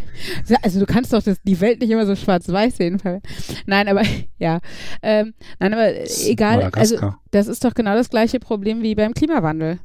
also 0.61 0.79
du 0.79 0.85
kannst 0.85 1.13
doch 1.13 1.23
das, 1.23 1.41
die 1.43 1.59
Welt 1.61 1.79
nicht 1.81 1.89
immer 1.89 2.05
so 2.05 2.15
schwarz-weiß 2.15 2.77
sehen. 2.77 3.01
Nein, 3.65 3.87
aber 3.87 4.03
ja. 4.37 4.59
Ähm, 5.01 5.33
nein, 5.59 5.73
aber 5.73 5.91
egal. 6.27 6.69
Also 6.73 7.13
das 7.31 7.47
ist 7.47 7.63
doch 7.63 7.73
genau 7.73 7.95
das 7.95 8.09
gleiche 8.09 8.39
Problem 8.39 8.81
wie 8.81 8.95
beim 8.95 9.13
Klimawandel. 9.13 9.79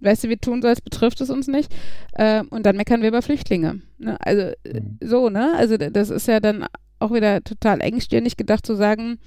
Weißt 0.00 0.24
du, 0.24 0.28
wir 0.28 0.38
tun 0.38 0.60
so, 0.60 0.68
als 0.68 0.82
betrifft 0.82 1.20
es 1.22 1.30
uns 1.30 1.46
nicht. 1.48 1.74
Ähm, 2.18 2.48
und 2.50 2.66
dann 2.66 2.76
meckern 2.76 3.00
wir 3.00 3.08
über 3.08 3.22
Flüchtlinge. 3.22 3.80
Ne? 3.98 4.18
Also 4.20 4.52
Mhm. 4.66 4.98
so, 5.02 5.30
ne? 5.30 5.54
Also 5.56 5.76
das 5.78 6.10
ist 6.10 6.28
ja 6.28 6.40
dann 6.40 6.66
auch 6.98 7.12
wieder 7.12 7.42
total 7.42 7.80
engstirnig 7.80 8.36
gedacht 8.36 8.66
zu 8.66 8.74
sagen, 8.74 9.18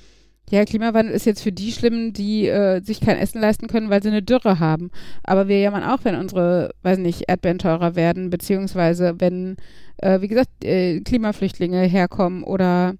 ja, 0.49 0.65
Klimawandel 0.65 1.13
ist 1.13 1.25
jetzt 1.25 1.43
für 1.43 1.51
die 1.51 1.71
schlimm, 1.71 2.13
die 2.13 2.47
äh, 2.47 2.81
sich 2.81 3.01
kein 3.01 3.17
Essen 3.17 3.39
leisten 3.39 3.67
können, 3.67 3.89
weil 3.89 4.01
sie 4.01 4.09
eine 4.09 4.23
Dürre 4.23 4.59
haben. 4.59 4.89
Aber 5.23 5.47
wir 5.47 5.59
jammern 5.59 5.83
auch, 5.83 5.99
wenn 6.03 6.15
unsere, 6.15 6.71
weiß 6.81 6.97
nicht, 6.97 7.25
Erdbeeren 7.27 7.59
teurer 7.59 7.95
werden, 7.95 8.29
beziehungsweise 8.29 9.15
wenn, 9.19 9.57
äh, 9.97 10.21
wie 10.21 10.27
gesagt, 10.27 10.63
äh, 10.63 11.01
Klimaflüchtlinge 11.01 11.81
herkommen 11.83 12.43
oder 12.43 12.95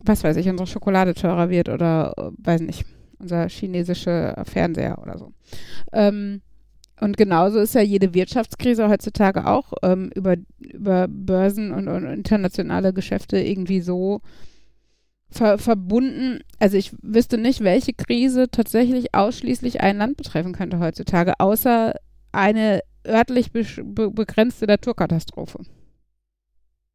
was 0.00 0.22
weiß 0.22 0.36
ich, 0.36 0.48
unsere 0.48 0.66
Schokolade 0.66 1.14
teurer 1.14 1.50
wird 1.50 1.68
oder 1.68 2.14
äh, 2.16 2.30
weiß 2.38 2.60
nicht, 2.60 2.84
unser 3.18 3.48
chinesischer 3.48 4.44
Fernseher 4.44 4.98
oder 5.02 5.18
so. 5.18 5.32
Ähm, 5.92 6.42
und 7.00 7.16
genauso 7.16 7.58
ist 7.58 7.74
ja 7.74 7.80
jede 7.80 8.14
Wirtschaftskrise 8.14 8.88
heutzutage 8.88 9.46
auch 9.46 9.72
ähm, 9.82 10.10
über, 10.14 10.36
über 10.58 11.08
Börsen 11.08 11.72
und, 11.72 11.88
und 11.88 12.04
internationale 12.04 12.92
Geschäfte 12.92 13.38
irgendwie 13.38 13.80
so 13.80 14.20
ver 15.30 15.58
verbunden. 15.58 16.40
Also 16.58 16.76
ich 16.76 16.92
wüsste 17.02 17.38
nicht, 17.38 17.62
welche 17.62 17.92
Krise 17.92 18.48
tatsächlich 18.50 19.14
ausschließlich 19.14 19.80
ein 19.80 19.98
Land 19.98 20.16
betreffen 20.16 20.52
könnte 20.52 20.78
heutzutage, 20.78 21.34
außer 21.38 21.94
eine 22.32 22.80
örtlich 23.06 23.52
be 23.52 24.10
begrenzte 24.10 24.66
Naturkatastrophe. 24.66 25.60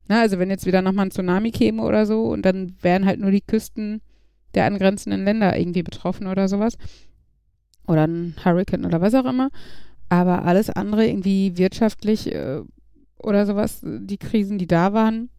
Na, 0.07 0.21
also 0.21 0.39
wenn 0.39 0.49
jetzt 0.49 0.65
wieder 0.65 0.81
nochmal 0.81 1.05
ein 1.05 1.11
Tsunami 1.11 1.51
käme 1.51 1.83
oder 1.83 2.05
so 2.05 2.23
und 2.25 2.43
dann 2.43 2.75
wären 2.81 3.05
halt 3.05 3.19
nur 3.19 3.31
die 3.31 3.41
Küsten 3.41 4.01
der 4.55 4.65
angrenzenden 4.65 5.23
Länder 5.23 5.57
irgendwie 5.57 5.83
betroffen 5.83 6.27
oder 6.27 6.47
sowas. 6.47 6.77
Oder 7.87 8.07
ein 8.07 8.35
Hurricane 8.43 8.85
oder 8.85 9.01
was 9.01 9.13
auch 9.13 9.25
immer. 9.25 9.49
Aber 10.09 10.45
alles 10.45 10.71
andere 10.71 11.07
irgendwie 11.07 11.57
wirtschaftlich 11.57 12.33
äh, 12.33 12.61
oder 13.17 13.45
sowas, 13.45 13.81
die 13.83 14.17
Krisen, 14.17 14.57
die 14.57 14.67
da 14.67 14.93
waren, 14.93 15.29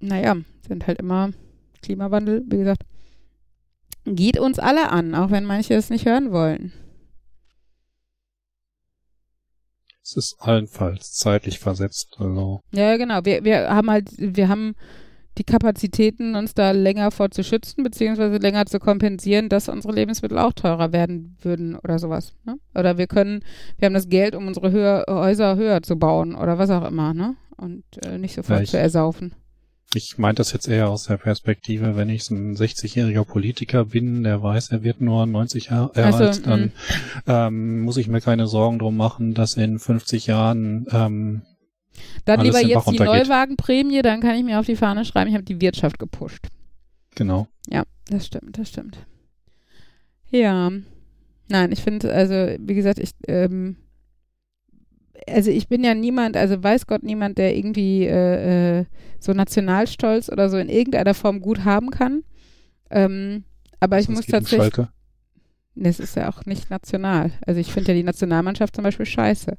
naja, 0.00 0.36
sind 0.66 0.86
halt 0.86 0.98
immer 0.98 1.30
Klimawandel, 1.82 2.42
wie 2.48 2.58
gesagt, 2.58 2.82
geht 4.04 4.38
uns 4.38 4.58
alle 4.58 4.90
an, 4.90 5.14
auch 5.14 5.30
wenn 5.30 5.44
manche 5.44 5.74
es 5.74 5.90
nicht 5.90 6.06
hören 6.06 6.32
wollen. 6.32 6.72
Es 10.02 10.16
ist 10.16 10.36
allenfalls 10.40 11.12
zeitlich 11.12 11.58
versetzt. 11.58 12.16
Also 12.18 12.60
Ja, 12.72 12.96
genau. 12.96 13.20
Wir, 13.24 13.44
wir 13.44 13.68
haben 13.70 13.90
halt, 13.90 14.08
wir 14.18 14.48
haben 14.48 14.74
die 15.38 15.44
Kapazitäten, 15.44 16.34
uns 16.34 16.54
da 16.54 16.72
länger 16.72 17.10
vor 17.12 17.30
zu 17.30 17.44
schützen, 17.44 17.84
beziehungsweise 17.84 18.36
länger 18.38 18.66
zu 18.66 18.78
kompensieren, 18.80 19.48
dass 19.48 19.68
unsere 19.68 19.94
Lebensmittel 19.94 20.38
auch 20.38 20.52
teurer 20.52 20.92
werden 20.92 21.36
würden 21.42 21.76
oder 21.76 21.98
sowas. 21.98 22.34
Ne? 22.44 22.56
Oder 22.74 22.98
wir 22.98 23.06
können, 23.06 23.44
wir 23.78 23.86
haben 23.86 23.94
das 23.94 24.08
Geld, 24.08 24.34
um 24.34 24.48
unsere 24.48 24.72
höher, 24.72 25.04
Häuser 25.08 25.56
höher 25.56 25.82
zu 25.82 25.96
bauen 25.96 26.34
oder 26.34 26.58
was 26.58 26.70
auch 26.70 26.86
immer, 26.88 27.14
ne? 27.14 27.36
Und 27.56 27.84
äh, 28.04 28.18
nicht 28.18 28.34
sofort 28.34 28.58
Ja, 28.58 28.62
ich- 28.64 28.70
zu 28.70 28.78
ersaufen. 28.78 29.34
Ich 29.94 30.18
meinte 30.18 30.40
das 30.40 30.52
jetzt 30.52 30.68
eher 30.68 30.88
aus 30.88 31.04
der 31.04 31.16
Perspektive, 31.16 31.96
wenn 31.96 32.08
ich 32.08 32.30
ein 32.30 32.56
60-jähriger 32.56 33.24
Politiker 33.24 33.86
bin, 33.86 34.22
der 34.22 34.42
weiß, 34.42 34.70
er 34.70 34.84
wird 34.84 35.00
nur 35.00 35.26
90 35.26 35.66
Jahre 35.66 35.90
Ach 35.96 36.16
so, 36.16 36.24
alt, 36.24 36.46
dann 36.46 36.72
ähm, 37.26 37.82
muss 37.82 37.96
ich 37.96 38.06
mir 38.06 38.20
keine 38.20 38.46
Sorgen 38.46 38.78
drum 38.78 38.96
machen, 38.96 39.34
dass 39.34 39.54
in 39.54 39.78
50 39.78 40.26
Jahren 40.26 40.86
ähm, 40.92 41.42
Dann 42.24 42.40
lieber 42.40 42.64
jetzt 42.64 42.88
die. 42.90 42.98
Neuwagenprämie, 42.98 44.02
dann 44.02 44.20
kann 44.20 44.36
ich 44.36 44.44
mir 44.44 44.60
auf 44.60 44.66
die 44.66 44.76
Fahne 44.76 45.04
schreiben, 45.04 45.28
ich 45.28 45.34
habe 45.34 45.44
die 45.44 45.60
Wirtschaft 45.60 45.98
gepusht. 45.98 46.46
genau. 47.16 47.48
Ja, 47.68 47.82
das 48.08 48.26
stimmt, 48.26 48.58
das 48.58 48.68
stimmt. 48.68 48.98
Ja. 50.30 50.70
Nein, 51.48 51.72
ich 51.72 51.82
finde, 51.82 52.12
also, 52.12 52.34
wie 52.60 52.74
gesagt, 52.74 53.00
ich, 53.00 53.10
ähm, 53.26 53.76
also 55.28 55.50
ich 55.50 55.68
bin 55.68 55.82
ja 55.84 55.94
niemand, 55.94 56.36
also 56.36 56.62
weiß 56.62 56.86
Gott 56.86 57.02
niemand, 57.02 57.38
der 57.38 57.56
irgendwie 57.56 58.04
äh, 58.06 58.80
äh, 58.80 58.84
so 59.18 59.32
Nationalstolz 59.32 60.28
oder 60.30 60.48
so 60.48 60.56
in 60.58 60.68
irgendeiner 60.68 61.14
Form 61.14 61.40
gut 61.40 61.64
haben 61.64 61.90
kann. 61.90 62.22
Ähm, 62.90 63.44
aber 63.80 63.98
ich 63.98 64.08
Was 64.08 64.14
muss 64.16 64.26
tatsächlich. 64.26 64.74
Schalke? 64.74 64.88
Das 65.76 66.00
ist 66.00 66.16
ja 66.16 66.28
auch 66.28 66.44
nicht 66.46 66.68
national. 66.68 67.30
Also 67.46 67.60
ich 67.60 67.72
finde 67.72 67.92
ja 67.92 67.94
die 67.96 68.02
Nationalmannschaft 68.02 68.74
zum 68.74 68.82
Beispiel 68.84 69.06
scheiße. 69.06 69.56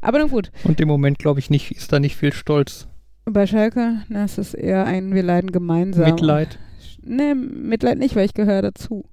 Aber 0.00 0.18
nun 0.18 0.30
gut, 0.30 0.50
Und 0.64 0.80
im 0.80 0.86
Moment, 0.88 1.18
glaube 1.18 1.40
ich, 1.40 1.50
nicht, 1.50 1.72
ist 1.72 1.92
da 1.92 1.98
nicht 1.98 2.14
viel 2.16 2.32
Stolz. 2.32 2.86
bei 3.24 3.46
Schalke, 3.46 4.02
das 4.10 4.38
ist 4.38 4.54
eher 4.54 4.84
ein 4.84 5.14
Wir 5.14 5.22
leiden 5.22 5.50
gemeinsam. 5.50 6.04
Mitleid. 6.04 6.58
Nee, 7.02 7.34
Mitleid 7.34 7.98
nicht, 7.98 8.14
weil 8.16 8.26
ich 8.26 8.34
gehöre 8.34 8.62
dazu. 8.62 9.04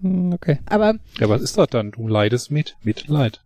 Hm, 0.00 0.32
Okay. 0.34 0.58
Aber 0.66 0.94
Ja, 1.18 1.28
was 1.28 1.42
ist 1.42 1.58
das 1.58 1.68
dann? 1.68 1.90
Du 1.90 2.06
leidest 2.08 2.50
mit. 2.50 2.76
Mitleid. 2.84 3.42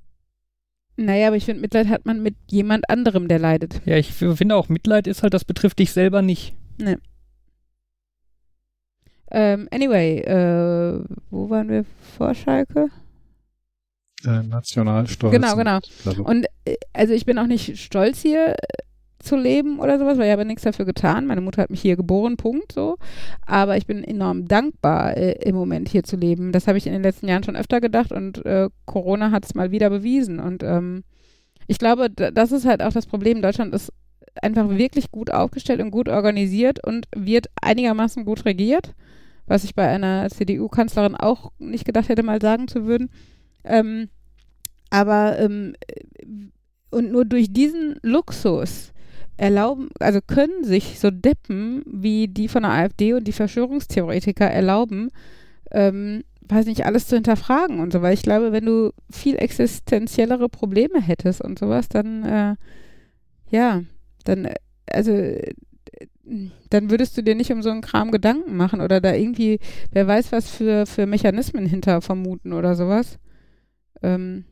Naja, 0.97 1.29
aber 1.29 1.37
ich 1.37 1.45
finde, 1.45 1.61
Mitleid 1.61 1.89
hat 1.89 2.07
man 2.07 2.23
mit 2.23 2.35
jemand 2.51 2.89
anderem, 2.89 3.29
der 3.29 3.39
leidet. 3.39 3.83
Ja, 3.85 3.97
ich 3.97 4.13
finde 4.13 4.57
auch, 4.57 4.69
Mitleid 4.69 5.07
ist 5.07 5.23
halt, 5.23 5.35
das 5.35 5.45
betrifft 5.45 5.79
dich 5.79 5.93
selber 5.93 6.23
nicht. 6.23 6.55
Ähm, 9.31 9.69
anyway, 9.71 10.21
äh, 10.21 11.05
wo 11.31 11.51
waren 11.51 11.69
wir 11.69 11.85
vor 12.17 12.35
Schalke? 12.35 12.89
Äh, 14.25 14.43
Nationalstolz. 14.43 15.33
Genau, 15.33 15.53
und 15.53 15.59
genau. 15.59 15.81
bla. 16.05 16.25
Und 16.25 16.47
äh, 16.65 16.77
also 16.93 17.13
ich 17.13 17.27
bin 17.27 17.39
auch 17.39 17.47
nicht 17.47 17.77
stolz 17.79 18.23
hier 18.23 18.55
zu 19.19 19.37
leben 19.37 19.79
oder 19.79 19.99
sowas, 19.99 20.19
weil 20.19 20.27
ich 20.27 20.33
habe 20.33 20.45
nichts 20.45 20.63
dafür 20.63 20.85
getan. 20.85 21.27
Meine 21.27 21.41
Mutter 21.41 21.63
hat 21.63 21.71
mich 21.71 21.81
hier 21.81 21.97
geboren, 21.97 22.37
Punkt 22.37 22.73
so. 22.73 22.97
Aber 23.45 23.77
ich 23.77 23.87
bin 23.87 24.05
enorm 24.05 24.47
dankbar, 24.47 25.17
äh, 25.17 25.33
im 25.45 25.55
Moment 25.55 25.89
hier 25.89 26.05
zu 26.05 26.17
leben. 26.17 26.53
Das 26.53 26.67
habe 26.67 26.79
ich 26.79 26.87
in 26.87 26.93
den 26.93 27.03
letzten 27.03 27.29
Jahren 27.29 27.43
schon 27.43 27.57
öfter 27.57 27.81
gedacht 27.81 28.13
und 28.13 28.45
äh, 28.45 28.69
Corona 28.85 29.31
hat 29.31 29.45
es 29.45 29.55
mal 29.55 29.71
wieder 29.71 29.91
bewiesen. 29.91 30.39
Und 30.39 30.63
ähm, 30.63 31.05
ich 31.67 31.79
glaube, 31.79 32.11
das 32.11 32.53
ist 32.53 32.67
halt 32.67 32.83
auch 32.83 32.93
das 32.93 33.07
Problem. 33.07 33.43
Deutschland 33.43 33.75
ist 33.75 33.93
einfach 34.43 34.69
wirklich 34.69 35.11
gut 35.11 35.31
aufgestellt 35.31 35.81
und 35.81 35.91
gut 35.91 36.09
organisiert 36.09 36.85
und 36.85 37.07
wird 37.15 37.47
einigermaßen 37.61 38.25
gut 38.25 38.45
regiert, 38.45 38.95
was 39.47 39.65
ich 39.65 39.75
bei 39.75 39.89
einer 39.89 40.29
CDU-Kanzlerin 40.29 41.15
auch 41.15 41.53
nicht 41.59 41.85
gedacht 41.85 42.09
hätte, 42.09 42.23
mal 42.23 42.41
sagen 42.41 42.69
zu 42.69 42.87
würden. 42.87 43.11
Ähm, 43.65 44.09
aber 44.91 45.39
ähm, 45.39 45.75
und 46.91 47.11
nur 47.11 47.25
durch 47.25 47.53
diesen 47.53 47.99
Luxus 48.03 48.93
erlauben, 49.37 49.91
also 50.01 50.21
können 50.27 50.65
sich 50.65 50.99
so 50.99 51.11
Deppen 51.11 51.83
wie 51.87 52.29
die 52.29 52.49
von 52.49 52.63
der 52.63 52.73
AfD 52.73 53.15
und 53.15 53.25
die 53.25 53.33
Verschwörungstheoretiker 53.33 54.47
erlauben, 54.47 55.11
ähm, 55.71 56.23
weiß 56.49 56.67
nicht, 56.67 56.87
alles 56.87 57.09
zu 57.09 57.17
hinterfragen 57.17 57.81
und 57.81 57.93
so, 57.93 58.03
weil 58.03 58.15
ich 58.15 58.23
glaube, 58.23 58.53
wenn 58.53 58.67
du 58.67 58.93
viel 59.11 59.37
existenziellere 59.37 60.49
Probleme 60.49 61.01
hättest 61.01 61.41
und 61.43 61.59
sowas, 61.59 61.89
dann, 61.89 62.25
äh, 62.25 62.55
ja, 63.51 63.83
dann, 64.25 64.45
äh, 64.47 64.55
also, 64.91 65.13
äh, 65.13 65.53
dann 66.71 66.91
würdest 66.91 67.17
du 67.17 67.23
dir 67.23 67.35
nicht 67.35 67.53
um 67.53 67.63
so 67.63 67.71
einen 67.71 67.83
Kram 67.83 68.11
Gedanken 68.11 68.57
machen 68.57 68.81
oder 68.81 69.01
da 69.01 69.15
irgendwie, 69.15 69.61
wer 69.93 70.07
weiß, 70.07 70.33
was 70.33 70.51
für, 70.51 70.87
für 70.87 71.07
Mechanismen 71.07 71.67
hinter 71.67 72.01
vermuten 72.01 72.53
oder 72.53 72.75
sowas. 72.75 73.19
Ähm, 74.03 74.45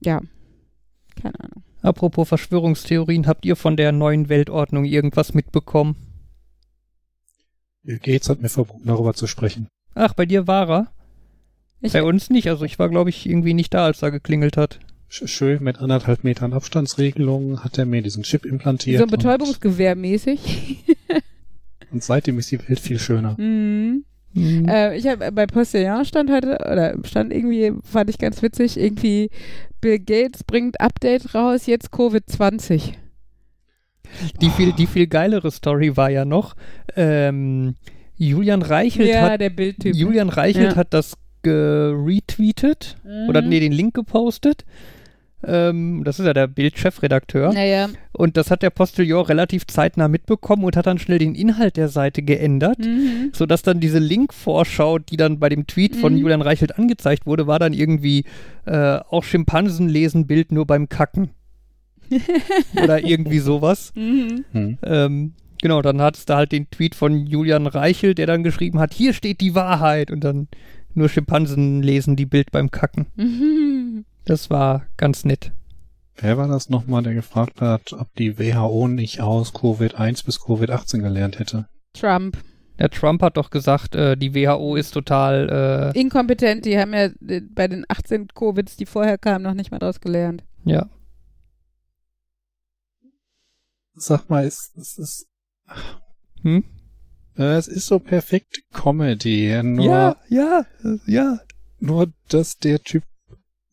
ja, 0.00 0.20
keine 1.20 1.40
Ahnung. 1.40 1.65
Apropos 1.86 2.28
Verschwörungstheorien, 2.28 3.26
habt 3.28 3.44
ihr 3.44 3.54
von 3.54 3.76
der 3.76 3.92
neuen 3.92 4.28
Weltordnung 4.28 4.84
irgendwas 4.84 5.34
mitbekommen? 5.34 5.94
Bill 7.84 7.98
Gates 7.98 8.28
hat 8.28 8.42
mir 8.42 8.48
verboten, 8.48 8.86
darüber 8.86 9.14
zu 9.14 9.26
sprechen. 9.28 9.68
Ach, 9.94 10.12
bei 10.14 10.26
dir 10.26 10.48
war 10.48 10.68
er? 10.68 10.92
Ich, 11.80 11.92
Bei 11.92 12.02
uns 12.02 12.28
nicht. 12.30 12.48
Also 12.48 12.64
ich 12.64 12.78
war, 12.80 12.88
glaube 12.88 13.10
ich, 13.10 13.24
irgendwie 13.26 13.54
nicht 13.54 13.72
da, 13.72 13.84
als 13.84 14.00
da 14.00 14.10
geklingelt 14.10 14.56
hat. 14.56 14.80
Sch- 15.08 15.28
Schön 15.28 15.62
mit 15.62 15.78
anderthalb 15.78 16.24
Metern 16.24 16.52
Abstandsregelung 16.52 17.62
hat 17.62 17.78
er 17.78 17.86
mir 17.86 18.02
diesen 18.02 18.24
Chip 18.24 18.44
implantiert. 18.44 18.98
so 18.98 19.04
ein 19.04 19.10
Betäubungsgewehr 19.10 19.94
mäßig. 19.94 20.84
Und, 21.08 21.22
und 21.92 22.02
seitdem 22.02 22.38
ist 22.40 22.50
die 22.50 22.58
Welt 22.68 22.80
viel 22.80 22.98
schöner. 22.98 23.36
mhm. 23.38 24.04
Hm. 24.36 24.68
Äh, 24.68 24.96
ich 24.96 25.06
habe 25.06 25.32
bei 25.32 25.46
Postillon 25.46 26.04
stand 26.04 26.30
heute, 26.30 26.58
oder 26.70 26.94
stand 27.04 27.32
irgendwie, 27.32 27.72
fand 27.82 28.10
ich 28.10 28.18
ganz 28.18 28.42
witzig, 28.42 28.78
irgendwie 28.78 29.30
Bill 29.80 29.98
Gates 29.98 30.44
bringt 30.44 30.80
Update 30.80 31.34
raus, 31.34 31.66
jetzt 31.66 31.92
Covid-20. 31.92 32.92
Die 34.40 34.50
viel, 34.50 34.72
die 34.72 34.86
viel 34.86 35.06
geilere 35.06 35.50
Story 35.50 35.96
war 35.96 36.10
ja 36.10 36.24
noch, 36.24 36.54
ähm, 36.96 37.74
Julian 38.16 38.62
Reichelt 38.62 39.08
Ja, 39.08 39.22
hat 39.30 39.40
der 39.40 39.50
Bildtyp. 39.50 39.94
Julian 39.94 40.28
Reichelt 40.28 40.72
Ja. 40.72 40.76
hat 40.76 40.94
das 40.94 41.16
geretweetet 41.42 42.96
oder 43.28 43.42
Mhm. 43.42 43.48
nee, 43.48 43.60
den 43.60 43.72
Link 43.72 43.94
gepostet. 43.94 44.64
Ähm, 45.44 46.02
das 46.04 46.18
ist 46.18 46.26
ja 46.26 46.32
der 46.32 46.46
Bild-Chefredakteur. 46.46 47.52
Naja. 47.52 47.88
Und 48.12 48.36
das 48.36 48.50
hat 48.50 48.62
der 48.62 48.70
Postillon 48.70 49.24
relativ 49.26 49.66
zeitnah 49.66 50.08
mitbekommen 50.08 50.64
und 50.64 50.76
hat 50.76 50.86
dann 50.86 50.98
schnell 50.98 51.18
den 51.18 51.34
Inhalt 51.34 51.76
der 51.76 51.88
Seite 51.88 52.22
geändert. 52.22 52.78
Mhm. 52.78 53.30
sodass 53.32 53.62
dann 53.62 53.80
diese 53.80 53.98
Link-Vorschau, 53.98 54.98
die 54.98 55.16
dann 55.16 55.38
bei 55.38 55.48
dem 55.48 55.66
Tweet 55.66 55.94
von 55.96 56.14
Mhm. 56.14 56.18
Julian 56.20 56.42
Reichelt 56.42 56.78
angezeigt 56.78 57.26
wurde, 57.26 57.46
war 57.46 57.58
dann 57.58 57.72
irgendwie 57.72 58.24
äh, 58.64 58.98
auch 59.10 59.24
Schimpansen 59.24 59.88
lesen 59.88 60.26
Bild 60.26 60.52
nur 60.52 60.66
beim 60.66 60.88
Kacken. 60.88 61.30
Oder 62.82 63.04
irgendwie 63.04 63.38
sowas. 63.40 63.92
Mhm. 63.94 64.44
Hm. 64.52 64.78
Ähm, 64.82 65.32
genau, 65.60 65.82
dann 65.82 66.00
hat 66.00 66.16
es 66.16 66.24
da 66.24 66.36
halt 66.36 66.52
den 66.52 66.70
Tweet 66.70 66.94
von 66.94 67.26
Julian 67.26 67.66
Reichelt, 67.66 68.18
der 68.18 68.26
dann 68.26 68.42
geschrieben 68.44 68.78
hat, 68.78 68.94
hier 68.94 69.12
steht 69.12 69.40
die 69.40 69.54
Wahrheit 69.54 70.10
und 70.10 70.22
dann 70.24 70.48
nur 70.94 71.08
Schimpansen 71.08 71.82
lesen 71.82 72.16
die 72.16 72.26
Bild 72.26 72.50
beim 72.52 72.70
Kacken. 72.70 73.06
Mhm. 73.16 74.04
Das 74.26 74.50
war 74.50 74.86
ganz 74.96 75.24
nett. 75.24 75.52
Wer 76.16 76.36
war 76.38 76.48
das 76.48 76.68
nochmal, 76.68 77.02
der 77.02 77.14
gefragt 77.14 77.60
hat, 77.60 77.92
ob 77.92 78.12
die 78.14 78.38
WHO 78.38 78.88
nicht 78.88 79.20
aus 79.20 79.54
Covid-1 79.54 80.24
bis 80.24 80.40
Covid-18 80.40 81.00
gelernt 81.00 81.38
hätte? 81.38 81.66
Trump. 81.92 82.38
Der 82.78 82.90
Trump 82.90 83.22
hat 83.22 83.36
doch 83.38 83.48
gesagt, 83.50 83.94
äh, 83.94 84.16
die 84.16 84.34
WHO 84.34 84.76
ist 84.76 84.90
total, 84.92 85.92
äh, 85.94 85.98
Inkompetent, 85.98 86.64
die 86.66 86.78
haben 86.78 86.92
ja 86.92 87.08
äh, 87.26 87.40
bei 87.40 87.68
den 87.68 87.86
18 87.88 88.28
Covids, 88.28 88.76
die 88.76 88.84
vorher 88.84 89.16
kamen, 89.16 89.42
noch 89.44 89.54
nicht 89.54 89.70
mal 89.70 89.78
draus 89.78 90.00
gelernt. 90.00 90.44
ja. 90.64 90.88
Sag 93.98 94.28
mal, 94.28 94.44
es, 94.44 94.72
es 94.76 94.98
ist, 94.98 95.26
Hm? 96.42 96.64
äh, 97.38 97.54
es 97.56 97.66
ist 97.66 97.86
so 97.86 97.98
perfekt 97.98 98.62
Comedy. 98.74 99.58
Nur, 99.62 99.86
Ja, 99.86 100.16
ja, 100.28 100.66
ja. 101.06 101.38
nur, 101.78 102.12
dass 102.28 102.58
der 102.58 102.82
Typ 102.82 103.04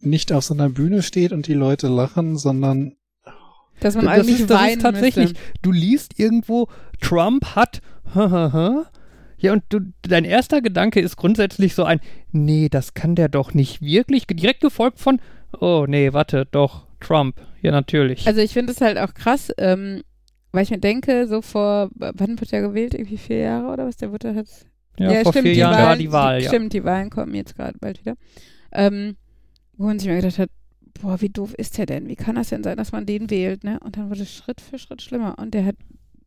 nicht 0.05 0.31
auf 0.31 0.43
so 0.43 0.53
einer 0.53 0.69
Bühne 0.69 1.01
steht 1.01 1.31
und 1.31 1.47
die 1.47 1.53
Leute 1.53 1.87
lachen, 1.87 2.37
sondern 2.37 2.95
Dass 3.79 3.95
man 3.95 4.05
Das 4.05 4.13
eigentlich 4.19 4.39
ist- 4.41 4.49
das 4.49 4.69
ist 4.69 4.81
tatsächlich- 4.81 5.29
müsste. 5.33 5.39
du 5.61 5.71
liest 5.71 6.19
irgendwo, 6.19 6.67
Trump 7.01 7.55
hat, 7.55 7.81
ja, 8.15 9.51
und 9.51 9.63
du, 9.69 9.79
dein 10.03 10.23
erster 10.25 10.61
Gedanke 10.61 10.99
ist 11.01 11.17
grundsätzlich 11.17 11.73
so 11.75 11.83
ein, 11.83 11.99
nee, 12.31 12.69
das 12.69 12.93
kann 12.93 13.15
der 13.15 13.29
doch 13.29 13.53
nicht 13.53 13.81
wirklich, 13.81 14.25
direkt 14.27 14.61
gefolgt 14.61 14.99
von, 14.99 15.19
oh, 15.59 15.85
nee, 15.87 16.13
warte, 16.13 16.47
doch, 16.49 16.87
Trump, 16.99 17.35
ja, 17.61 17.71
natürlich. 17.71 18.25
Also 18.27 18.39
ich 18.41 18.53
finde 18.53 18.71
es 18.71 18.79
halt 18.81 18.97
auch 18.97 19.13
krass, 19.13 19.51
ähm, 19.57 20.03
weil 20.51 20.63
ich 20.63 20.69
mir 20.71 20.77
denke, 20.79 21.27
so 21.27 21.41
vor, 21.41 21.89
wann 21.95 22.39
wird 22.39 22.51
der 22.51 22.61
gewählt? 22.61 22.93
Irgendwie 22.93 23.17
vier 23.17 23.39
Jahre 23.39 23.73
oder 23.73 23.85
was? 23.87 23.97
Der 23.97 24.11
wurde 24.11 24.31
jetzt 24.31 24.65
ja, 24.97 25.23
vor 25.23 25.33
vier 25.33 25.41
die 25.41 25.53
Jahren 25.53 25.77
war 25.83 25.95
die 25.97 26.11
Wahl, 26.11 26.41
ja. 26.41 26.47
Stimmt, 26.49 26.71
die 26.73 26.83
Wahlen 26.83 27.09
kommen 27.09 27.33
jetzt 27.33 27.55
gerade 27.57 27.77
bald 27.79 27.99
wieder. 27.99 28.13
Ähm, 28.71 29.17
wo 29.77 29.85
man 29.85 29.99
sich 29.99 30.07
mir 30.07 30.17
gedacht 30.17 30.39
hat, 30.39 30.49
boah, 31.01 31.21
wie 31.21 31.29
doof 31.29 31.53
ist 31.55 31.77
der 31.77 31.85
denn? 31.85 32.07
Wie 32.07 32.15
kann 32.15 32.35
das 32.35 32.49
denn 32.49 32.63
sein, 32.63 32.77
dass 32.77 32.91
man 32.91 33.05
den 33.05 33.29
wählt, 33.29 33.63
ne? 33.63 33.79
Und 33.83 33.97
dann 33.97 34.09
wurde 34.09 34.23
es 34.23 34.33
Schritt 34.33 34.61
für 34.61 34.77
Schritt 34.77 35.01
schlimmer. 35.01 35.37
Und 35.39 35.53
der 35.53 35.65
hat 35.65 35.75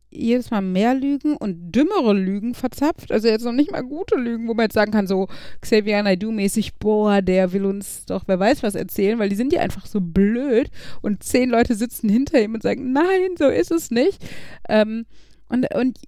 jedes 0.09 0.51
Mal 0.51 0.61
mehr 0.61 0.93
Lügen 0.93 1.35
und 1.35 1.71
dümmere 1.71 2.13
Lügen 2.13 2.53
verzapft. 2.53 3.11
Also 3.11 3.27
jetzt 3.27 3.43
noch 3.43 3.51
nicht 3.51 3.71
mal 3.71 3.81
gute 3.81 4.15
Lügen, 4.15 4.47
wo 4.47 4.53
man 4.53 4.65
jetzt 4.65 4.73
sagen 4.73 4.91
kann, 4.91 5.07
so 5.07 5.27
Xavier 5.61 6.01
Naidoo-mäßig, 6.01 6.75
boah, 6.79 7.21
der 7.21 7.51
will 7.51 7.65
uns 7.65 8.05
doch 8.05 8.23
wer 8.27 8.39
weiß 8.39 8.63
was 8.63 8.75
erzählen, 8.75 9.19
weil 9.19 9.29
die 9.29 9.35
sind 9.35 9.51
ja 9.51 9.61
einfach 9.61 9.85
so 9.85 9.99
blöd 9.99 10.69
und 11.01 11.23
zehn 11.23 11.49
Leute 11.49 11.75
sitzen 11.75 12.09
hinter 12.09 12.41
ihm 12.41 12.53
und 12.53 12.63
sagen, 12.63 12.93
nein, 12.93 13.35
so 13.37 13.47
ist 13.47 13.71
es 13.71 13.91
nicht. 13.91 14.23
Ähm, 14.69 15.05
und, 15.49 15.73
und, 15.75 15.99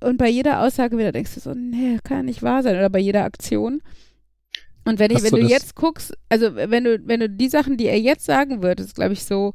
und 0.00 0.18
bei 0.18 0.28
jeder 0.28 0.60
Aussage 0.62 0.98
wieder 0.98 1.12
denkst 1.12 1.34
du 1.34 1.40
so, 1.40 1.54
nee, 1.54 1.98
kann 2.04 2.26
nicht 2.26 2.42
wahr 2.42 2.62
sein. 2.62 2.76
Oder 2.76 2.90
bei 2.90 2.98
jeder 2.98 3.24
Aktion. 3.24 3.82
Und 4.84 4.98
wenn, 4.98 5.10
ich, 5.10 5.22
wenn 5.22 5.30
du 5.30 5.46
jetzt 5.46 5.76
guckst, 5.76 6.12
also 6.28 6.54
wenn 6.56 6.84
du, 6.84 7.00
wenn 7.06 7.20
du 7.20 7.28
die 7.28 7.48
Sachen, 7.48 7.76
die 7.76 7.86
er 7.86 8.00
jetzt 8.00 8.24
sagen 8.24 8.62
wird, 8.62 8.80
ist 8.80 8.94
glaube 8.94 9.12
ich 9.12 9.24
so, 9.24 9.52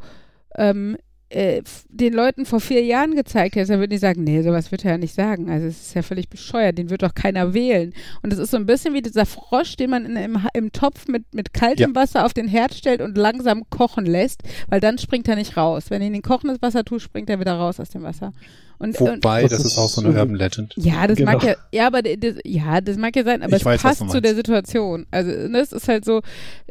ähm, 0.58 0.98
äh, 1.30 1.62
den 1.90 2.14
Leuten 2.14 2.46
vor 2.46 2.60
vier 2.62 2.84
Jahren 2.84 3.16
gezeigt 3.16 3.56
hättest, 3.56 3.72
dann 3.72 3.80
würden 3.80 3.92
die 3.92 3.98
sagen, 3.98 4.24
nee, 4.24 4.42
sowas 4.42 4.72
wird 4.72 4.86
er 4.86 4.92
ja 4.92 4.98
nicht 4.98 5.14
sagen. 5.14 5.50
Also 5.50 5.68
es 5.68 5.88
ist 5.88 5.94
ja 5.94 6.02
völlig 6.02 6.30
bescheuert, 6.30 6.78
den 6.78 6.90
wird 6.90 7.04
doch 7.04 7.14
keiner 7.14 7.54
wählen. 7.54 7.94
Und 8.24 8.32
es 8.32 8.40
ist 8.40 8.52
so 8.52 8.58
ein 8.58 8.66
bisschen 8.66 8.94
wie 8.94 9.02
dieser 9.02 9.26
Frosch, 9.26 9.76
den 9.76 9.90
man 9.90 10.06
in, 10.06 10.16
im, 10.16 10.38
im 10.54 10.72
Topf 10.72 11.08
mit, 11.08 11.34
mit 11.34 11.54
kaltem 11.54 11.94
Wasser 11.96 12.26
auf 12.26 12.34
den 12.34 12.48
Herd 12.48 12.74
stellt 12.74 13.02
und 13.02 13.18
langsam 13.18 13.70
kochen 13.70 14.06
lässt, 14.06 14.44
weil 14.70 14.80
dann 14.80 14.98
springt 14.98 15.28
er 15.28 15.36
nicht 15.36 15.58
raus. 15.58 15.86
Wenn 15.90 16.02
er 16.02 16.08
ihn 16.08 16.14
in 16.16 16.22
kochendes 16.22 16.62
Wasser 16.62 16.86
tut, 16.86 17.02
springt 17.02 17.30
er 17.30 17.40
wieder 17.40 17.54
raus 17.56 17.80
aus 17.80 17.90
dem 17.90 18.04
Wasser. 18.04 18.32
Und, 18.80 19.00
und 19.02 19.16
wobei, 19.18 19.42
Das 19.44 19.52
das, 19.64 19.66
ist 19.66 19.78
auch 19.78 19.90
so 19.90 20.02
eine 20.02 20.18
Urban 20.18 20.36
Legend. 20.36 20.74
ja, 20.78 21.08
das 21.08 21.18
Genau. 21.18 21.32
mag 21.34 21.44
ja, 21.44 21.56
ja, 21.74 21.88
aber 21.88 22.04
das, 22.04 22.36
ja, 22.46 22.80
das 22.80 22.96
mag 22.96 23.16
ja 23.16 23.24
sein, 23.24 23.42
aber 23.42 23.54
Ich 23.56 23.62
es 23.64 23.66
weiß, 23.66 23.82
passt 23.82 24.10
zu 24.10 24.22
der. 24.22 24.36
Situation. 24.36 25.08
Also 25.10 25.32
ne, 25.32 25.60
es 25.60 25.72
ist 25.74 25.88
halt 25.88 26.06
so 26.06 26.22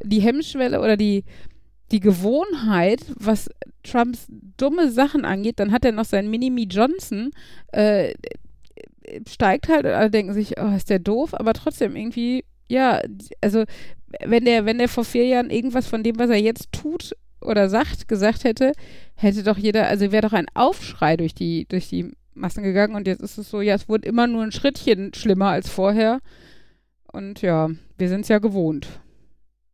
die 0.03 0.21
Hemmschwelle 0.21 0.81
oder 0.81 0.97
die 0.97 1.25
die 1.93 2.01
Gewohnheit, 2.01 3.01
was 3.17 3.49
Trumps 3.83 4.27
dumme 4.29 4.91
Sachen 4.91 5.25
angeht, 5.25 5.61
dann 5.61 5.73
hat 5.73 5.85
er 5.85 5.93
noch 5.93 6.05
seinen 6.05 6.31
Minimi 6.31 6.65
Johnson, 6.65 7.31
äh, 7.73 8.15
steigt 9.29 9.69
halt 9.69 9.85
und 9.85 9.93
alle 9.93 10.11
denken 10.11 10.35
sich, 10.35 10.59
oh, 10.59 10.75
ist 10.75 10.91
der 10.91 10.99
doof, 10.99 11.35
aber 11.35 11.53
trotzdem 11.53 11.95
irgendwie, 11.95 12.45
ja, 12.69 13.01
also 13.41 13.65
wenn 14.25 14.45
der, 14.45 14.67
wenn 14.67 14.79
der 14.79 14.89
vor 14.89 15.05
vier 15.05 15.27
Jahren 15.27 15.51
irgendwas 15.51 15.87
von 15.87 16.03
dem, 16.03 16.19
was 16.19 16.31
er 16.31 16.41
jetzt 16.41 16.73
tut 16.73 17.15
oder 17.41 17.69
sagt, 17.69 18.09
gesagt 18.09 18.45
hätte, 18.45 18.73
hätte 19.15 19.45
doch 19.45 19.59
jeder, 19.59 19.87
also 19.87 20.11
wäre 20.11 20.27
doch 20.27 20.33
ein 20.33 20.47
Aufschrei 20.55 21.17
durch 21.17 21.35
die, 21.35 21.67
durch 21.69 21.89
die 21.89 22.13
Massen 22.35 22.63
gegangen 22.63 22.95
und 22.95 23.07
jetzt 23.07 23.23
ist 23.23 23.39
es 23.39 23.49
so, 23.49 23.61
ja, 23.61 23.75
es 23.75 23.89
wurde 23.89 24.09
immer 24.09 24.27
nur 24.27 24.43
ein 24.43 24.53
Schrittchen 24.53 25.15
schlimmer 25.15 25.51
als 25.51 25.69
vorher. 25.69 26.21
Und 27.11 27.41
ja, 27.41 27.71
wir 27.97 28.09
sind 28.09 28.23
es 28.23 28.29
ja 28.29 28.39
gewohnt. 28.39 29.01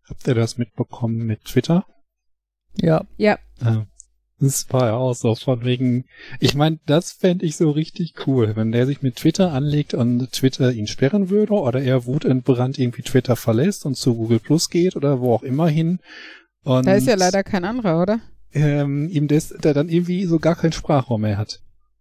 Habt 0.09 0.27
ihr 0.29 0.35
das 0.35 0.59
mitbekommen 0.59 1.27
mit 1.27 1.45
Twitter? 1.45 1.87
Ja, 2.81 3.05
Äh, 3.19 3.37
Das 4.41 4.67
war 4.73 4.87
ja 4.87 4.95
auch 4.95 5.15
so 5.15 5.35
von 5.37 5.65
wegen, 5.65 6.05
ich 6.41 6.55
meine, 6.57 6.81
das 6.87 7.13
fände 7.13 7.45
ich 7.47 7.57
so 7.57 7.71
richtig 7.71 8.15
cool, 8.27 8.57
wenn 8.57 8.73
der 8.73 8.87
sich 8.87 9.01
mit 9.03 9.15
Twitter 9.17 9.53
anlegt 9.53 9.95
und 9.95 10.33
Twitter 10.33 10.73
ihn 10.73 10.89
sperren 10.89 11.31
würde 11.31 11.53
oder 11.53 11.81
er 11.81 12.07
wutentbrannt 12.07 12.77
irgendwie 12.79 13.03
Twitter 13.03 13.37
verlässt 13.37 13.87
und 13.87 13.97
zu 13.97 14.17
Google 14.17 14.41
Plus 14.41 14.69
geht 14.69 14.97
oder 14.97 15.21
wo 15.21 15.33
auch 15.33 15.45
immer 15.45 15.69
hin. 15.69 16.01
Und 16.65 16.87
Da 16.87 16.95
ist 16.95 17.07
ja 17.07 17.15
leider 17.15 17.45
kein 17.45 17.65
anderer, 17.65 18.03
oder? 18.03 18.21
ähm, 18.55 19.09
ihm 19.09 19.29
das, 19.29 19.49
der 19.49 19.75
dann 19.75 19.89
irgendwie 19.89 20.25
so 20.27 20.39
gar 20.39 20.57
keinen 20.57 20.73
Sprachraum 20.73 21.21
mehr 21.23 21.39
hat 21.39 21.61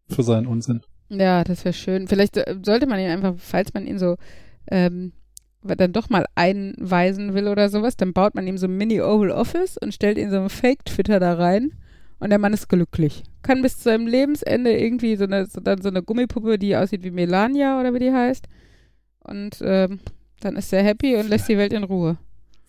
für 0.10 0.24
seinen 0.24 0.48
Unsinn. 0.48 0.82
Ja, 1.10 1.44
das 1.44 1.64
wäre 1.64 1.74
schön. 1.74 2.08
Vielleicht 2.08 2.38
äh, 2.38 2.56
sollte 2.64 2.88
man 2.88 3.00
ihn 3.00 3.10
einfach, 3.10 3.36
falls 3.38 3.74
man 3.74 3.86
ihn 3.86 4.00
so 4.00 4.18
ähm, 4.70 5.14
dann 5.64 5.94
doch 5.94 6.10
mal 6.10 6.26
einweisen 6.36 7.34
will 7.34 7.48
oder 7.48 7.70
sowas, 7.70 7.96
dann 7.96 8.14
baut 8.14 8.36
man 8.36 8.48
ihm 8.48 8.58
so 8.58 8.68
ein 8.68 8.78
Mini-Oval 8.78 9.32
Office 9.32 9.78
und 9.78 9.94
stellt 9.94 10.18
ihn 10.18 10.32
so 10.32 10.38
einen 10.38 10.50
Fake-Twitter 10.50 11.20
da 11.20 11.34
rein 11.34 11.72
und 12.20 12.30
der 12.30 12.40
Mann 12.40 12.54
ist 12.54 12.70
glücklich. 12.70 13.24
Kann 13.42 13.62
bis 13.62 13.78
zu 13.78 13.84
seinem 13.84 14.08
Lebensende 14.08 14.78
irgendwie 14.78 15.16
so 15.16 15.24
eine, 15.26 15.46
so, 15.46 15.60
dann 15.60 15.82
so 15.82 15.90
eine 15.90 16.04
Gummipuppe, 16.04 16.60
die 16.60 16.76
aussieht 16.76 17.04
wie 17.04 17.12
Melania 17.12 17.80
oder 17.80 17.94
wie 17.94 18.00
die 18.00 18.12
heißt. 18.12 18.48
Und 19.24 19.60
ähm, 19.62 20.00
dann 20.40 20.56
ist 20.56 20.72
er 20.74 20.84
happy 20.84 21.16
und 21.16 21.30
lässt 21.30 21.50
die 21.50 21.58
Welt 21.58 21.74
in 21.74 21.84
Ruhe. 21.84 22.18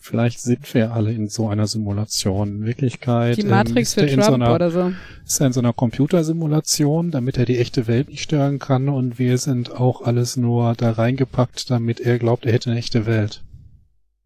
Vielleicht 0.05 0.41
sind 0.41 0.75
wir 0.75 0.93
alle 0.93 1.13
in 1.13 1.29
so 1.29 1.49
einer 1.49 1.69
Simulation. 1.69 2.49
In 2.57 2.65
Wirklichkeit 2.67 3.37
Die 3.37 3.43
ähm, 3.43 3.51
Matrix 3.51 3.91
ist 3.91 3.95
für 3.95 4.01
er 4.01 4.09
in 4.09 4.21
so 4.21 4.27
Trump 4.31 4.43
einer, 4.43 4.55
oder 4.57 4.71
so. 4.73 4.93
ist 5.25 5.41
er 5.41 5.47
in 5.47 5.53
so 5.53 5.61
einer 5.61 5.73
Computersimulation, 5.73 7.13
damit 7.13 7.39
er 7.39 7.45
die 7.45 7.59
echte 7.59 7.87
Welt 7.87 8.09
nicht 8.09 8.23
stören 8.23 8.59
kann 8.59 8.89
und 8.89 9.21
wir 9.21 9.39
sind 9.39 9.71
auch 9.71 10.03
alles 10.03 10.37
nur 10.37 10.75
da 10.75 10.91
reingepackt, 10.91 11.71
damit 11.71 12.01
er 12.01 12.19
glaubt, 12.19 12.45
er 12.47 12.53
hätte 12.53 12.71
eine 12.71 12.81
echte 12.81 13.07
Welt. 13.07 13.45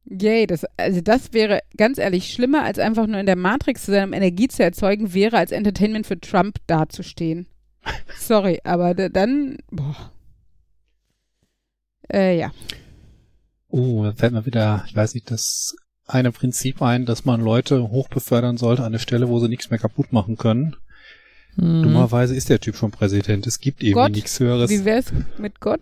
Yay, 0.07 0.47
das, 0.47 0.65
also 0.79 1.03
das 1.03 1.35
wäre 1.35 1.61
ganz 1.77 1.99
ehrlich 1.99 2.33
schlimmer, 2.33 2.63
als 2.63 2.79
einfach 2.79 3.07
nur 3.07 3.21
in 3.21 3.27
der 3.27 3.37
Matrix 3.37 3.85
zu 3.85 3.91
sein, 3.91 4.09
um 4.09 4.13
Energie 4.15 4.49
zu 4.49 4.63
erzeugen, 4.63 5.13
wäre 5.13 5.37
als 5.37 5.53
Entertainment 5.53 6.07
für 6.07 6.19
Trump 6.19 6.57
dazustehen. 6.67 7.49
Sorry, 8.19 8.61
aber 8.65 8.95
da- 8.95 9.11
dann, 9.11 9.59
boah. 9.71 10.11
Äh, 12.11 12.39
ja. 12.39 12.53
Oh, 13.69 14.05
da 14.05 14.13
fällt 14.13 14.33
mir 14.33 14.47
wieder, 14.47 14.85
ich 14.87 14.95
weiß 14.95 15.15
nicht, 15.15 15.31
das 15.31 15.77
eine 16.07 16.33
Prinzip 16.33 16.83
ein, 16.83 17.05
dass 17.05 17.25
man 17.25 17.41
Leute 17.41 17.91
hochbefördern 17.91 18.57
sollte 18.57 18.83
an 18.83 18.89
eine 18.89 18.99
Stelle, 18.99 19.29
wo 19.29 19.41
sie 19.41 19.49
nichts 19.49 19.71
mehr 19.71 19.79
kaputt 19.79 20.13
machen 20.13 20.37
können. 20.37 20.77
Mhm. 21.57 21.83
Dummerweise 21.83 22.35
ist 22.35 22.49
der 22.49 22.61
Typ 22.61 22.77
schon 22.77 22.91
Präsident. 22.91 23.47
Es 23.47 23.61
gibt 23.61 23.81
Gott, 23.93 24.13
nichts 24.13 24.39
Höheres. 24.39 24.71
Wie 24.71 24.85
wär's 24.85 25.13
mit 25.39 25.61
Gott? 25.61 25.81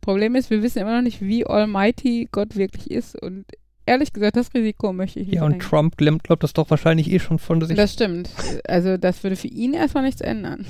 Problem 0.00 0.34
ist, 0.34 0.50
wir 0.50 0.62
wissen 0.62 0.78
immer 0.80 0.96
noch 0.96 1.02
nicht, 1.02 1.20
wie 1.20 1.46
almighty 1.46 2.28
Gott 2.32 2.56
wirklich 2.56 2.90
ist 2.90 3.20
und 3.20 3.44
ehrlich 3.86 4.12
gesagt, 4.12 4.36
das 4.36 4.52
Risiko 4.54 4.92
möchte 4.92 5.20
ich 5.20 5.28
nicht 5.28 5.36
Ja, 5.36 5.44
und 5.44 5.54
eingehen. 5.54 5.68
Trump 5.68 5.96
glaubt 5.96 6.24
glaubt 6.24 6.42
das 6.42 6.52
doch 6.52 6.70
wahrscheinlich 6.70 7.10
eh 7.10 7.18
schon 7.18 7.38
von 7.38 7.64
sich. 7.64 7.76
Das 7.76 7.92
stimmt. 7.92 8.30
Also 8.66 8.96
das 8.96 9.22
würde 9.22 9.36
für 9.36 9.48
ihn 9.48 9.74
erstmal 9.74 10.04
nichts 10.04 10.20
ändern. 10.20 10.66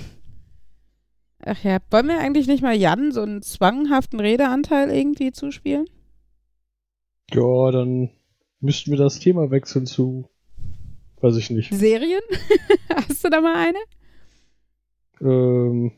Ach 1.45 1.63
ja, 1.65 1.79
wollen 1.91 2.07
wir 2.07 2.21
eigentlich 2.21 2.47
nicht 2.47 2.63
mal 2.63 2.75
Jan 2.75 3.11
so 3.11 3.23
einen 3.23 3.43
zwanghaften 3.43 4.21
Redeanteil 4.21 4.91
irgendwie 4.91 5.33
zuspielen? 5.33 5.87
Ja, 7.33 7.71
dann 7.73 8.11
müssten 8.61 8.93
wir 8.93 8.99
das 8.99 9.19
Thema 9.19 9.51
wechseln 9.51 9.87
zu, 9.87 10.29
weiß 11.21 11.37
ich 11.37 11.51
nicht. 11.51 11.73
Serien? 11.73 12.23
Hast 12.95 13.25
du 13.25 13.31
da 13.31 13.41
mal 13.41 13.57
eine? 13.57 13.79
Ähm, 15.21 15.93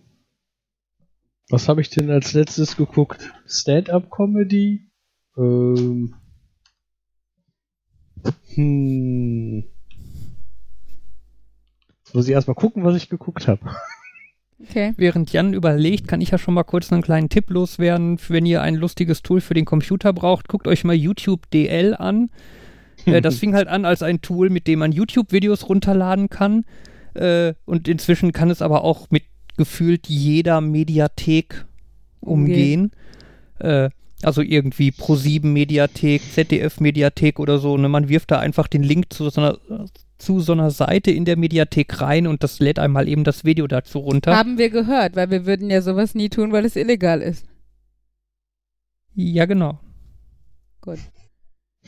was 1.51 1.69
habe 1.69 1.83
ich 1.83 1.91
denn 1.91 2.11
als 2.11 2.33
letztes 2.33 2.77
geguckt? 2.77 3.31
Stand-up-Comedy? 3.47 4.91
Ähm. 5.37 6.15
Hm. 8.55 9.65
Muss 12.15 12.29
ich 12.29 12.33
erstmal 12.33 12.55
gucken, 12.55 12.85
was 12.85 12.97
ich 12.97 13.11
geguckt 13.11 13.47
habe. 13.47 13.61
Okay. 14.63 14.95
Während 14.97 15.33
Jan 15.33 15.53
überlegt, 15.53 16.09
kann 16.09 16.21
ich 16.21 16.31
ja 16.31 16.39
schon 16.39 16.55
mal 16.55 16.63
kurz 16.63 16.93
einen 16.93 17.03
kleinen 17.03 17.29
Tipp 17.29 17.51
loswerden. 17.51 18.19
Wenn 18.29 18.47
ihr 18.47 18.63
ein 18.63 18.77
lustiges 18.77 19.23
Tool 19.23 19.41
für 19.41 19.55
den 19.55 19.65
Computer 19.65 20.13
braucht, 20.13 20.49
guckt 20.49 20.67
euch 20.67 20.85
mal 20.85 20.95
YouTube 20.95 21.51
DL 21.51 21.95
an. 21.95 22.31
äh, 23.07 23.21
das 23.21 23.39
fing 23.39 23.55
halt 23.55 23.69
an 23.69 23.85
als 23.85 24.03
ein 24.03 24.21
Tool, 24.21 24.51
mit 24.51 24.67
dem 24.67 24.79
man 24.79 24.93
YouTube-Videos 24.93 25.69
runterladen 25.69 26.31
kann. 26.31 26.65
Äh, 27.15 27.55
und 27.65 27.89
inzwischen 27.89 28.33
kann 28.33 28.51
es 28.51 28.63
aber 28.63 28.85
auch 28.85 29.09
mit 29.11 29.25
gefühlt 29.57 30.09
jeder 30.09 30.61
Mediathek 30.61 31.65
umgehen. 32.21 32.93
Äh, 33.59 33.91
also 34.25 34.43
irgendwie 34.43 34.91
Pro7 34.91 35.47
Mediathek, 35.47 36.23
ZDF 36.23 36.81
Mediathek 36.81 37.39
oder 37.39 37.59
so. 37.59 37.77
Ne? 37.77 37.89
Man 37.89 38.09
wirft 38.09 38.31
da 38.31 38.39
einfach 38.39 38.69
den 38.69 38.83
Link 38.83 39.13
zu 39.13 39.29
so, 39.31 39.41
einer, 39.41 39.59
zu 40.19 40.41
so 40.41 40.53
einer 40.53 40.71
Seite 40.71 41.11
in 41.11 41.25
der 41.25 41.37
Mediathek 41.37 42.01
rein 42.01 42.27
und 42.27 42.43
das 42.43 42.59
lädt 42.59 42.79
einmal 42.79 43.09
eben 43.09 43.25
das 43.25 43.45
Video 43.45 43.67
dazu 43.67 43.99
runter. 43.99 44.37
Haben 44.37 44.59
wir 44.59 44.71
gehört, 44.71 45.17
weil 45.17 45.31
wir 45.31 45.47
würden 45.47 45.71
ja 45.71 45.83
sowas 45.83 46.15
nie 46.15 46.29
tun, 46.29 46.53
weil 46.53 46.65
es 46.65 46.77
illegal 46.77 47.21
ist. 47.21 47.47
Ja, 49.15 49.47
genau. 49.47 49.79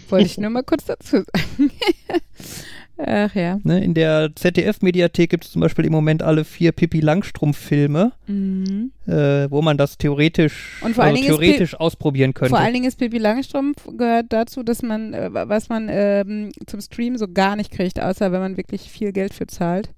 Wollte 0.09 0.27
ich 0.27 0.39
nur 0.39 0.51
mal 0.51 0.63
kurz 0.63 0.85
dazu 0.85 1.19
sagen. 1.19 1.71
Ach 2.99 3.35
ja. 3.35 3.59
Ne? 3.63 3.85
In 3.85 3.93
der 3.93 4.31
ZDF-Mediathek 4.35 5.29
gibt 5.29 5.45
es 5.45 5.51
zum 5.53 5.61
Beispiel 5.61 5.85
im 5.85 5.93
Moment 5.93 6.23
alle 6.23 6.45
vier 6.45 6.73
Pippi 6.73 7.01
Langstrumpf-Filme, 7.01 8.13
Mhm. 8.27 8.91
äh, 9.07 9.51
wo 9.51 9.61
man 9.61 9.77
das 9.77 9.99
theoretisch, 9.99 10.81
Und 10.83 10.95
vor 10.95 11.05
allen 11.05 11.15
also 11.17 11.23
Dingen 11.23 11.35
ist 11.35 11.41
theoretisch 11.41 11.75
ausprobieren 11.79 12.33
könnte. 12.33 12.51
Vor 12.51 12.59
allen 12.59 12.73
Dingen 12.73 12.87
ist 12.87 12.99
Pippi 12.99 13.19
Langstrumpf 13.19 13.87
gehört 13.99 14.27
dazu, 14.31 14.63
dass 14.63 14.83
man, 14.83 15.13
äh, 15.13 15.29
was 15.31 15.69
man 15.69 15.89
ähm, 15.91 16.53
zum 16.67 16.81
Stream 16.81 17.19
so 17.19 17.27
gar 17.29 17.57
nicht 17.57 17.71
kriegt, 17.71 18.01
außer 18.01 18.33
wenn 18.33 18.41
man 18.41 18.57
wirklich 18.57 18.91
viel 18.91 19.13
Geld 19.13 19.35
für 19.35 19.47
zahlt. 19.47 19.91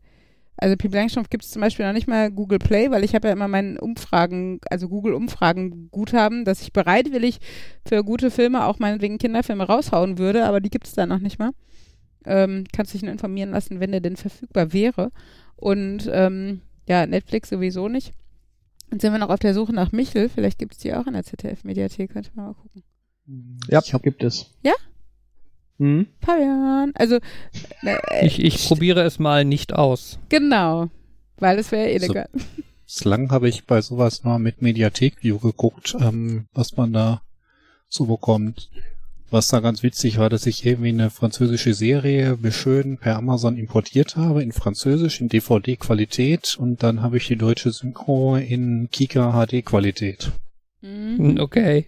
Also 0.61 0.76
Pippi 0.76 0.96
Langstrumpf 0.96 1.30
gibt 1.30 1.44
es 1.44 1.51
zum 1.53 1.62
Beispiel 1.62 1.86
noch 1.86 1.92
nicht 1.92 2.09
mal 2.09 2.32
Google 2.32 2.59
Play, 2.59 2.90
weil 2.90 3.05
ich 3.05 3.14
habe 3.14 3.28
ja 3.28 3.32
immer 3.32 3.46
meinen 3.46 3.78
Umfragen, 3.78 4.59
also 4.68 4.88
Google 4.88 5.14
Umfragen 5.14 5.88
Guthaben, 5.92 6.44
dass 6.44 6.62
ich 6.62 6.72
bereitwillig 6.72 7.38
für 7.86 8.03
gute 8.03 8.32
Filme, 8.32 8.64
auch 8.66 8.80
meinetwegen 8.80 9.18
Kinderfilme 9.18 9.64
raushauen 9.64 10.18
würde, 10.18 10.46
aber 10.46 10.59
die 10.61 10.70
gibt 10.70 10.88
es 10.88 10.94
da 10.94 11.07
noch 11.07 11.20
nicht 11.20 11.38
mal. 11.38 11.53
Ähm, 12.25 12.64
kannst 12.73 12.95
dich 12.95 13.03
nur 13.03 13.12
informieren 13.12 13.51
lassen, 13.51 13.81
wenn 13.81 13.93
der 13.93 14.01
denn 14.01 14.16
verfügbar 14.16 14.73
wäre. 14.73 15.11
Und 15.57 16.09
ähm, 16.12 16.61
ja, 16.89 17.07
Netflix 17.07 17.49
sowieso 17.51 17.89
nicht. 17.89 18.12
Jetzt 18.91 19.03
sind 19.03 19.12
wir 19.12 19.19
noch 19.19 19.31
auf 19.31 19.41
der 19.41 19.55
Suche 19.55 19.73
nach 19.75 19.93
Michel. 19.93 20.29
Vielleicht 20.29 20.59
gibt 20.59 20.73
es 20.73 20.79
die 20.79 20.95
auch 20.95 21.07
in 21.07 21.12
der 21.12 21.25
ZDF-Mediathek. 21.25 22.11
Könnte 22.12 22.31
man 22.35 22.47
mal 22.47 22.55
gucken. 22.55 22.83
Ja, 23.69 23.81
Ich 23.85 23.93
hab- 23.93 24.03
gibt 24.03 24.23
es. 24.23 24.47
Ja? 24.62 24.73
Hm? 25.79 26.07
Fabian. 26.23 26.93
Also, 26.95 27.19
äh, 27.83 28.27
ich, 28.27 28.43
ich 28.43 28.66
probiere 28.66 29.03
es 29.03 29.19
mal 29.19 29.45
nicht 29.45 29.75
aus. 29.75 30.19
genau. 30.29 30.91
Weil 31.41 31.59
es 31.61 31.71
wäre 31.71 31.91
illegal. 31.93 32.29
Bislang 32.85 33.31
habe 33.31 33.49
ich 33.49 33.64
bei 33.64 33.81
sowas 33.81 34.25
nur 34.25 34.41
mit 34.41 34.61
Mediathek-View 34.61 35.39
geguckt, 35.39 35.95
ähm, 36.01 36.47
was 36.53 36.77
man 36.77 36.93
da 36.93 37.23
so 37.89 38.07
bekommt. 38.07 38.71
Was 39.31 39.49
da 39.49 39.61
ganz 39.61 39.83
witzig 39.83 40.16
war, 40.18 40.31
dass 40.31 40.47
ich 40.47 40.64
irgendwie 40.64 40.89
eine 40.89 41.11
französische 41.11 41.74
Serie 41.74 42.39
schön 42.51 42.97
per 42.97 43.16
Amazon 43.16 43.59
importiert 43.59 44.16
habe, 44.16 44.43
in 44.43 44.53
Französisch, 44.53 45.20
in 45.20 45.29
DVD-Qualität 45.29 46.57
und 46.59 46.83
dann 46.83 47.03
habe 47.03 47.18
ich 47.18 47.26
die 47.26 47.37
deutsche 47.37 47.70
Synchro 47.70 48.37
in 48.37 48.89
Kika 48.91 49.33
HD-Qualität. 49.33 50.33
Mhm. 50.81 51.18
Hm, 51.18 51.39
Okay. 51.41 51.85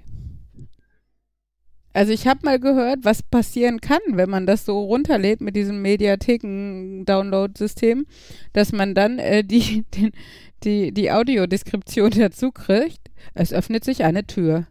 Also 1.93 2.13
ich 2.13 2.29
habe 2.29 2.39
mal 2.45 2.61
gehört, 2.61 3.01
was 3.03 3.21
passieren 3.23 3.81
kann, 3.81 3.99
wenn 4.13 4.31
man 4.31 4.47
das 4.47 4.65
so 4.65 4.79
runterlädt 4.79 5.41
mit 5.41 5.57
diesem 5.57 5.83
Mediatheken-Download-System, 5.83 8.07
dass 8.53 8.71
man 8.71 8.95
dann 8.95 9.19
äh, 9.19 9.43
die, 9.43 9.85
den, 9.97 10.13
die, 10.63 10.93
die 10.93 11.11
Audiodeskription 11.11 12.13
dazu 12.13 12.53
kriegt. 12.53 13.11
Es 13.35 13.53
öffnet 13.53 13.85
sich 13.85 14.05
eine 14.05 14.25
Tür. 14.25 14.69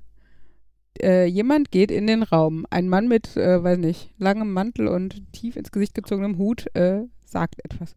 Äh, 1.02 1.26
jemand 1.26 1.72
geht 1.72 1.92
in 1.92 2.08
den 2.08 2.24
Raum. 2.24 2.66
Ein 2.70 2.90
Mann 2.90 3.08
mit, 3.08 3.36
äh, 3.38 3.64
weiß 3.64 3.78
nicht, 3.78 4.12
langem 4.18 4.52
Mantel 4.52 4.88
und 4.88 5.22
tief 5.34 5.56
ins 5.56 5.72
Gesicht 5.72 5.94
gezogenem 5.94 6.38
Hut 6.38 6.68
äh, 6.76 7.02
sagt 7.26 7.56
etwas. 7.64 7.96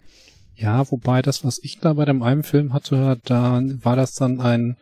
Ja, 0.54 0.90
wobei 0.90 1.22
das, 1.22 1.44
was 1.44 1.58
ich 1.62 1.78
da 1.78 1.94
bei 1.94 2.04
dem 2.04 2.22
einen 2.22 2.42
Film 2.42 2.72
hatte, 2.72 3.18
da 3.24 3.60
war 3.82 3.96
das 3.96 4.14
dann 4.14 4.40
ein 4.40 4.76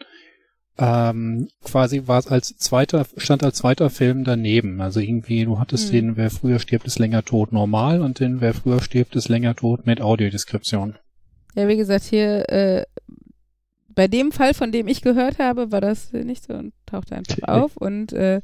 ähm, 0.80 1.48
quasi 1.62 2.06
war 2.06 2.18
es 2.18 2.26
als 2.28 2.56
zweiter, 2.56 3.04
stand 3.18 3.44
als 3.44 3.58
zweiter 3.58 3.90
Film 3.90 4.24
daneben. 4.24 4.80
Also 4.80 5.00
irgendwie, 5.00 5.44
du 5.44 5.58
hattest 5.58 5.86
Hm. 5.86 5.92
den 5.92 6.16
Wer 6.16 6.30
früher 6.30 6.58
stirbt, 6.58 6.86
ist 6.86 6.98
länger 6.98 7.22
tot 7.22 7.52
normal 7.52 8.00
und 8.00 8.18
den 8.18 8.40
Wer 8.40 8.54
früher 8.54 8.80
stirbt, 8.80 9.14
ist 9.14 9.28
länger 9.28 9.54
tot 9.54 9.84
mit 9.84 10.00
Audiodeskription. 10.00 10.96
Ja, 11.54 11.68
wie 11.68 11.76
gesagt, 11.76 12.04
hier 12.04 12.48
äh, 12.48 12.84
bei 14.00 14.08
dem 14.08 14.32
Fall, 14.32 14.54
von 14.54 14.72
dem 14.72 14.88
ich 14.88 15.02
gehört 15.02 15.38
habe, 15.38 15.72
war 15.72 15.82
das 15.82 16.14
äh, 16.14 16.24
nicht 16.24 16.46
so 16.46 16.54
und 16.54 16.72
tauchte 16.86 17.14
einfach 17.14 17.42
auf. 17.46 17.76
Und 17.76 18.14
äh, 18.14 18.40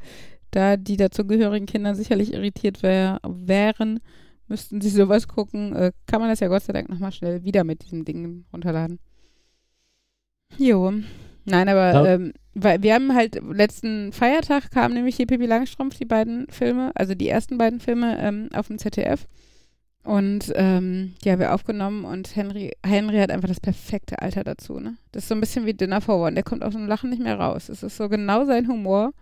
da 0.50 0.76
die 0.76 0.98
dazugehörigen 0.98 1.64
Kinder 1.64 1.94
sicherlich 1.94 2.34
irritiert 2.34 2.82
wär, 2.82 3.20
wären, 3.26 4.00
müssten 4.48 4.82
sie 4.82 4.90
sowas 4.90 5.28
gucken, 5.28 5.74
äh, 5.74 5.92
kann 6.06 6.20
man 6.20 6.28
das 6.28 6.40
ja 6.40 6.48
Gott 6.48 6.64
sei 6.64 6.74
Dank 6.74 6.90
nochmal 6.90 7.10
schnell 7.10 7.42
wieder 7.42 7.64
mit 7.64 7.82
diesem 7.82 8.04
Ding 8.04 8.44
runterladen. 8.52 8.98
Jo. 10.58 10.92
Nein, 11.46 11.70
aber 11.70 12.06
ähm, 12.06 12.34
weil 12.52 12.82
wir 12.82 12.92
haben 12.92 13.14
halt 13.14 13.40
letzten 13.42 14.12
Feiertag 14.12 14.70
kamen 14.70 14.92
nämlich 14.92 15.16
hier 15.16 15.26
Pippi 15.26 15.46
Langstrumpf, 15.46 15.96
die 15.96 16.04
beiden 16.04 16.48
Filme, 16.50 16.92
also 16.94 17.14
die 17.14 17.30
ersten 17.30 17.56
beiden 17.56 17.80
Filme 17.80 18.18
ähm, 18.20 18.50
auf 18.52 18.66
dem 18.66 18.76
ZDF. 18.76 19.26
Und 20.06 20.52
ähm, 20.54 21.14
die 21.24 21.32
haben 21.32 21.40
wir 21.40 21.52
aufgenommen 21.52 22.04
und 22.04 22.36
Henry, 22.36 22.70
Henry 22.86 23.18
hat 23.18 23.32
einfach 23.32 23.48
das 23.48 23.58
perfekte 23.58 24.22
Alter 24.22 24.44
dazu, 24.44 24.78
ne? 24.78 24.96
Das 25.10 25.24
ist 25.24 25.28
so 25.28 25.34
ein 25.34 25.40
bisschen 25.40 25.66
wie 25.66 25.74
Dinner 25.74 26.00
for 26.00 26.24
One. 26.24 26.34
Der 26.34 26.44
kommt 26.44 26.62
aus 26.62 26.74
dem 26.74 26.86
Lachen 26.86 27.10
nicht 27.10 27.20
mehr 27.20 27.40
raus. 27.40 27.68
Es 27.68 27.82
ist 27.82 27.96
so 27.96 28.08
genau 28.08 28.44
sein 28.44 28.68
Humor. 28.68 29.12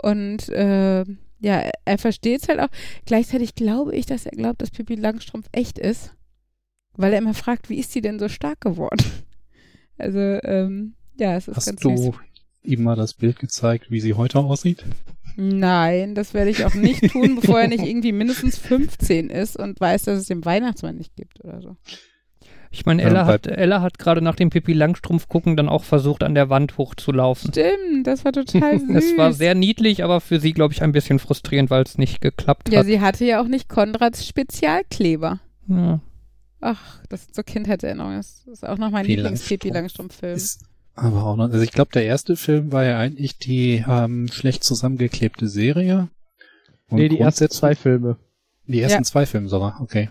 Und 0.00 0.48
äh, 0.48 1.00
ja, 1.40 1.58
er, 1.58 1.72
er 1.84 1.98
versteht 1.98 2.40
es 2.40 2.48
halt 2.48 2.58
auch. 2.58 2.70
Gleichzeitig 3.04 3.54
glaube 3.54 3.94
ich, 3.94 4.06
dass 4.06 4.24
er 4.24 4.32
glaubt, 4.32 4.62
dass 4.62 4.70
Pippi 4.70 4.94
Langstrumpf 4.94 5.46
echt 5.52 5.78
ist. 5.78 6.14
Weil 6.94 7.12
er 7.12 7.18
immer 7.18 7.34
fragt, 7.34 7.68
wie 7.68 7.78
ist 7.78 7.92
sie 7.92 8.00
denn 8.00 8.18
so 8.18 8.28
stark 8.28 8.60
geworden? 8.60 9.04
Also, 10.00 10.20
ähm, 10.20 10.94
ja, 11.18 11.34
es 11.34 11.48
ist 11.48 11.56
ganz 11.56 11.66
Hast 11.66 11.84
du 11.84 12.14
ihm 12.62 12.84
mal 12.84 12.94
das 12.94 13.14
Bild 13.14 13.40
gezeigt, 13.40 13.90
wie 13.90 13.98
sie 13.98 14.14
heute 14.14 14.38
aussieht? 14.38 14.84
Nein, 15.40 16.16
das 16.16 16.34
werde 16.34 16.50
ich 16.50 16.64
auch 16.64 16.74
nicht 16.74 17.08
tun, 17.12 17.36
bevor 17.40 17.60
er 17.60 17.68
nicht 17.68 17.84
irgendwie 17.84 18.10
mindestens 18.10 18.58
15 18.58 19.30
ist 19.30 19.56
und 19.56 19.78
weiß, 19.78 20.02
dass 20.02 20.18
es 20.18 20.26
den 20.26 20.44
Weihnachtsmann 20.44 20.96
nicht 20.96 21.14
gibt 21.14 21.44
oder 21.44 21.62
so. 21.62 21.76
Ich 22.72 22.84
meine, 22.86 23.02
Ja, 23.02 23.08
Ella, 23.08 23.26
hat, 23.26 23.46
Ella 23.46 23.80
hat 23.80 24.00
gerade 24.00 24.20
nach 24.20 24.34
dem 24.34 24.50
Pippi 24.50 24.72
Langstrumpf 24.72 25.28
gucken 25.28 25.56
dann 25.56 25.68
auch 25.68 25.84
versucht, 25.84 26.24
an 26.24 26.34
der 26.34 26.50
Wand 26.50 26.76
hochzulaufen. 26.76 27.52
Stimmt, 27.52 28.06
das 28.06 28.24
war 28.24 28.32
total 28.32 28.80
süß. 28.80 28.90
Es 28.96 29.16
war 29.16 29.32
sehr 29.32 29.54
niedlich, 29.54 30.02
aber 30.02 30.20
für 30.20 30.40
sie, 30.40 30.52
glaube 30.52 30.74
ich, 30.74 30.82
ein 30.82 30.90
bisschen 30.90 31.20
frustrierend, 31.20 31.70
weil 31.70 31.84
es 31.84 31.98
nicht 31.98 32.20
geklappt 32.20 32.70
ja, 32.70 32.80
hat. 32.80 32.86
sie 32.86 33.00
hatte 33.00 33.24
ja 33.24 33.40
auch 33.40 33.46
nicht 33.46 33.68
Konrads 33.68 34.26
Spezialkleber. 34.26 35.38
Ja. 35.68 36.00
Ach, 36.60 37.00
das 37.08 37.26
sind 37.26 37.36
so 37.36 37.44
Kindheitserinnerungen. 37.44 38.16
Das 38.16 38.44
ist 38.44 38.66
auch 38.66 38.78
noch 38.78 38.90
mein 38.90 39.06
Lieblings-Pipi 39.06 39.68
Langstrumpf 39.68 40.20
Langstrumpf-Film. 40.20 40.34
Ist 40.36 40.64
aber 40.98 41.24
auch 41.24 41.36
noch, 41.36 41.44
also 41.44 41.60
ich 41.60 41.72
glaube, 41.72 41.90
der 41.92 42.04
erste 42.04 42.36
Film 42.36 42.72
war 42.72 42.84
ja 42.84 42.98
eigentlich 42.98 43.38
die 43.38 43.84
ähm, 43.88 44.28
schlecht 44.28 44.64
zusammengeklebte 44.64 45.48
Serie. 45.48 46.08
Und 46.88 46.98
Nee, 46.98 47.08
die 47.08 47.20
ersten 47.20 47.48
zwei 47.50 47.74
Filme. 47.74 48.16
Die 48.66 48.80
ersten 48.80 49.02
Ja. 49.02 49.04
zwei 49.04 49.26
Filme 49.26 49.48
sogar, 49.48 49.80
okay. 49.80 50.10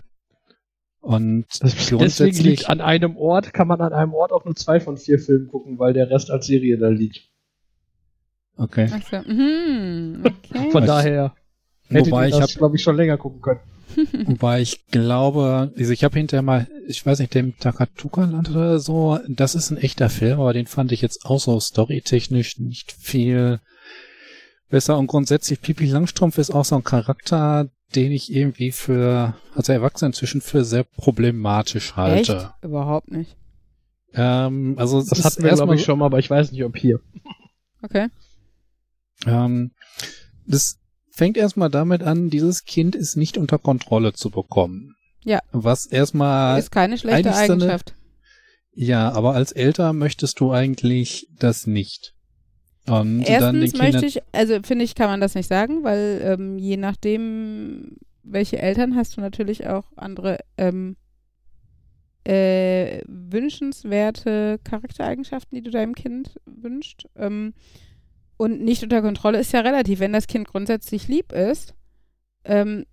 Und 1.00 1.46
Das, 1.60 1.74
deswegen 1.90 2.38
liegt 2.38 2.68
an 2.68 2.80
einem 2.80 3.16
Ort, 3.16 3.52
kann 3.52 3.68
man 3.68 3.80
an 3.80 3.92
einem 3.92 4.14
Ort 4.14 4.32
auch 4.32 4.44
nur 4.44 4.56
zwei 4.56 4.80
von 4.80 4.96
vier 4.98 5.18
Filmen 5.18 5.48
gucken, 5.48 5.78
weil 5.78 5.92
der 5.92 6.10
Rest 6.10 6.30
als 6.30 6.46
Serie 6.46 6.76
da 6.76 6.88
liegt. 6.88 7.28
okay. 8.56 8.90
Ach 8.92 9.02
so. 9.08 9.30
Mhm, 9.30 10.24
okay. 10.24 10.70
Von 10.70 10.86
daher 10.86 11.34
Wobei 11.90 12.28
ich 12.28 12.40
habe, 12.40 12.52
glaube 12.52 12.76
ich, 12.76 12.82
schon 12.82 12.96
länger 12.96 13.16
gucken 13.16 13.40
können. 13.40 13.60
wobei 14.26 14.60
ich 14.60 14.86
glaube, 14.86 15.72
also 15.76 15.92
ich 15.92 16.04
habe 16.04 16.18
hinterher 16.18 16.42
mal, 16.42 16.68
ich 16.86 17.04
weiß 17.04 17.18
nicht, 17.18 17.34
dem 17.34 17.58
Takatuka-Land 17.58 18.50
oder 18.50 18.78
so, 18.78 19.18
das 19.28 19.54
ist 19.54 19.70
ein 19.70 19.76
echter 19.76 20.10
Film, 20.10 20.40
aber 20.40 20.52
den 20.52 20.66
fand 20.66 20.92
ich 20.92 21.02
jetzt 21.02 21.24
auch 21.24 21.40
so 21.40 21.58
storytechnisch 21.58 22.58
nicht 22.58 22.92
viel 22.92 23.60
besser. 24.68 24.98
Und 24.98 25.06
grundsätzlich, 25.06 25.60
Pipi 25.60 25.86
Langstrumpf 25.86 26.38
ist 26.38 26.50
auch 26.50 26.64
so 26.64 26.76
ein 26.76 26.84
Charakter, 26.84 27.68
den 27.94 28.12
ich 28.12 28.32
irgendwie 28.32 28.72
für, 28.72 29.34
als 29.54 29.68
Erwachsener 29.68 30.08
inzwischen 30.08 30.40
für 30.40 30.64
sehr 30.64 30.84
problematisch 30.84 31.96
halte. 31.96 32.36
Echt? 32.36 32.64
Überhaupt 32.64 33.10
nicht. 33.10 33.36
Ähm, 34.14 34.74
also 34.78 35.02
Das 35.02 35.24
hatten 35.24 35.42
wir, 35.42 35.52
glaube 35.52 35.74
ich, 35.74 35.84
schon 35.84 35.98
mal, 35.98 36.06
aber 36.06 36.18
ich 36.18 36.30
weiß 36.30 36.52
nicht, 36.52 36.64
ob 36.64 36.76
hier. 36.76 37.00
Okay. 37.82 38.08
Ähm, 39.26 39.72
das 40.46 40.78
fängt 41.18 41.36
erstmal 41.36 41.68
damit 41.68 42.02
an, 42.02 42.30
dieses 42.30 42.64
Kind 42.64 42.94
ist 42.94 43.16
nicht 43.16 43.36
unter 43.36 43.58
Kontrolle 43.58 44.12
zu 44.12 44.30
bekommen. 44.30 44.94
Ja. 45.24 45.40
Was 45.52 45.84
erstmal, 45.84 46.58
Ist 46.58 46.70
keine 46.70 46.96
schlechte 46.96 47.34
eine- 47.34 47.36
Eigenschaft. 47.36 47.94
ja, 48.72 49.10
aber 49.12 49.34
als 49.34 49.50
Eltern 49.52 49.98
möchtest 49.98 50.38
du 50.40 50.52
eigentlich 50.52 51.26
das 51.38 51.66
nicht. 51.66 52.14
Und 52.86 53.22
Erstens 53.22 53.76
möchte 53.76 54.06
ich, 54.06 54.22
also 54.32 54.60
finde 54.62 54.84
ich, 54.84 54.94
kann 54.94 55.08
man 55.10 55.20
das 55.20 55.34
nicht 55.34 55.48
sagen, 55.48 55.82
weil 55.84 56.20
ähm, 56.24 56.56
je 56.56 56.76
nachdem, 56.78 57.96
welche 58.22 58.58
Eltern 58.60 58.94
hast 58.96 59.16
du 59.16 59.20
natürlich 59.20 59.66
auch 59.66 59.84
andere 59.96 60.38
ähm, 60.56 60.96
äh, 62.24 63.02
wünschenswerte 63.06 64.58
Charaktereigenschaften, 64.64 65.56
die 65.56 65.62
du 65.62 65.70
deinem 65.70 65.94
Kind 65.94 66.36
wünschst. 66.46 67.06
Ähm, 67.16 67.54
und 68.38 68.62
nicht 68.62 68.82
unter 68.82 69.02
Kontrolle 69.02 69.38
ist 69.38 69.52
ja 69.52 69.60
relativ. 69.60 70.00
Wenn 70.00 70.14
das 70.14 70.26
Kind 70.26 70.48
grundsätzlich 70.48 71.08
lieb 71.08 71.32
ist, 71.32 71.74
ähm, 72.44 72.86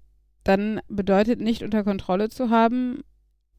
dann 0.43 0.82
bedeutet 0.89 1.39
nicht 1.39 1.64
unter 1.64 1.84
Kontrolle 1.84 2.30
zu 2.30 2.50
haben, 2.50 3.02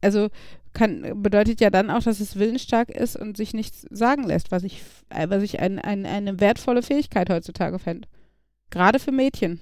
also 0.01 0.27
kann, 0.73 1.23
bedeutet 1.23 1.59
ja 1.59 1.69
dann 1.69 1.89
auch, 1.89 2.03
dass 2.03 2.19
es 2.19 2.37
willensstark 2.37 2.89
ist 2.89 3.15
und 3.15 3.35
sich 3.35 3.53
nichts 3.53 3.85
sagen 3.89 4.23
lässt, 4.23 4.51
was 4.51 4.63
ich, 4.63 4.83
äh, 5.09 5.27
was 5.29 5.41
ich 5.41 5.59
ein, 5.59 5.79
ein, 5.79 6.05
eine 6.05 6.39
wertvolle 6.39 6.83
Fähigkeit 6.83 7.29
heutzutage 7.29 7.79
fände. 7.79 8.07
Gerade 8.69 8.99
für 8.99 9.11
Mädchen. 9.11 9.59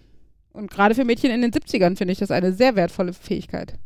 Und 0.52 0.70
gerade 0.70 0.96
für 0.96 1.06
Mädchen 1.06 1.32
in 1.32 1.42
den 1.42 1.52
70ern 1.52 1.96
finde 1.96 2.12
ich 2.12 2.20
das 2.20 2.32
eine 2.32 2.54
sehr 2.54 2.76
wertvolle 2.76 3.14
Fähigkeit. 3.14 3.78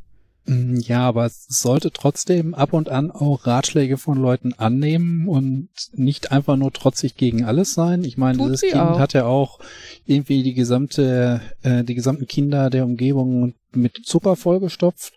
Mm, 0.49 0.79
Ja, 0.79 1.01
aber 1.07 1.25
es 1.25 1.45
sollte 1.47 1.91
trotzdem 1.91 2.53
ab 2.55 2.73
und 2.73 2.89
an 2.89 3.11
auch 3.11 3.45
Ratschläge 3.45 3.97
von 3.97 4.17
Leuten 4.17 4.53
annehmen 4.53 5.27
und 5.27 5.69
nicht 5.93 6.31
einfach 6.31 6.55
nur 6.57 6.73
trotzig 6.73 7.15
gegen 7.15 7.45
alles 7.45 7.73
sein. 7.73 8.03
Ich 8.03 8.17
meine, 8.17 8.39
Tut 8.39 8.47
dieses 8.47 8.61
Kind 8.61 8.75
auch. 8.75 8.99
hat 8.99 9.13
ja 9.13 9.25
auch 9.25 9.59
irgendwie 10.05 10.41
die 10.41 10.55
gesamte, 10.55 11.41
äh, 11.61 11.83
die 11.83 11.95
gesamten 11.95 12.25
Kinder 12.25 12.69
der 12.69 12.85
Umgebung 12.85 13.53
mit 13.71 14.01
Zucker 14.03 14.35
vollgestopft. 14.35 15.13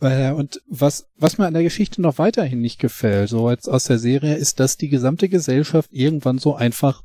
Äh, 0.00 0.32
und 0.32 0.60
was, 0.68 1.06
was 1.16 1.38
mir 1.38 1.46
an 1.46 1.54
der 1.54 1.62
Geschichte 1.62 2.02
noch 2.02 2.18
weiterhin 2.18 2.60
nicht 2.60 2.80
gefällt, 2.80 3.28
so 3.28 3.48
jetzt 3.48 3.68
aus 3.68 3.84
der 3.84 3.98
Serie, 3.98 4.34
ist, 4.34 4.58
dass 4.58 4.76
die 4.76 4.88
gesamte 4.88 5.28
Gesellschaft 5.28 5.90
irgendwann 5.92 6.38
so 6.38 6.56
einfach 6.56 7.03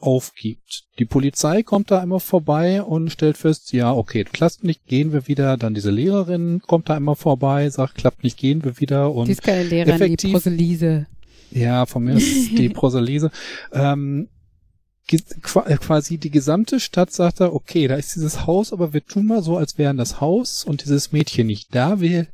aufgibt. 0.00 0.84
Die 0.98 1.04
Polizei 1.04 1.62
kommt 1.62 1.90
da 1.90 2.00
einmal 2.00 2.20
vorbei 2.20 2.82
und 2.82 3.10
stellt 3.10 3.36
fest, 3.36 3.72
ja, 3.72 3.92
okay, 3.92 4.24
klappt 4.24 4.64
nicht, 4.64 4.86
gehen 4.86 5.12
wir 5.12 5.26
wieder. 5.28 5.56
Dann 5.56 5.74
diese 5.74 5.90
Lehrerin 5.90 6.60
kommt 6.66 6.88
da 6.88 6.94
einmal 6.96 7.16
vorbei, 7.16 7.68
sagt, 7.70 7.96
klappt 7.96 8.22
nicht, 8.24 8.36
gehen 8.38 8.64
wir 8.64 8.78
wieder. 8.80 9.12
Und 9.12 9.26
die 9.26 9.32
ist 9.32 9.42
keine 9.42 9.64
Lehrerin, 9.64 9.96
die 9.98 10.04
effektiv- 10.04 10.32
Proselise. 10.32 11.06
ja, 11.50 11.86
von 11.86 12.04
mir 12.04 12.14
ist 12.14 12.50
die 12.56 12.68
Proselise. 12.70 13.30
Ähm, 13.72 14.28
äh, 15.10 15.76
quasi 15.78 16.18
die 16.18 16.30
gesamte 16.30 16.80
Stadt 16.80 17.10
sagt 17.12 17.40
da, 17.40 17.48
okay, 17.52 17.88
da 17.88 17.96
ist 17.96 18.14
dieses 18.14 18.46
Haus, 18.46 18.72
aber 18.72 18.92
wir 18.92 19.04
tun 19.04 19.26
mal 19.26 19.42
so, 19.42 19.56
als 19.56 19.78
wären 19.78 19.96
das 19.96 20.20
Haus 20.20 20.64
und 20.64 20.84
dieses 20.84 21.12
Mädchen 21.12 21.46
nicht 21.46 21.74
da. 21.74 22.00
Wir, 22.00 22.26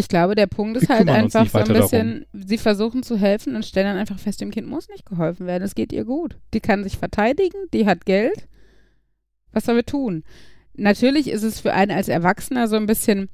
Ich 0.00 0.08
glaube, 0.08 0.34
der 0.34 0.46
Punkt 0.46 0.78
ist 0.78 0.88
Wir 0.88 0.96
halt 0.96 1.10
einfach 1.10 1.46
so 1.46 1.58
ein 1.58 1.68
bisschen, 1.68 2.24
sie 2.32 2.56
versuchen 2.56 3.02
zu 3.02 3.18
helfen 3.18 3.54
und 3.54 3.66
stellen 3.66 3.86
dann 3.86 3.98
einfach 3.98 4.18
fest, 4.18 4.40
dem 4.40 4.50
Kind 4.50 4.66
muss 4.66 4.88
nicht 4.88 5.04
geholfen 5.04 5.46
werden. 5.46 5.62
Es 5.62 5.74
geht 5.74 5.92
ihr 5.92 6.06
gut. 6.06 6.38
Die 6.54 6.60
kann 6.60 6.84
sich 6.84 6.96
verteidigen, 6.96 7.58
die 7.74 7.84
hat 7.84 8.06
Geld. 8.06 8.48
Was 9.52 9.66
soll 9.66 9.76
wir 9.76 9.84
tun? 9.84 10.24
Natürlich 10.72 11.28
ist 11.28 11.42
es 11.42 11.60
für 11.60 11.74
einen 11.74 11.90
als 11.90 12.08
Erwachsener 12.08 12.66
so 12.66 12.76
ein 12.76 12.86
bisschen, 12.86 13.28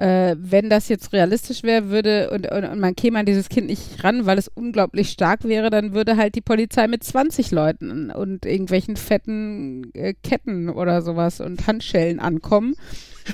äh, 0.00 0.36
wenn 0.38 0.70
das 0.70 0.88
jetzt 0.88 1.12
realistisch 1.12 1.62
wäre, 1.62 1.90
würde 1.90 2.30
und, 2.30 2.50
und, 2.50 2.64
und 2.64 2.80
man 2.80 2.94
käme 2.94 3.18
an 3.18 3.26
dieses 3.26 3.48
Kind 3.48 3.66
nicht 3.66 4.02
ran, 4.04 4.26
weil 4.26 4.38
es 4.38 4.48
unglaublich 4.48 5.10
stark 5.10 5.44
wäre, 5.44 5.70
dann 5.70 5.92
würde 5.92 6.16
halt 6.16 6.34
die 6.34 6.40
Polizei 6.40 6.86
mit 6.86 7.02
20 7.02 7.50
Leuten 7.50 8.10
und 8.10 8.46
irgendwelchen 8.46 8.96
fetten 8.96 9.90
äh, 9.94 10.14
Ketten 10.22 10.68
oder 10.68 11.02
sowas 11.02 11.40
und 11.40 11.66
Handschellen 11.66 12.20
ankommen. 12.20 12.74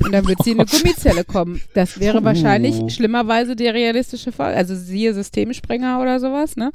Und 0.02 0.12
dann 0.12 0.26
wird 0.26 0.42
sie 0.42 0.52
in 0.52 0.60
eine 0.60 0.68
Gummizelle 0.70 1.24
kommen. 1.24 1.60
Das 1.74 2.00
wäre 2.00 2.24
wahrscheinlich 2.24 2.92
schlimmerweise 2.92 3.54
der 3.56 3.74
realistische 3.74 4.32
Fall. 4.32 4.54
Also 4.54 4.74
siehe 4.74 5.14
Systemsprenger 5.14 6.00
oder 6.00 6.18
sowas, 6.18 6.56
ne? 6.56 6.72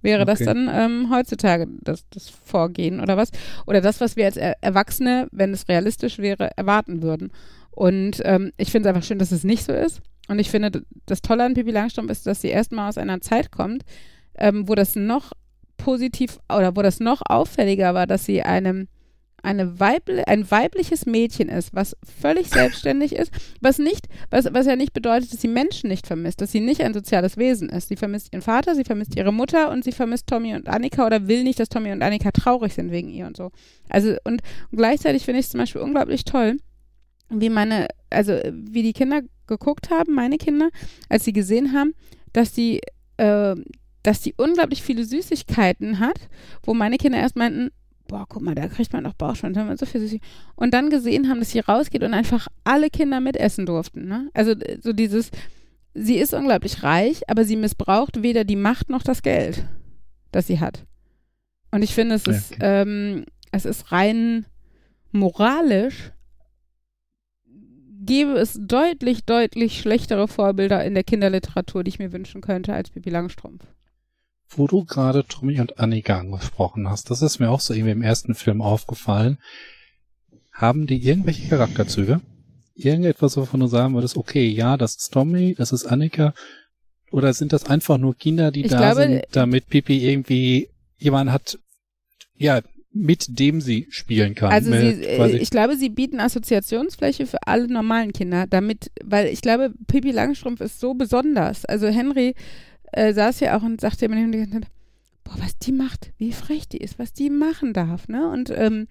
Wäre 0.00 0.24
das 0.24 0.40
Okay. 0.40 0.46
dann 0.46 0.70
ähm, 0.72 1.10
heutzutage 1.10 1.66
das, 1.80 2.04
das 2.10 2.28
Vorgehen 2.28 3.00
oder 3.00 3.16
was? 3.16 3.30
Oder 3.66 3.80
das, 3.80 4.00
was 4.00 4.14
wir 4.16 4.26
als 4.26 4.36
er 4.36 4.56
Erwachsene, 4.60 5.28
wenn 5.32 5.52
es 5.52 5.68
realistisch 5.68 6.18
wäre, 6.18 6.50
erwarten 6.56 7.02
würden. 7.02 7.32
Und 7.78 8.22
ähm, 8.24 8.50
ich 8.56 8.72
finde 8.72 8.88
es 8.88 8.92
einfach 8.92 9.06
schön, 9.06 9.20
dass 9.20 9.30
es 9.30 9.44
nicht 9.44 9.62
so 9.62 9.72
ist. 9.72 10.00
Und 10.26 10.40
ich 10.40 10.50
finde, 10.50 10.82
das 11.06 11.22
Tolle 11.22 11.44
an 11.44 11.54
Pippi 11.54 11.70
Langstrumpf 11.70 12.10
ist, 12.10 12.26
dass 12.26 12.40
sie 12.40 12.48
erstmal 12.48 12.88
aus 12.88 12.98
einer 12.98 13.20
Zeit 13.20 13.52
kommt, 13.52 13.84
ähm, 14.36 14.68
wo 14.68 14.74
das 14.74 14.96
noch 14.96 15.30
positiv 15.76 16.40
oder 16.52 16.74
wo 16.74 16.82
das 16.82 16.98
noch 16.98 17.22
auffälliger 17.24 17.94
war, 17.94 18.08
dass 18.08 18.24
sie 18.24 18.42
einem 18.42 18.88
eine 19.44 19.78
Weibli 19.78 20.24
ein 20.24 20.50
weibliches 20.50 21.06
Mädchen 21.06 21.48
ist, 21.48 21.72
was 21.72 21.96
völlig 22.20 22.48
selbstständig 22.50 23.14
ist, 23.14 23.30
was 23.60 23.78
nicht, 23.78 24.08
was, 24.28 24.52
was 24.52 24.66
ja 24.66 24.74
nicht 24.74 24.92
bedeutet, 24.92 25.32
dass 25.32 25.40
sie 25.40 25.46
Menschen 25.46 25.88
nicht 25.88 26.08
vermisst, 26.08 26.40
dass 26.40 26.50
sie 26.50 26.58
nicht 26.58 26.80
ein 26.80 26.92
soziales 26.92 27.36
Wesen 27.36 27.68
ist. 27.68 27.86
Sie 27.86 27.96
vermisst 27.96 28.32
ihren 28.32 28.42
Vater, 28.42 28.74
sie 28.74 28.82
vermisst 28.82 29.14
ihre 29.14 29.32
Mutter 29.32 29.70
und 29.70 29.84
sie 29.84 29.92
vermisst 29.92 30.26
Tommy 30.26 30.56
und 30.56 30.68
Annika 30.68 31.06
oder 31.06 31.28
will 31.28 31.44
nicht, 31.44 31.60
dass 31.60 31.68
Tommy 31.68 31.92
und 31.92 32.02
Annika 32.02 32.32
traurig 32.32 32.74
sind 32.74 32.90
wegen 32.90 33.08
ihr 33.08 33.28
und 33.28 33.36
so. 33.36 33.52
Also 33.88 34.16
und, 34.24 34.42
und 34.72 34.78
gleichzeitig 34.78 35.24
finde 35.24 35.38
ich 35.38 35.46
es 35.46 35.52
zum 35.52 35.60
Beispiel 35.60 35.80
unglaublich 35.80 36.24
toll, 36.24 36.56
wie 37.30 37.50
meine, 37.50 37.88
also 38.10 38.38
wie 38.50 38.82
die 38.82 38.92
Kinder 38.92 39.22
geguckt 39.46 39.90
haben, 39.90 40.14
meine 40.14 40.38
Kinder, 40.38 40.70
als 41.08 41.24
sie 41.24 41.32
gesehen 41.32 41.72
haben, 41.72 41.94
dass 42.32 42.52
die, 42.52 42.80
äh, 43.16 43.54
dass 44.02 44.20
die 44.20 44.34
unglaublich 44.36 44.82
viele 44.82 45.04
Süßigkeiten 45.04 45.98
hat, 45.98 46.18
wo 46.62 46.74
meine 46.74 46.96
Kinder 46.98 47.18
erst 47.18 47.36
meinten, 47.36 47.70
boah, 48.06 48.24
guck 48.28 48.42
mal, 48.42 48.54
da 48.54 48.68
kriegt 48.68 48.92
man 48.92 49.04
doch 49.04 49.14
Bauchschmerzen, 49.14 49.56
wenn 49.56 49.66
man 49.66 49.76
so 49.76 49.86
viel 49.86 50.00
Süßigkeiten. 50.00 50.34
Und 50.56 50.72
dann 50.72 50.90
gesehen 50.90 51.28
haben, 51.28 51.40
dass 51.40 51.50
sie 51.50 51.60
rausgeht 51.60 52.02
und 52.02 52.14
einfach 52.14 52.48
alle 52.64 52.90
Kinder 52.90 53.20
mitessen 53.20 53.66
durften. 53.66 54.06
Ne? 54.06 54.30
Also 54.34 54.52
äh, 54.52 54.78
so 54.80 54.92
dieses, 54.92 55.30
sie 55.94 56.16
ist 56.16 56.34
unglaublich 56.34 56.82
reich, 56.82 57.28
aber 57.28 57.44
sie 57.44 57.56
missbraucht 57.56 58.22
weder 58.22 58.44
die 58.44 58.56
Macht 58.56 58.88
noch 58.88 59.02
das 59.02 59.22
Geld, 59.22 59.64
das 60.32 60.46
sie 60.46 60.60
hat. 60.60 60.84
Und 61.70 61.82
ich 61.82 61.94
finde, 61.94 62.14
es 62.14 62.26
ist, 62.26 62.54
ähm, 62.60 63.24
es 63.52 63.66
ist 63.66 63.92
rein 63.92 64.46
moralisch 65.12 66.12
gäbe 68.08 68.32
es 68.32 68.58
deutlich, 68.60 69.24
deutlich 69.24 69.78
schlechtere 69.80 70.26
Vorbilder 70.26 70.82
in 70.84 70.94
der 70.94 71.04
Kinderliteratur, 71.04 71.84
die 71.84 71.90
ich 71.90 71.98
mir 71.98 72.10
wünschen 72.10 72.40
könnte, 72.40 72.72
als 72.72 72.90
Pippi 72.90 73.10
Langstrumpf. 73.10 73.62
wo 74.56 74.66
du 74.66 74.84
gerade 74.84 75.26
Tommy 75.26 75.60
und 75.60 75.78
Annika 75.78 76.18
angesprochen 76.18 76.88
hast, 76.88 77.10
das 77.10 77.20
ist 77.20 77.38
mir 77.38 77.50
auch 77.50 77.60
so 77.60 77.74
irgendwie 77.74 77.92
im 77.92 78.02
ersten 78.02 78.34
Film 78.34 78.62
aufgefallen. 78.62 79.38
Haben 80.52 80.86
die 80.86 81.06
irgendwelche 81.06 81.48
Charakterzüge? 81.48 82.20
Irgendetwas, 82.74 83.36
wovon 83.36 83.60
du 83.60 83.66
sagen 83.66 83.94
würdest, 83.94 84.16
okay, 84.16 84.48
ja, 84.48 84.76
das 84.78 84.96
ist 84.96 85.12
Tommy, 85.12 85.54
das 85.54 85.72
ist 85.72 85.84
Annika, 85.84 86.32
oder 87.10 87.32
sind 87.34 87.52
das 87.52 87.66
einfach 87.66 87.98
nur 87.98 88.16
Kinder, 88.16 88.50
die 88.50 88.64
Ich 88.64 88.70
da 88.70 88.78
glaube, 88.78 89.02
sind, 89.02 89.24
damit 89.32 89.68
Pipi 89.68 90.08
irgendwie 90.08 90.70
jemand 90.96 91.30
hat, 91.30 91.58
ja, 92.36 92.60
mit 92.92 93.38
dem 93.38 93.60
sie 93.60 93.86
spielen 93.90 94.34
kann. 94.34 94.50
Also 94.50 94.72
sie, 94.72 95.04
äh, 95.04 95.36
ich 95.36 95.50
glaube, 95.50 95.76
sie 95.76 95.88
bieten 95.88 96.20
Assoziationsfläche 96.20 97.26
für 97.26 97.46
alle 97.46 97.68
normalen 97.68 98.12
Kinder, 98.12 98.46
damit, 98.46 98.90
weil 99.04 99.26
ich 99.26 99.42
glaube, 99.42 99.72
Pippi 99.86 100.10
Langstrumpf 100.10 100.60
ist 100.60 100.80
so 100.80 100.94
besonders. 100.94 101.64
Also 101.64 101.88
Henry 101.88 102.34
äh, 102.92 103.12
saß 103.12 103.40
ja 103.40 103.56
auch 103.56 103.62
und 103.62 103.80
sagte 103.80 104.08
Zeit, 104.08 104.66
boah, 105.24 105.36
was 105.38 105.58
die 105.58 105.72
macht, 105.72 106.12
wie 106.18 106.32
frech 106.32 106.68
die 106.68 106.78
ist, 106.78 106.98
was 106.98 107.12
die 107.12 107.30
machen 107.30 107.72
darf, 107.72 108.08
ne? 108.08 108.30
Und 108.30 108.50
ähm, 108.50 108.88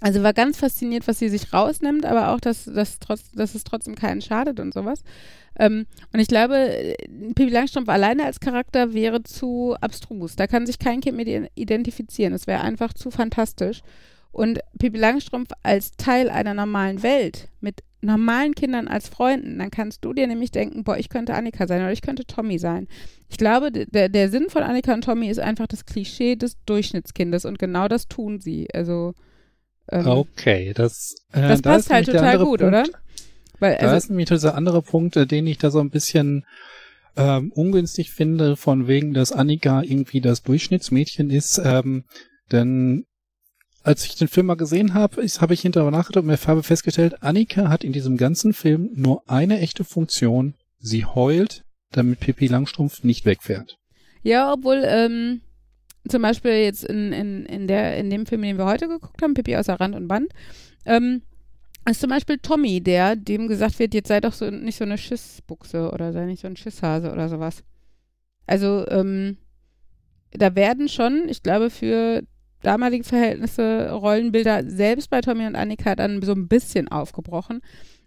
also 0.00 0.22
war 0.22 0.32
ganz 0.32 0.58
fasziniert, 0.58 1.06
was 1.06 1.18
sie 1.18 1.28
sich 1.28 1.52
rausnimmt, 1.52 2.06
aber 2.06 2.32
auch, 2.32 2.40
dass, 2.40 2.64
dass, 2.64 2.98
trotz, 2.98 3.30
dass 3.32 3.54
es 3.54 3.64
trotzdem 3.64 3.94
keinen 3.94 4.22
schadet 4.22 4.58
und 4.58 4.72
sowas. 4.72 5.02
Ähm, 5.58 5.86
und 6.12 6.20
ich 6.20 6.28
glaube, 6.28 6.56
äh, 6.56 6.94
Pippi 7.34 7.50
Langstrumpf 7.50 7.88
alleine 7.88 8.24
als 8.24 8.40
Charakter 8.40 8.94
wäre 8.94 9.22
zu 9.22 9.76
abstrus. 9.80 10.36
Da 10.36 10.46
kann 10.46 10.66
sich 10.66 10.78
kein 10.78 11.00
Kind 11.00 11.16
mit 11.16 11.28
identifizieren. 11.54 12.32
Es 12.32 12.46
wäre 12.46 12.62
einfach 12.62 12.94
zu 12.94 13.10
fantastisch. 13.10 13.82
Und 14.32 14.60
Pippi 14.78 14.98
Langstrumpf 14.98 15.50
als 15.62 15.92
Teil 15.92 16.30
einer 16.30 16.54
normalen 16.54 17.02
Welt 17.02 17.48
mit 17.60 17.82
normalen 18.02 18.54
Kindern 18.54 18.88
als 18.88 19.08
Freunden, 19.08 19.58
dann 19.58 19.70
kannst 19.70 20.04
du 20.04 20.14
dir 20.14 20.26
nämlich 20.26 20.50
denken, 20.50 20.84
boah, 20.84 20.96
ich 20.96 21.10
könnte 21.10 21.34
Annika 21.34 21.66
sein 21.66 21.82
oder 21.82 21.92
ich 21.92 22.00
könnte 22.00 22.24
Tommy 22.24 22.58
sein. 22.58 22.88
Ich 23.28 23.36
glaube, 23.36 23.70
der, 23.70 24.08
der 24.08 24.30
Sinn 24.30 24.46
von 24.48 24.62
Annika 24.62 24.94
und 24.94 25.04
Tommy 25.04 25.28
ist 25.28 25.40
einfach 25.40 25.66
das 25.66 25.84
Klischee 25.84 26.36
des 26.36 26.56
Durchschnittskindes 26.64 27.44
und 27.44 27.58
genau 27.58 27.88
das 27.88 28.08
tun 28.08 28.40
sie. 28.40 28.68
Also 28.72 29.14
ähm, 29.90 30.06
okay, 30.06 30.72
das, 30.74 31.16
äh, 31.32 31.40
das 31.42 31.62
da 31.62 31.70
passt 31.70 31.86
ist 31.86 31.92
halt 31.92 32.06
total 32.06 32.38
gut, 32.38 32.60
Punkt, 32.60 32.62
oder? 32.62 32.84
Weil, 33.58 33.76
Da 33.76 33.86
also, 33.86 33.96
ist 33.96 34.08
nämlich 34.08 34.28
dieser 34.28 34.54
andere 34.54 34.82
Punkt, 34.82 35.16
äh, 35.16 35.26
den 35.26 35.46
ich 35.46 35.58
da 35.58 35.70
so 35.70 35.80
ein 35.80 35.90
bisschen 35.90 36.44
ähm, 37.16 37.52
ungünstig 37.52 38.10
finde, 38.10 38.56
von 38.56 38.86
wegen, 38.88 39.14
dass 39.14 39.32
Annika 39.32 39.82
irgendwie 39.82 40.20
das 40.20 40.42
Durchschnittsmädchen 40.42 41.30
ist. 41.30 41.60
Ähm, 41.62 42.04
denn 42.52 43.04
als 43.82 44.04
ich 44.04 44.14
den 44.16 44.28
Film 44.28 44.46
mal 44.46 44.56
gesehen 44.56 44.94
habe, 44.94 45.22
habe 45.22 45.54
ich 45.54 45.60
hinterher 45.60 45.90
nachgedacht 45.90 46.22
und 46.22 46.26
mir 46.26 46.38
habe 46.46 46.62
festgestellt, 46.62 47.22
Annika 47.22 47.68
hat 47.68 47.84
in 47.84 47.92
diesem 47.92 48.16
ganzen 48.16 48.52
Film 48.52 48.90
nur 48.94 49.22
eine 49.28 49.60
echte 49.60 49.84
Funktion. 49.84 50.54
Sie 50.78 51.04
heult, 51.04 51.64
damit 51.92 52.20
Pippi 52.20 52.46
Langstrumpf 52.46 53.04
nicht 53.04 53.24
wegfährt. 53.24 53.78
Ja, 54.22 54.52
obwohl 54.52 54.82
ähm, 54.86 55.40
zum 56.08 56.22
Beispiel 56.22 56.52
jetzt 56.52 56.84
in, 56.84 57.12
in, 57.12 57.46
in, 57.46 57.66
der, 57.66 57.96
in 57.96 58.10
dem 58.10 58.26
Film, 58.26 58.42
den 58.42 58.58
wir 58.58 58.66
heute 58.66 58.88
geguckt 58.88 59.22
haben, 59.22 59.34
Pippi 59.34 59.56
außer 59.56 59.74
Rand 59.74 59.94
und 59.94 60.08
Band, 60.08 60.32
ähm, 60.86 61.22
ist 61.88 62.00
zum 62.00 62.10
Beispiel 62.10 62.38
Tommy, 62.38 62.80
der 62.80 63.16
dem 63.16 63.48
gesagt 63.48 63.78
wird, 63.78 63.94
jetzt 63.94 64.08
sei 64.08 64.20
doch 64.20 64.32
so 64.32 64.50
nicht 64.50 64.76
so 64.76 64.84
eine 64.84 64.98
Schissbuchse 64.98 65.90
oder 65.90 66.12
sei 66.12 66.26
nicht 66.26 66.40
so 66.40 66.46
ein 66.46 66.56
Schisshase 66.56 67.10
oder 67.12 67.28
sowas. 67.28 67.64
Also, 68.46 68.86
ähm, 68.88 69.36
da 70.32 70.54
werden 70.54 70.88
schon, 70.88 71.28
ich 71.28 71.42
glaube, 71.42 71.70
für 71.70 72.22
damalige 72.62 73.04
Verhältnisse 73.04 73.90
Rollenbilder 73.90 74.68
selbst 74.68 75.10
bei 75.10 75.20
Tommy 75.20 75.46
und 75.46 75.56
Annika 75.56 75.96
dann 75.96 76.22
so 76.22 76.32
ein 76.32 76.48
bisschen 76.48 76.88
aufgebrochen. 76.88 77.60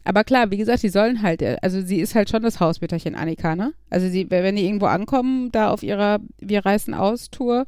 Aber 0.03 0.23
klar, 0.23 0.51
wie 0.51 0.57
gesagt, 0.57 0.83
die 0.83 0.89
sollen 0.89 1.21
halt, 1.21 1.41
also 1.63 1.81
sie 1.81 1.99
ist 1.99 2.13
halt 2.13 2.29
schon 2.29 2.43
das 2.43 2.59
Hausmütterchen 2.59 3.15
Annika, 3.15 3.55
ne? 3.55 3.73
Also 3.89 4.07
sie, 4.09 4.29
wenn 4.29 4.55
die 4.55 4.65
irgendwo 4.65 4.87
ankommen, 4.87 5.49
da 5.51 5.69
auf 5.69 5.81
ihrer 5.83 6.19
Wir 6.39 6.65
reißen 6.65 6.93
aus 6.93 7.29
Tour, 7.29 7.65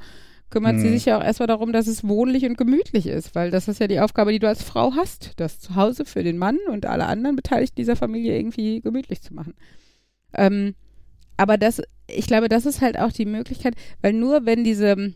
kümmert 0.49 0.75
Mhm. 0.75 0.79
sie 0.79 0.89
sich 0.89 1.05
ja 1.05 1.17
auch 1.17 1.23
erstmal 1.23 1.47
darum, 1.47 1.71
dass 1.71 1.87
es 1.87 2.07
wohnlich 2.07 2.45
und 2.45 2.57
gemütlich 2.57 3.07
ist, 3.07 3.35
weil 3.35 3.51
das 3.51 3.67
ist 3.67 3.79
ja 3.79 3.87
die 3.87 3.99
Aufgabe, 3.99 4.31
die 4.31 4.39
du 4.39 4.47
als 4.47 4.63
Frau 4.63 4.93
hast, 4.95 5.31
das 5.37 5.59
Zuhause 5.59 6.05
für 6.05 6.23
den 6.23 6.37
Mann 6.37 6.57
und 6.69 6.85
alle 6.85 7.05
anderen 7.07 7.35
Beteiligten 7.35 7.77
dieser 7.77 7.95
Familie 7.95 8.37
irgendwie 8.37 8.81
gemütlich 8.81 9.21
zu 9.21 9.33
machen. 9.33 9.53
Ähm, 10.33 10.75
aber 11.37 11.57
das, 11.57 11.81
ich 12.07 12.27
glaube, 12.27 12.49
das 12.49 12.65
ist 12.65 12.81
halt 12.81 12.99
auch 12.99 13.11
die 13.11 13.25
Möglichkeit, 13.25 13.75
weil 14.01 14.13
nur 14.13 14.45
wenn 14.45 14.63
diese, 14.63 15.13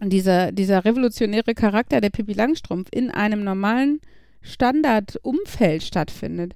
dieser, 0.00 0.52
dieser 0.52 0.84
revolutionäre 0.84 1.54
Charakter 1.54 2.00
der 2.00 2.10
Pippi 2.10 2.32
Langstrumpf 2.34 2.88
in 2.92 3.10
einem 3.10 3.44
normalen 3.44 4.00
Standardumfeld 4.42 5.82
stattfindet, 5.82 6.54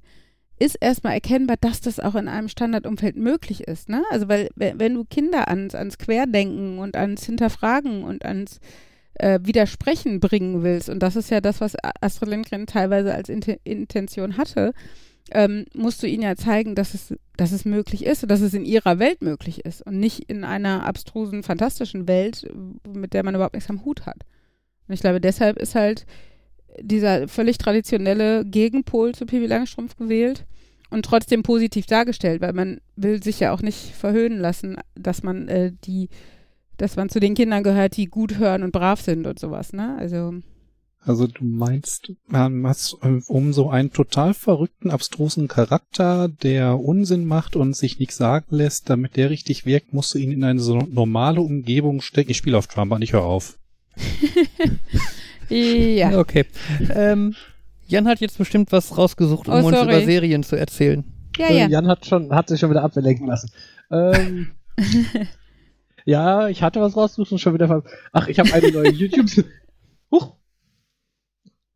ist 0.59 0.77
erstmal 0.81 1.15
erkennbar, 1.15 1.57
dass 1.61 1.81
das 1.81 2.01
auch 2.01 2.15
in 2.15 2.29
einem 2.29 2.49
Standardumfeld 2.49 3.17
möglich 3.17 3.65
ist. 3.65 3.89
Ne? 3.89 4.03
Also 4.11 4.29
weil, 4.29 4.49
wenn 4.55 4.95
du 4.95 5.05
Kinder 5.05 5.49
ans, 5.49 5.75
ans 5.75 5.99
Querdenken 5.99 6.79
und 6.79 6.97
ans 6.97 7.25
Hinterfragen 7.27 8.05
und 8.05 8.25
ans 8.25 8.61
äh, 9.15 9.39
Widersprechen 9.43 10.21
bringen 10.21 10.63
willst, 10.63 10.89
und 10.89 11.01
das 11.01 11.17
ist 11.17 11.31
ja 11.31 11.41
das, 11.41 11.61
was 11.61 11.75
Astrid 12.01 12.31
Lindgren 12.31 12.67
teilweise 12.67 13.15
als 13.15 13.29
Int 13.29 13.49
Intention 13.65 14.39
hatte, 14.39 14.73
ähm, 15.33 15.67
musst 15.75 16.03
du 16.03 16.07
ihnen 16.07 16.23
ja 16.23 16.37
zeigen, 16.37 16.75
dass 16.75 16.95
es, 16.95 17.15
dass 17.37 17.53
es 17.53 17.65
möglich 17.65 18.07
ist 18.07 18.23
und 18.23 18.31
dass 18.31 18.41
es 18.41 18.55
in 18.55 18.65
ihrer 18.65 18.99
Welt 18.99 19.23
möglich 19.23 19.65
ist 19.65 19.83
und 19.83 19.99
nicht 19.99 20.31
in 20.31 20.45
einer 20.45 20.87
abstrusen, 20.87 21.43
fantastischen 21.43 22.07
Welt, 22.07 22.49
mit 22.89 23.13
der 23.13 23.25
man 23.25 23.35
überhaupt 23.35 23.55
nichts 23.55 23.69
am 23.69 23.85
Hut 23.85 24.07
hat. 24.07 24.25
Und 24.87 24.95
ich 24.95 25.01
glaube, 25.01 25.21
deshalb 25.21 25.59
ist 25.59 25.75
halt 25.75 26.07
dieser 26.81 27.29
völlig 27.29 27.59
traditionelle 27.59 28.45
Gegenpol 28.45 29.15
zu 29.15 29.27
Pippi 29.27 29.47
Langstrumpf 29.47 29.97
gewählt 29.97 30.47
und 30.91 31.05
trotzdem 31.05 31.43
positiv 31.43 31.87
dargestellt, 31.87 32.41
weil 32.41 32.53
man 32.53 32.81
will 32.97 33.23
sich 33.23 33.41
ja 33.41 33.53
auch 33.53 33.63
nicht 33.63 33.95
verhöhnen 33.95 34.39
lassen, 34.39 34.77
dass 34.95 35.23
man 35.23 35.49
äh, 35.49 35.73
die, 35.85 36.09
dass 36.77 36.97
man 36.97 37.09
zu 37.09 37.21
den 37.21 37.35
Kindern 37.35 37.63
gehört, 37.63 37.97
die 37.97 38.07
gut 38.07 38.39
hören 38.39 38.63
und 38.63 38.73
brav 38.73 39.01
sind 39.01 39.27
und 39.27 39.39
sowas, 39.39 39.73
ne? 39.73 39.97
Also 39.99 40.35
Also 41.01 41.27
du 41.27 41.45
meinst, 41.45 42.13
man 42.27 42.67
hat 42.67 42.97
äh, 43.03 43.21
um 43.27 43.53
so 43.53 43.71
einen 43.71 43.93
total 43.93 44.35
verrückten, 44.35 44.91
abstrusen 44.91 45.49
Charakter, 45.49 46.29
der 46.29 46.79
Unsinn 46.79 47.25
macht 47.25 47.57
und 47.57 47.75
sich 47.75 47.99
nichts 47.99 48.17
sagen 48.17 48.55
lässt, 48.55 48.89
damit 48.91 49.17
der 49.17 49.31
richtig 49.31 49.67
wirkt, 49.67 49.93
musst 49.93 50.15
du 50.15 50.19
ihn 50.19 50.33
in 50.33 50.45
eine 50.45 50.61
so 50.61 50.79
normale 50.79 51.41
Umgebung 51.41 52.01
stecken. 52.01 52.31
Ich 52.31 52.37
spiele 52.37 52.59
auf 52.59 52.67
Trump, 52.67 52.97
ich 53.01 53.13
hör 53.13 53.25
auf. 53.25 53.59
ja. 55.49 56.11
Okay. 56.19 56.45
Ähm, 56.95 57.35
Jan 57.87 58.09
hat 58.09 58.21
jetzt 58.21 58.39
bestimmt 58.39 58.73
was 58.73 58.97
rausgesucht, 58.99 59.49
um 59.49 59.55
Oh, 59.55 59.67
uns 59.69 59.81
über 59.81 60.01
Serien 60.01 60.43
zu 60.43 60.57
erzählen. 60.57 61.05
Ja, 61.37 61.47
Äh, 61.49 61.59
ja. 61.59 61.69
Jan 61.69 61.87
hat 61.87 62.07
schon, 62.07 62.33
hat 62.35 62.49
sich 62.49 62.59
schon 62.61 62.71
wieder 62.71 62.83
ablenken 62.83 63.27
lassen. 63.27 63.51
Ähm, 63.91 64.51
ja, 66.05 66.49
ich 66.49 66.63
hatte 66.63 66.81
was 66.81 66.97
rausgesucht 66.97 67.33
und 67.33 67.39
schon 67.39 67.55
wieder. 67.55 67.69
ver- 67.69 67.85
Ach, 68.13 68.29
ich 68.29 68.39
habe 68.39 68.53
eine 68.53 68.71
neue 68.71 68.91
YouTube. 68.93 69.45
Huch. 70.11 70.35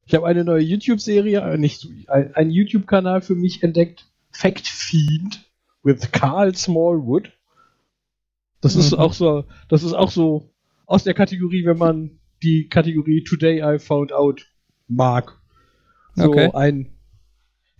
Ich 0.06 0.14
habe 0.14 0.26
eine 0.26 0.44
neue 0.44 0.62
YouTube-Serie, 0.62 1.40
äh, 1.40 1.58
nicht 1.58 1.80
so- 1.80 1.88
ein, 2.08 2.34
ein 2.34 2.50
YouTube-Kanal 2.50 3.22
für 3.22 3.34
mich 3.34 3.62
entdeckt. 3.62 4.06
Fact 4.32 4.66
Fiend 4.66 5.44
with 5.82 6.12
Carl 6.12 6.54
Smallwood. 6.54 7.30
Das 8.60 8.76
ist 8.76 8.92
Mhm. 8.92 8.98
auch 8.98 9.12
so, 9.12 9.44
das 9.68 9.82
ist 9.82 9.92
auch 9.94 10.10
so 10.10 10.50
aus 10.86 11.04
der 11.04 11.14
Kategorie, 11.14 11.64
wenn 11.64 11.78
man 11.78 12.19
die 12.43 12.68
Kategorie 12.68 13.24
Today 13.24 13.62
I 13.62 13.78
Found 13.78 14.12
Out 14.12 14.47
mag. 14.88 15.38
So 16.14 16.30
Okay. 16.30 16.51
ein, 16.55 16.88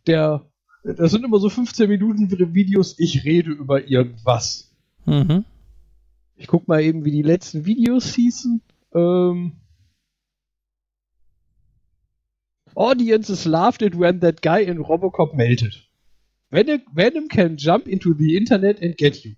der, 0.07 0.51
das 0.85 1.11
sind 1.11 1.25
immer 1.25 1.39
so 1.39 1.49
15 1.49 1.89
Minuten 1.89 2.55
Videos, 2.55 2.99
ich 2.99 3.25
rede 3.25 3.51
über 3.51 3.89
irgendwas. 3.89 4.75
Mhm. 5.05 5.45
Ich 6.37 6.47
guck 6.47 6.69
mal 6.69 6.83
eben, 6.83 7.05
wie 7.05 7.11
die 7.11 7.23
letzten 7.23 7.67
Videos 7.67 8.15
hießen. 8.15 8.63
Ähm, 8.95 9.53
Audiences 12.75 13.45
laughed 13.45 13.83
it 13.83 13.99
when 13.99 14.21
that 14.21 14.41
guy 14.43 14.63
in 14.63 14.79
Robocop 14.79 15.35
melted. 15.35 15.75
Venom, 16.51 16.81
Venom 16.93 17.29
can 17.29 17.57
jump 17.57 17.87
into 17.87 18.15
the 18.15 18.37
internet 18.37 18.81
and 18.83 18.97
get 18.97 19.25
you. 19.25 19.35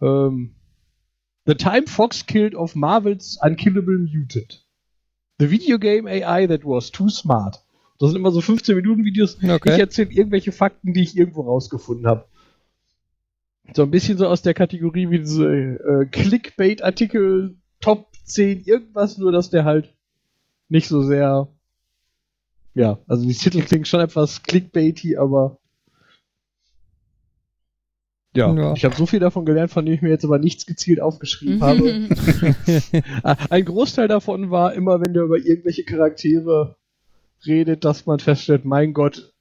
Ähm, 0.00 0.54
the 1.46 1.54
time 1.54 1.86
Fox 1.86 2.22
killed 2.26 2.54
of 2.54 2.74
Marvel's 2.74 3.38
Unkillable 3.42 3.98
Mutant. 3.98 4.62
The 5.38 5.50
video 5.50 5.78
game 5.78 6.06
AI 6.06 6.46
that 6.46 6.64
was 6.64 6.90
too 6.90 7.08
smart. 7.08 7.58
Das 7.98 8.10
sind 8.10 8.18
immer 8.18 8.32
so 8.32 8.40
15 8.40 8.74
Minuten 8.76 9.04
Videos. 9.04 9.36
Okay. 9.42 9.74
Ich 9.74 9.78
erzähle 9.78 10.10
irgendwelche 10.10 10.52
Fakten, 10.52 10.92
die 10.92 11.02
ich 11.02 11.16
irgendwo 11.16 11.42
rausgefunden 11.42 12.06
habe. 12.06 12.24
So 13.74 13.82
ein 13.82 13.90
bisschen 13.90 14.18
so 14.18 14.26
aus 14.26 14.42
der 14.42 14.54
Kategorie 14.54 15.10
wie 15.10 15.20
diese 15.20 15.46
äh, 15.46 16.06
Clickbait-Artikel, 16.06 17.56
Top 17.80 18.08
10, 18.24 18.64
irgendwas, 18.64 19.18
nur 19.18 19.32
dass 19.32 19.50
der 19.50 19.64
halt 19.64 19.92
nicht 20.68 20.88
so 20.88 21.02
sehr. 21.02 21.48
Ja, 22.74 22.98
also 23.06 23.26
die 23.26 23.34
Titel 23.34 23.62
klingen 23.62 23.84
schon 23.84 24.00
etwas 24.00 24.42
clickbaity, 24.42 25.16
aber. 25.16 25.58
Ja, 28.34 28.52
Ja. 28.54 28.72
ich 28.74 28.84
habe 28.84 28.94
so 28.96 29.04
viel 29.06 29.20
davon 29.20 29.44
gelernt, 29.44 29.70
von 29.70 29.84
dem 29.84 29.94
ich 29.94 30.02
mir 30.02 30.08
jetzt 30.08 30.24
aber 30.24 30.38
nichts 30.38 30.64
gezielt 30.66 31.00
aufgeschrieben 31.00 31.60
habe. 31.60 32.08
Ah, 33.22 33.36
Ein 33.50 33.64
Großteil 33.64 34.08
davon 34.08 34.50
war 34.50 34.72
immer, 34.74 35.00
wenn 35.00 35.12
der 35.12 35.24
über 35.24 35.36
irgendwelche 35.38 35.84
Charaktere 35.84 36.76
redet, 37.46 37.84
dass 37.84 38.06
man 38.06 38.20
feststellt, 38.20 38.64
mein 38.64 38.92
Gott, 38.94 39.32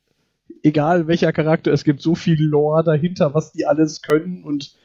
egal 0.64 1.08
welcher 1.08 1.32
Charakter, 1.32 1.72
es 1.72 1.84
gibt 1.84 2.02
so 2.02 2.16
viel 2.16 2.42
Lore 2.42 2.84
dahinter, 2.84 3.34
was 3.34 3.52
die 3.54 3.66
alles 3.66 4.02
können 4.02 4.44
und 4.44 4.76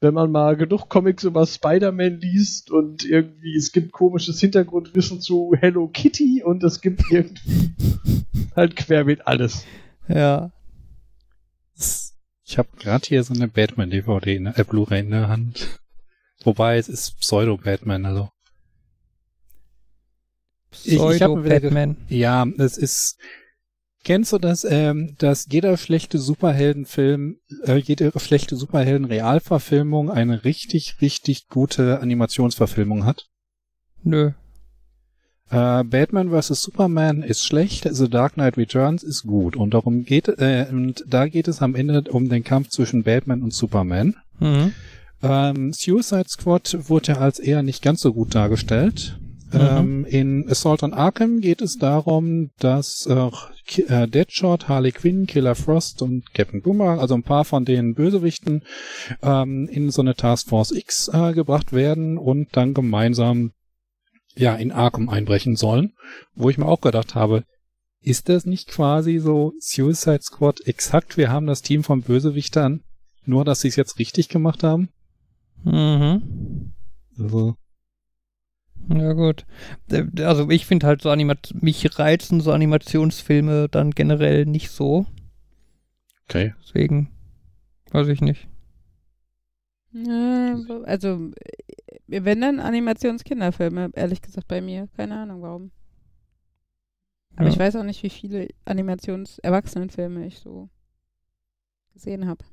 wenn 0.00 0.14
man 0.14 0.30
mal 0.30 0.56
genug 0.56 0.88
Comics 0.88 1.24
über 1.24 1.44
Spider-Man 1.44 2.20
liest 2.20 2.70
und 2.70 3.04
irgendwie 3.04 3.56
es 3.56 3.72
gibt 3.72 3.90
komisches 3.92 4.38
Hintergrundwissen 4.40 5.20
zu 5.20 5.52
Hello 5.58 5.88
Kitty 5.88 6.42
und 6.44 6.62
es 6.62 6.80
gibt 6.80 7.02
irgendwie 7.10 7.70
halt 8.56 8.76
querbeet 8.76 9.26
alles. 9.26 9.64
ja. 10.08 10.50
Ich 12.48 12.56
habe 12.56 12.68
gerade 12.78 13.06
hier 13.06 13.22
so 13.24 13.34
eine 13.34 13.46
Batman-DVD, 13.46 14.34
in 14.36 14.44
der- 14.44 14.58
äh, 14.58 14.64
Blu-ray 14.64 15.00
in 15.00 15.10
der 15.10 15.28
Hand. 15.28 15.78
Wobei 16.44 16.78
es 16.78 16.88
ist 16.88 17.18
Pseudo-Batman, 17.20 18.06
also. 18.06 18.30
Pseudo-Batman. 20.70 21.96
Ja, 22.08 22.46
es 22.58 22.78
ist. 22.78 23.18
Kennst 24.04 24.32
du 24.32 24.38
das, 24.38 24.64
ähm, 24.64 25.16
dass 25.18 25.46
jeder 25.50 25.76
schlechte 25.76 26.18
Superheldenfilm, 26.18 27.36
äh, 27.64 27.76
jede 27.76 28.12
schlechte 28.18 28.56
Superhelden-Realverfilmung 28.56 30.10
eine 30.10 30.44
richtig, 30.44 31.02
richtig 31.02 31.48
gute 31.48 32.00
Animationsverfilmung 32.00 33.04
hat? 33.04 33.26
Nö. 34.02 34.32
Äh, 35.50 35.84
Batman 35.84 36.30
vs. 36.30 36.60
Superman 36.60 37.22
ist 37.22 37.44
schlecht, 37.44 37.88
The 37.90 38.08
Dark 38.08 38.34
Knight 38.34 38.56
Returns 38.56 39.02
ist 39.02 39.24
gut 39.26 39.56
und 39.56 39.72
darum 39.72 40.04
geht 40.04 40.28
äh, 40.28 40.66
und 40.70 41.04
da 41.06 41.26
geht 41.26 41.48
es 41.48 41.62
am 41.62 41.74
Ende 41.74 42.04
um 42.10 42.28
den 42.28 42.44
Kampf 42.44 42.68
zwischen 42.68 43.02
Batman 43.02 43.42
und 43.42 43.54
Superman. 43.54 44.16
Mhm. 44.40 44.72
Ähm, 45.22 45.72
Suicide 45.72 46.28
Squad 46.28 46.76
wurde 46.88 47.12
ja 47.12 47.18
als 47.18 47.38
eher 47.38 47.62
nicht 47.62 47.82
ganz 47.82 48.02
so 48.02 48.12
gut 48.12 48.34
dargestellt. 48.34 49.18
Mhm. 49.52 49.60
Ähm, 49.60 50.04
in 50.04 50.50
Assault 50.50 50.82
on 50.82 50.92
Arkham 50.92 51.40
geht 51.40 51.62
es 51.62 51.78
darum, 51.78 52.50
dass 52.58 53.06
äh, 53.06 53.30
äh, 53.88 54.06
Deadshot, 54.06 54.68
Harley 54.68 54.92
Quinn, 54.92 55.26
Killer 55.26 55.54
Frost 55.54 56.02
und 56.02 56.34
Captain 56.34 56.60
Boomerang, 56.60 57.00
also 57.00 57.14
ein 57.14 57.22
paar 57.22 57.46
von 57.46 57.64
den 57.64 57.94
Bösewichten, 57.94 58.62
ähm, 59.22 59.66
in 59.70 59.90
so 59.90 60.02
eine 60.02 60.14
Task 60.14 60.48
Force 60.48 60.72
X 60.72 61.08
äh, 61.12 61.32
gebracht 61.32 61.72
werden 61.72 62.18
und 62.18 62.48
dann 62.52 62.74
gemeinsam 62.74 63.52
ja 64.36 64.54
in 64.54 64.72
Arkham 64.72 65.08
einbrechen 65.08 65.56
sollen. 65.56 65.92
Wo 66.34 66.50
ich 66.50 66.58
mir 66.58 66.66
auch 66.66 66.80
gedacht 66.80 67.14
habe, 67.14 67.44
ist 68.00 68.28
das 68.28 68.46
nicht 68.46 68.68
quasi 68.68 69.18
so 69.18 69.52
Suicide 69.58 70.22
Squad 70.22 70.66
exakt? 70.66 71.16
Wir 71.16 71.30
haben 71.30 71.46
das 71.46 71.62
Team 71.62 71.82
von 71.82 72.02
Bösewichtern, 72.02 72.82
nur 73.24 73.44
dass 73.44 73.60
sie 73.60 73.68
es 73.68 73.76
jetzt 73.76 73.98
richtig 73.98 74.28
gemacht 74.28 74.62
haben. 74.62 74.88
Mhm. 75.64 76.72
Also, 77.18 77.56
Ja 78.88 79.12
gut. 79.12 79.44
Äh, 79.90 80.04
Also 80.22 80.48
ich 80.50 80.66
finde 80.66 80.86
halt 80.86 81.02
so 81.02 81.10
Animat 81.10 81.52
mich 81.60 81.98
reizen 81.98 82.40
so 82.40 82.52
Animationsfilme 82.52 83.68
dann 83.68 83.90
generell 83.90 84.46
nicht 84.46 84.70
so. 84.70 85.06
okay. 86.24 86.54
Deswegen 86.62 87.10
weiß 87.90 88.08
ich 88.08 88.20
nicht. 88.20 88.46
Also, 90.84 91.32
äh, 91.36 91.67
wenn 92.06 92.40
dann 92.40 92.60
Animationskinderfilme, 92.60 93.90
ehrlich 93.94 94.20
gesagt 94.22 94.48
bei 94.48 94.60
mir. 94.60 94.88
Keine 94.96 95.18
Ahnung 95.20 95.42
warum. 95.42 95.70
Aber 97.36 97.46
Ja. 97.46 97.52
ich 97.52 97.58
weiß 97.58 97.76
auch 97.76 97.84
nicht, 97.84 98.02
wie 98.02 98.10
viele 98.10 98.48
Animations-Erwachsenenfilme 98.64 100.26
ich 100.26 100.38
so 100.40 100.68
gesehen 101.92 102.26
habe. 102.26 102.44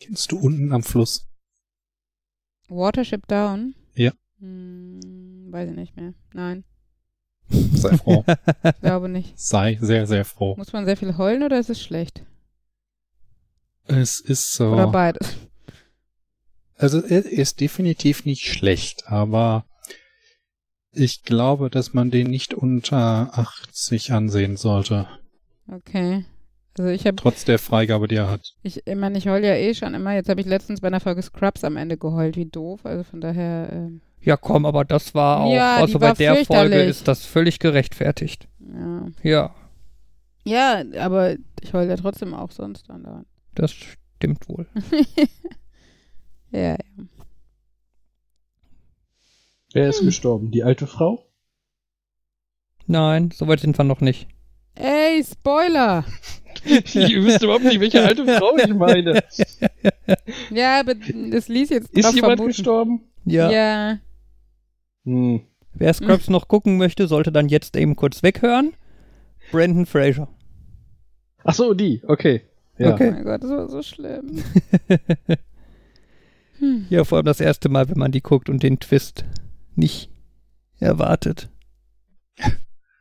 Kennst 0.00 0.32
du 0.32 0.38
unten 0.38 0.72
am 0.72 0.82
Fluss? 0.82 1.28
Watership 2.68 3.26
Down? 3.26 3.74
Ja. 3.94 4.12
Hm, 4.38 5.48
weiß 5.50 5.70
ich 5.70 5.76
nicht 5.76 5.96
mehr. 5.96 6.14
Nein, 6.32 6.64
Sei 7.74 7.96
froh. 7.96 8.24
glaube 8.80 9.08
nicht. 9.08 9.38
Sei 9.38 9.76
sehr, 9.80 10.06
sehr 10.06 10.24
froh. 10.24 10.54
Muss 10.56 10.72
man 10.72 10.84
sehr 10.84 10.96
viel 10.96 11.16
heulen 11.16 11.42
oder 11.42 11.58
ist 11.58 11.68
es 11.70 11.82
schlecht? 11.82 12.24
Es 13.84 14.20
ist 14.20 14.52
so. 14.52 14.72
Oder 14.72 14.86
beides? 14.86 15.36
Also 16.80 17.02
er 17.04 17.24
ist 17.26 17.60
definitiv 17.60 18.24
nicht 18.24 18.46
schlecht, 18.46 19.04
aber 19.06 19.64
ich 20.92 21.22
glaube, 21.22 21.68
dass 21.70 21.92
man 21.92 22.10
den 22.10 22.28
nicht 22.28 22.54
unter 22.54 23.30
80 23.38 24.12
ansehen 24.12 24.56
sollte. 24.56 25.06
Okay. 25.70 26.24
Also 26.78 26.90
ich 26.90 27.06
habe, 27.06 27.16
Trotz 27.16 27.44
der 27.44 27.58
Freigabe, 27.58 28.08
die 28.08 28.14
er 28.16 28.30
hat. 28.30 28.54
ich, 28.62 28.86
ich 28.86 28.94
meine, 28.96 29.18
ich 29.18 29.28
heul 29.28 29.44
ja 29.44 29.54
eh 29.54 29.74
schon 29.74 29.92
immer. 29.94 30.14
Jetzt 30.14 30.28
habe 30.28 30.40
ich 30.40 30.46
letztens 30.46 30.80
bei 30.80 30.86
einer 30.88 31.00
Folge 31.00 31.20
Scrubs 31.22 31.64
am 31.64 31.76
Ende 31.76 31.98
geheult. 31.98 32.36
Wie 32.36 32.46
doof. 32.46 32.86
Also 32.86 33.04
von 33.04 33.20
daher, 33.20 33.68
ähm, 33.72 34.00
Ja, 34.20 34.36
komm, 34.36 34.64
aber 34.64 34.84
das 34.84 35.14
war 35.14 35.40
auch, 35.40 35.52
Ja, 35.52 35.76
die 35.76 35.82
also 35.82 35.98
bei 35.98 36.12
der 36.14 36.44
Folge 36.44 36.80
ist 36.82 37.06
das 37.08 37.26
völlig 37.26 37.58
gerechtfertigt. 37.58 38.48
ja. 39.22 39.54
Ja, 40.44 40.80
Ja, 40.82 40.82
aber 41.04 41.36
ich 41.60 41.74
heul 41.74 41.88
ja 41.88 41.96
trotzdem 41.96 42.32
auch 42.32 42.50
sonst 42.52 42.88
andauernd. 42.88 43.26
das 43.54 43.72
stimmt 43.72 44.48
wohl. 44.48 44.66
Ja, 46.52 46.60
ja. 46.72 46.76
Wer 49.72 49.88
ist 49.88 50.00
gestorben? 50.00 50.50
Die 50.50 50.64
alte 50.64 50.86
Frau? 50.86 51.24
Nein, 52.86 53.30
soweit 53.32 53.60
sind 53.60 53.78
wir 53.78 53.84
noch 53.84 54.00
nicht. 54.00 54.26
Ey, 54.74 55.22
Spoiler! 55.22 56.04
Ihr 56.64 57.24
wisst 57.24 57.42
überhaupt 57.42 57.64
nicht, 57.64 57.78
welche 57.80 58.02
alte 58.02 58.24
Frau 58.26 58.56
ich 58.56 58.74
meine. 58.74 59.22
Ja, 60.50 60.80
aber 60.80 60.94
das 60.94 61.48
ließ 61.48 61.70
jetzt 61.70 61.90
Ist 61.90 62.04
jemand 62.14 62.38
vermuten. 62.38 62.46
gestorben? 62.48 63.00
Ja, 63.24 63.50
Ja. 63.50 63.98
Hm. 65.04 65.42
wer 65.72 65.94
Scrubs 65.94 66.28
noch 66.28 66.48
gucken 66.48 66.76
möchte, 66.76 67.06
sollte 67.06 67.30
dann 67.32 67.48
jetzt 67.48 67.76
eben 67.76 67.94
kurz 67.96 68.22
weghören. 68.22 68.74
Brandon 69.52 69.86
Fraser. 69.86 70.28
Ach 71.44 71.54
so, 71.54 71.72
die. 71.74 72.02
Okay. 72.06 72.42
Ja. 72.78 72.90
Oh 72.90 72.94
Okay. 72.94 73.10
mein 73.12 73.24
Gott, 73.24 73.42
das 73.42 73.50
war 73.50 73.68
so 73.68 73.82
schlimm. 73.82 74.42
Hm. 76.60 76.86
Ja, 76.90 77.04
vor 77.04 77.16
allem 77.18 77.24
das 77.26 77.40
erste 77.40 77.68
Mal, 77.68 77.88
wenn 77.88 77.98
man 77.98 78.12
die 78.12 78.20
guckt 78.22 78.48
und 78.48 78.62
den 78.62 78.78
Twist 78.80 79.24
nicht 79.74 80.10
erwartet. 80.78 81.50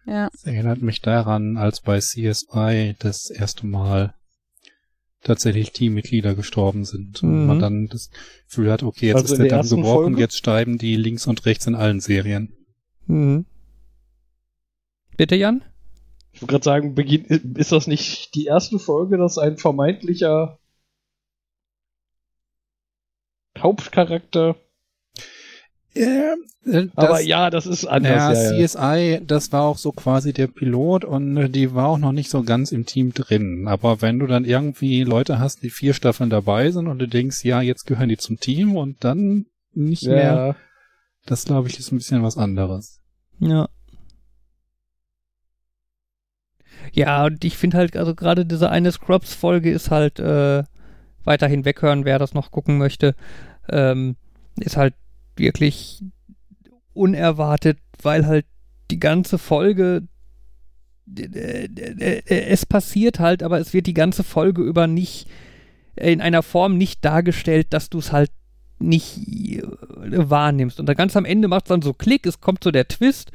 Ja. 0.05 0.29
Das 0.31 0.43
erinnert 0.43 0.81
mich 0.81 1.01
daran, 1.01 1.57
als 1.57 1.81
bei 1.81 1.99
CSI 1.99 2.95
das 2.99 3.29
erste 3.29 3.67
Mal 3.67 4.15
tatsächlich 5.21 5.71
Teammitglieder 5.71 6.33
gestorben 6.33 6.85
sind. 6.85 7.21
Und 7.21 7.41
Mhm. 7.41 7.45
man 7.47 7.59
dann 7.59 7.87
das 7.87 8.09
Gefühl 8.47 8.71
hat, 8.71 8.81
okay, 8.83 9.07
jetzt 9.07 9.21
Also 9.21 9.33
ist 9.35 9.39
der 9.39 9.49
Damm 9.49 9.59
ersten 9.59 9.75
gebrochen, 9.77 10.03
Folge? 10.05 10.21
jetzt 10.21 10.37
steigen 10.37 10.77
die 10.77 10.95
links 10.95 11.27
und 11.27 11.45
rechts 11.45 11.67
in 11.67 11.75
allen 11.75 11.99
Serien. 11.99 12.53
Mhm. 13.05 13.45
Bitte, 15.17 15.35
Jan? 15.35 15.63
Ich 16.31 16.41
wollte 16.41 16.53
gerade 16.53 16.63
sagen, 16.63 16.95
ist 17.55 17.71
das 17.71 17.87
nicht 17.87 18.33
die 18.35 18.45
erste 18.45 18.79
Folge, 18.79 19.17
dass 19.17 19.37
ein 19.37 19.57
vermeintlicher 19.57 20.57
Hauptcharakter. 23.61 24.55
Ja, 25.95 26.35
äh, 26.65 26.87
Aber 26.95 27.07
das- 27.07 27.25
ja, 27.25 27.49
das 27.49 27.65
ist 27.65 27.85
anders. 27.85 28.37
Ja, 28.37 28.57
Ja. 28.57 28.67
CSI, 28.67 29.21
das 29.25 29.51
war 29.51 29.63
auch 29.63 29.77
so 29.77 29.91
quasi 29.91 30.33
der 30.33 30.47
Pilot 30.47 31.03
und 31.03 31.35
äh, 31.37 31.49
die 31.49 31.73
war 31.73 31.87
auch 31.87 31.97
noch 31.97 32.11
nicht 32.11 32.29
so 32.29 32.43
ganz 32.43 32.71
im 32.71 32.85
Team 32.85 33.13
drin. 33.13 33.67
Aber 33.67 34.01
wenn 34.01 34.19
du 34.19 34.27
dann 34.27 34.45
irgendwie 34.45 35.03
Leute 35.03 35.39
hast, 35.39 35.63
die 35.63 35.71
vier 35.71 35.93
Staffeln 35.93 36.29
dabei 36.29 36.69
sind 36.71 36.87
und 36.87 36.99
du 36.99 37.07
denkst, 37.07 37.43
ja, 37.43 37.61
jetzt 37.61 37.85
gehören 37.85 38.09
die 38.09 38.17
zum 38.17 38.39
Team 38.39 38.75
und 38.75 39.03
dann 39.03 39.47
nicht 39.73 40.03
mehr, 40.05 40.15
ja. 40.23 40.55
das 41.25 41.45
glaube 41.45 41.67
ich 41.69 41.79
ist 41.79 41.91
ein 41.91 41.97
bisschen 41.97 42.21
was 42.23 42.37
anderes. 42.37 42.99
Ja. 43.39 43.67
Ja, 46.93 47.25
und 47.25 47.43
ich 47.43 47.57
finde 47.57 47.77
halt, 47.77 47.97
also 47.97 48.15
gerade 48.15 48.45
diese 48.45 48.69
eine 48.69 48.91
Scrubs-Folge 48.91 49.71
ist 49.71 49.91
halt 49.91 50.19
äh, 50.19 50.63
weiterhin 51.23 51.65
weghören, 51.65 52.05
wer 52.05 52.19
das 52.19 52.33
noch 52.33 52.51
gucken 52.51 52.77
möchte. 52.77 53.15
Ähm, 53.69 54.15
ist 54.59 54.77
halt 54.77 54.93
wirklich 55.35 56.03
unerwartet, 56.93 57.79
weil 58.01 58.25
halt 58.25 58.45
die 58.91 58.99
ganze 58.99 59.37
Folge 59.37 60.07
äh, 61.17 61.65
äh, 61.65 62.21
äh, 62.25 62.45
es 62.49 62.65
passiert 62.65 63.19
halt, 63.19 63.43
aber 63.43 63.59
es 63.59 63.73
wird 63.73 63.87
die 63.87 63.93
ganze 63.93 64.23
Folge 64.23 64.61
über 64.61 64.87
nicht 64.87 65.27
in 65.95 66.21
einer 66.21 66.43
Form 66.43 66.77
nicht 66.77 67.03
dargestellt, 67.03 67.67
dass 67.71 67.89
du 67.89 67.99
es 67.99 68.11
halt 68.11 68.31
nicht 68.79 69.17
äh, 69.27 69.61
wahrnimmst. 70.29 70.79
Und 70.79 70.85
dann 70.85 70.95
ganz 70.95 71.15
am 71.15 71.25
Ende 71.25 71.47
macht 71.47 71.65
es 71.65 71.69
dann 71.69 71.81
so 71.81 71.93
Klick, 71.93 72.25
es 72.25 72.41
kommt 72.41 72.63
so 72.63 72.71
der 72.71 72.87
Twist 72.87 73.31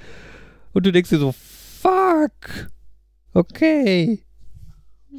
und 0.72 0.86
du 0.86 0.92
denkst 0.92 1.10
dir 1.10 1.18
so, 1.18 1.32
fuck, 1.32 2.70
okay. 3.32 4.23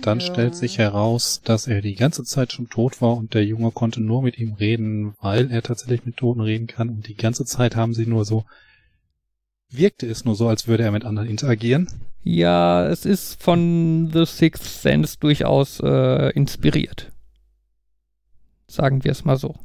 Dann 0.01 0.19
Ja. 0.19 0.25
stellt 0.25 0.55
sich 0.55 0.77
heraus, 0.77 1.41
dass 1.43 1.67
er 1.67 1.81
die 1.81 1.95
ganze 1.95 2.23
Zeit 2.23 2.51
schon 2.51 2.69
tot 2.69 3.01
war 3.01 3.15
und 3.17 3.33
der 3.33 3.45
Junge 3.45 3.71
konnte 3.71 4.01
nur 4.01 4.21
mit 4.21 4.37
ihm 4.37 4.53
reden, 4.53 5.15
weil 5.21 5.51
er 5.51 5.61
tatsächlich 5.61 6.05
mit 6.05 6.17
Toten 6.17 6.41
reden 6.41 6.67
kann. 6.67 6.89
Und 6.89 7.07
die 7.07 7.15
ganze 7.15 7.45
Zeit 7.45 7.75
haben 7.75 7.93
sie 7.93 8.05
nur 8.05 8.25
so, 8.25 8.45
wirkte 9.69 10.07
es 10.07 10.25
nur 10.25 10.35
so, 10.35 10.47
als 10.47 10.67
würde 10.67 10.83
er 10.83 10.91
mit 10.91 11.05
anderen 11.05 11.27
interagieren. 11.29 11.87
Ja, 12.23 12.87
es 12.87 13.05
ist 13.05 13.41
von 13.41 14.09
The 14.11 14.25
Sixth 14.25 14.63
Sense 14.81 15.17
durchaus 15.19 15.79
äh, 15.79 16.29
inspiriert. 16.31 17.11
Sagen 18.67 19.03
wir 19.03 19.11
es 19.11 19.25
mal 19.25 19.37
so. 19.37 19.55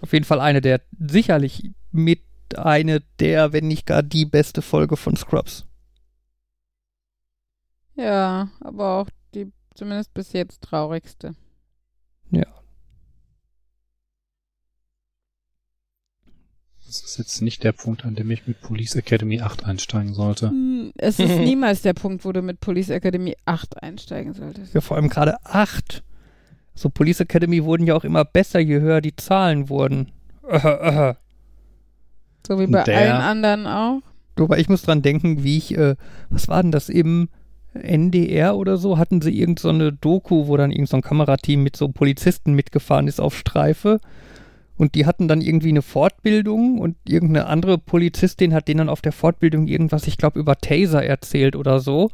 Auf 0.00 0.12
jeden 0.12 0.24
Fall 0.24 0.40
eine 0.40 0.60
der, 0.60 0.80
sicherlich 0.98 1.70
mit 1.92 2.20
eine 2.56 3.02
der, 3.20 3.52
wenn 3.52 3.68
nicht 3.68 3.86
gar 3.86 4.02
die 4.02 4.24
beste 4.24 4.62
Folge 4.62 4.96
von 4.96 5.16
Scrubs. 5.16 5.66
Ja, 7.96 8.50
aber 8.60 9.00
auch 9.00 9.08
die 9.34 9.52
zumindest 9.74 10.12
bis 10.14 10.32
jetzt 10.32 10.62
traurigste. 10.62 11.34
Das 16.86 17.00
ist 17.00 17.18
jetzt 17.18 17.42
nicht 17.42 17.64
der 17.64 17.72
Punkt, 17.72 18.04
an 18.04 18.14
dem 18.14 18.30
ich 18.30 18.46
mit 18.46 18.60
Police 18.60 18.94
Academy 18.94 19.40
8 19.40 19.64
einsteigen 19.64 20.14
sollte. 20.14 20.50
Hm, 20.50 20.92
Es 20.96 21.18
ist 21.18 21.28
niemals 21.38 21.82
der 21.82 21.94
Punkt, 21.94 22.24
wo 22.24 22.30
du 22.30 22.42
mit 22.42 22.60
Police 22.60 22.90
Academy 22.90 23.36
8 23.44 23.82
einsteigen 23.82 24.34
solltest. 24.34 24.72
Ja, 24.72 24.80
vor 24.80 24.96
allem 24.96 25.08
gerade 25.08 25.36
acht. 25.44 26.04
So 26.74 26.88
Police 26.88 27.20
Academy 27.20 27.64
wurden 27.64 27.86
ja 27.88 27.96
auch 27.96 28.04
immer 28.04 28.24
besser, 28.24 28.60
je 28.60 28.80
höher 28.80 29.00
die 29.00 29.16
Zahlen 29.16 29.68
wurden. 29.68 30.12
Äh, 30.48 30.58
äh. 31.10 31.14
So 32.46 32.60
wie 32.60 32.68
bei 32.68 32.84
Der- 32.84 32.98
allen 32.98 33.22
anderen 33.22 33.66
auch. 33.66 34.00
Wobei 34.36 34.58
ich 34.58 34.68
muss 34.68 34.82
dran 34.82 35.02
denken, 35.02 35.42
wie 35.42 35.56
ich, 35.56 35.76
äh, 35.76 35.96
was 36.30 36.46
war 36.46 36.62
denn 36.62 36.70
das 36.70 36.88
im 36.88 37.28
NDR 37.82 38.56
oder 38.56 38.76
so, 38.76 38.98
hatten 38.98 39.20
sie 39.20 39.38
irgend 39.38 39.58
so 39.58 39.68
eine 39.68 39.92
Doku, 39.92 40.46
wo 40.46 40.56
dann 40.56 40.70
irgend 40.70 40.88
so 40.88 40.96
ein 40.96 41.02
Kamerateam 41.02 41.62
mit 41.62 41.76
so 41.76 41.88
Polizisten 41.88 42.54
mitgefahren 42.54 43.08
ist 43.08 43.20
auf 43.20 43.36
Streife. 43.36 44.00
Und 44.76 44.94
die 44.94 45.06
hatten 45.06 45.26
dann 45.26 45.40
irgendwie 45.40 45.70
eine 45.70 45.82
Fortbildung 45.82 46.78
und 46.78 46.96
irgendeine 47.08 47.46
andere 47.46 47.78
Polizistin 47.78 48.52
hat 48.52 48.68
denen 48.68 48.78
dann 48.78 48.88
auf 48.88 49.00
der 49.00 49.12
Fortbildung 49.12 49.66
irgendwas, 49.68 50.06
ich 50.06 50.18
glaube, 50.18 50.38
über 50.38 50.56
Taser 50.56 51.04
erzählt 51.04 51.56
oder 51.56 51.80
so. 51.80 52.10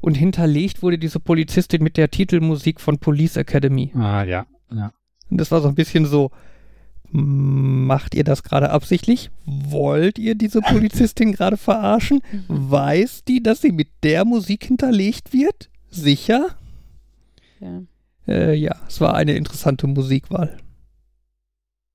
Und 0.00 0.16
hinterlegt 0.16 0.82
wurde 0.82 0.98
diese 0.98 1.20
Polizistin 1.20 1.82
mit 1.82 1.96
der 1.96 2.10
Titelmusik 2.10 2.80
von 2.80 2.98
Police 2.98 3.36
Academy. 3.36 3.92
Ah, 3.94 4.24
ja. 4.24 4.46
ja. 4.74 4.92
Und 5.30 5.40
das 5.40 5.52
war 5.52 5.60
so 5.60 5.68
ein 5.68 5.76
bisschen 5.76 6.06
so, 6.06 6.32
macht 7.12 8.14
ihr 8.14 8.24
das 8.24 8.42
gerade 8.42 8.70
absichtlich? 8.70 9.30
Wollt 9.44 10.18
ihr 10.18 10.34
diese 10.34 10.60
Polizistin 10.62 11.32
gerade 11.34 11.56
verarschen? 11.56 12.22
Weiß 12.48 13.24
die, 13.24 13.42
dass 13.42 13.60
sie 13.60 13.72
mit 13.72 13.88
der 14.02 14.24
Musik 14.24 14.64
hinterlegt 14.64 15.32
wird? 15.32 15.68
Sicher? 15.90 16.56
Ja. 17.60 17.82
Äh, 18.26 18.54
ja, 18.54 18.76
es 18.88 19.00
war 19.00 19.14
eine 19.14 19.34
interessante 19.34 19.86
Musikwahl. 19.86 20.56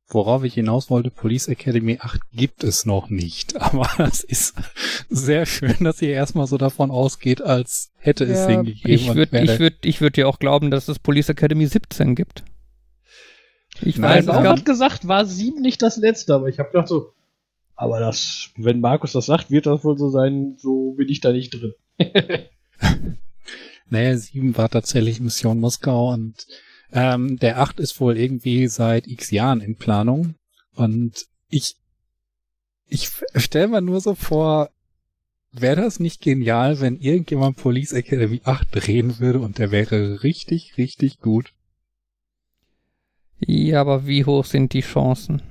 Worauf 0.10 0.44
ich 0.46 0.54
hinaus 0.54 0.90
wollte, 0.90 1.12
Police 1.12 1.50
Academy 1.50 1.98
8 2.00 2.22
gibt 2.32 2.64
es 2.64 2.86
noch 2.86 3.10
nicht. 3.10 3.60
Aber 3.62 3.90
es 4.00 4.24
ist 4.24 4.56
sehr 5.10 5.46
schön, 5.46 5.76
dass 5.82 6.02
ihr 6.02 6.12
erstmal 6.12 6.48
so 6.48 6.58
davon 6.58 6.92
ausgeht, 6.92 7.42
als 7.42 7.92
hätte 7.98 8.24
es 8.24 8.40
Ja, 8.40 8.48
den 8.48 8.66
gegeben. 8.66 8.90
Ich 8.90 9.16
würde 9.16 9.42
ich 9.42 9.60
würd, 9.60 9.74
ich 9.84 10.00
würd 10.00 10.16
dir 10.16 10.30
auch 10.30 10.40
glauben, 10.40 10.72
dass 10.72 10.88
es 10.88 11.00
Police 11.00 11.30
Academy 11.30 11.66
17 11.66 12.16
gibt. 12.16 12.44
Ich 13.82 13.98
Nein, 13.98 14.20
weiß, 14.20 14.26
Bauch 14.26 14.44
gab, 14.44 14.58
hat 14.58 14.66
gesagt, 14.66 15.08
war 15.08 15.26
sieben 15.26 15.62
nicht 15.62 15.82
das 15.82 15.98
letzte, 15.98 16.36
aber 16.36 16.48
ich 16.48 16.60
habe 16.60 16.70
gedacht 16.70 16.88
so, 16.88 17.14
aber 17.76 18.00
das, 18.00 18.50
wenn 18.58 18.80
Markus 18.80 19.12
das 19.12 19.28
sagt, 19.28 19.52
wird 19.52 19.66
das 19.66 19.84
wohl 19.84 19.98
so 19.98 20.10
sein, 20.10 20.56
so 20.58 20.94
bin 20.94 21.10
ich 21.10 21.22
da 21.22 21.32
nicht 21.32 21.52
drin. 21.52 21.74
Naja, 23.90 24.18
7 24.18 24.58
war 24.58 24.70
tatsächlich 24.70 25.20
Mission 25.20 25.60
Moskau 25.60 26.14
und 26.14 26.46
ähm, 26.92 27.38
der 27.38 27.60
8 27.62 27.80
ist 27.80 28.00
wohl 28.00 28.18
irgendwie 28.18 28.68
seit 28.68 29.08
x 29.08 29.32
Jahren 29.32 29.62
in 29.62 29.78
Planung. 29.78 30.36
Und 30.76 31.26
ich, 31.50 31.76
ich 32.88 33.10
stelle 33.36 33.68
mir 33.68 33.82
nur 33.82 34.02
so 34.02 34.16
vor, 34.16 34.70
wäre 35.52 35.82
das 35.82 36.00
nicht 36.00 36.22
genial, 36.22 36.82
wenn 36.82 36.98
irgendjemand 36.98 37.58
Police 37.58 37.94
Academy 37.94 38.42
8 38.44 38.68
drehen 38.72 39.20
würde 39.20 39.40
und 39.40 39.58
der 39.58 39.72
wäre 39.72 40.24
richtig, 40.24 40.78
richtig 40.78 41.20
gut. 41.20 41.54
Ja, 43.40 43.82
aber 43.82 44.08
wie 44.08 44.26
hoch 44.26 44.46
sind 44.46 44.74
die 44.74 44.82
Chancen? 44.82 45.42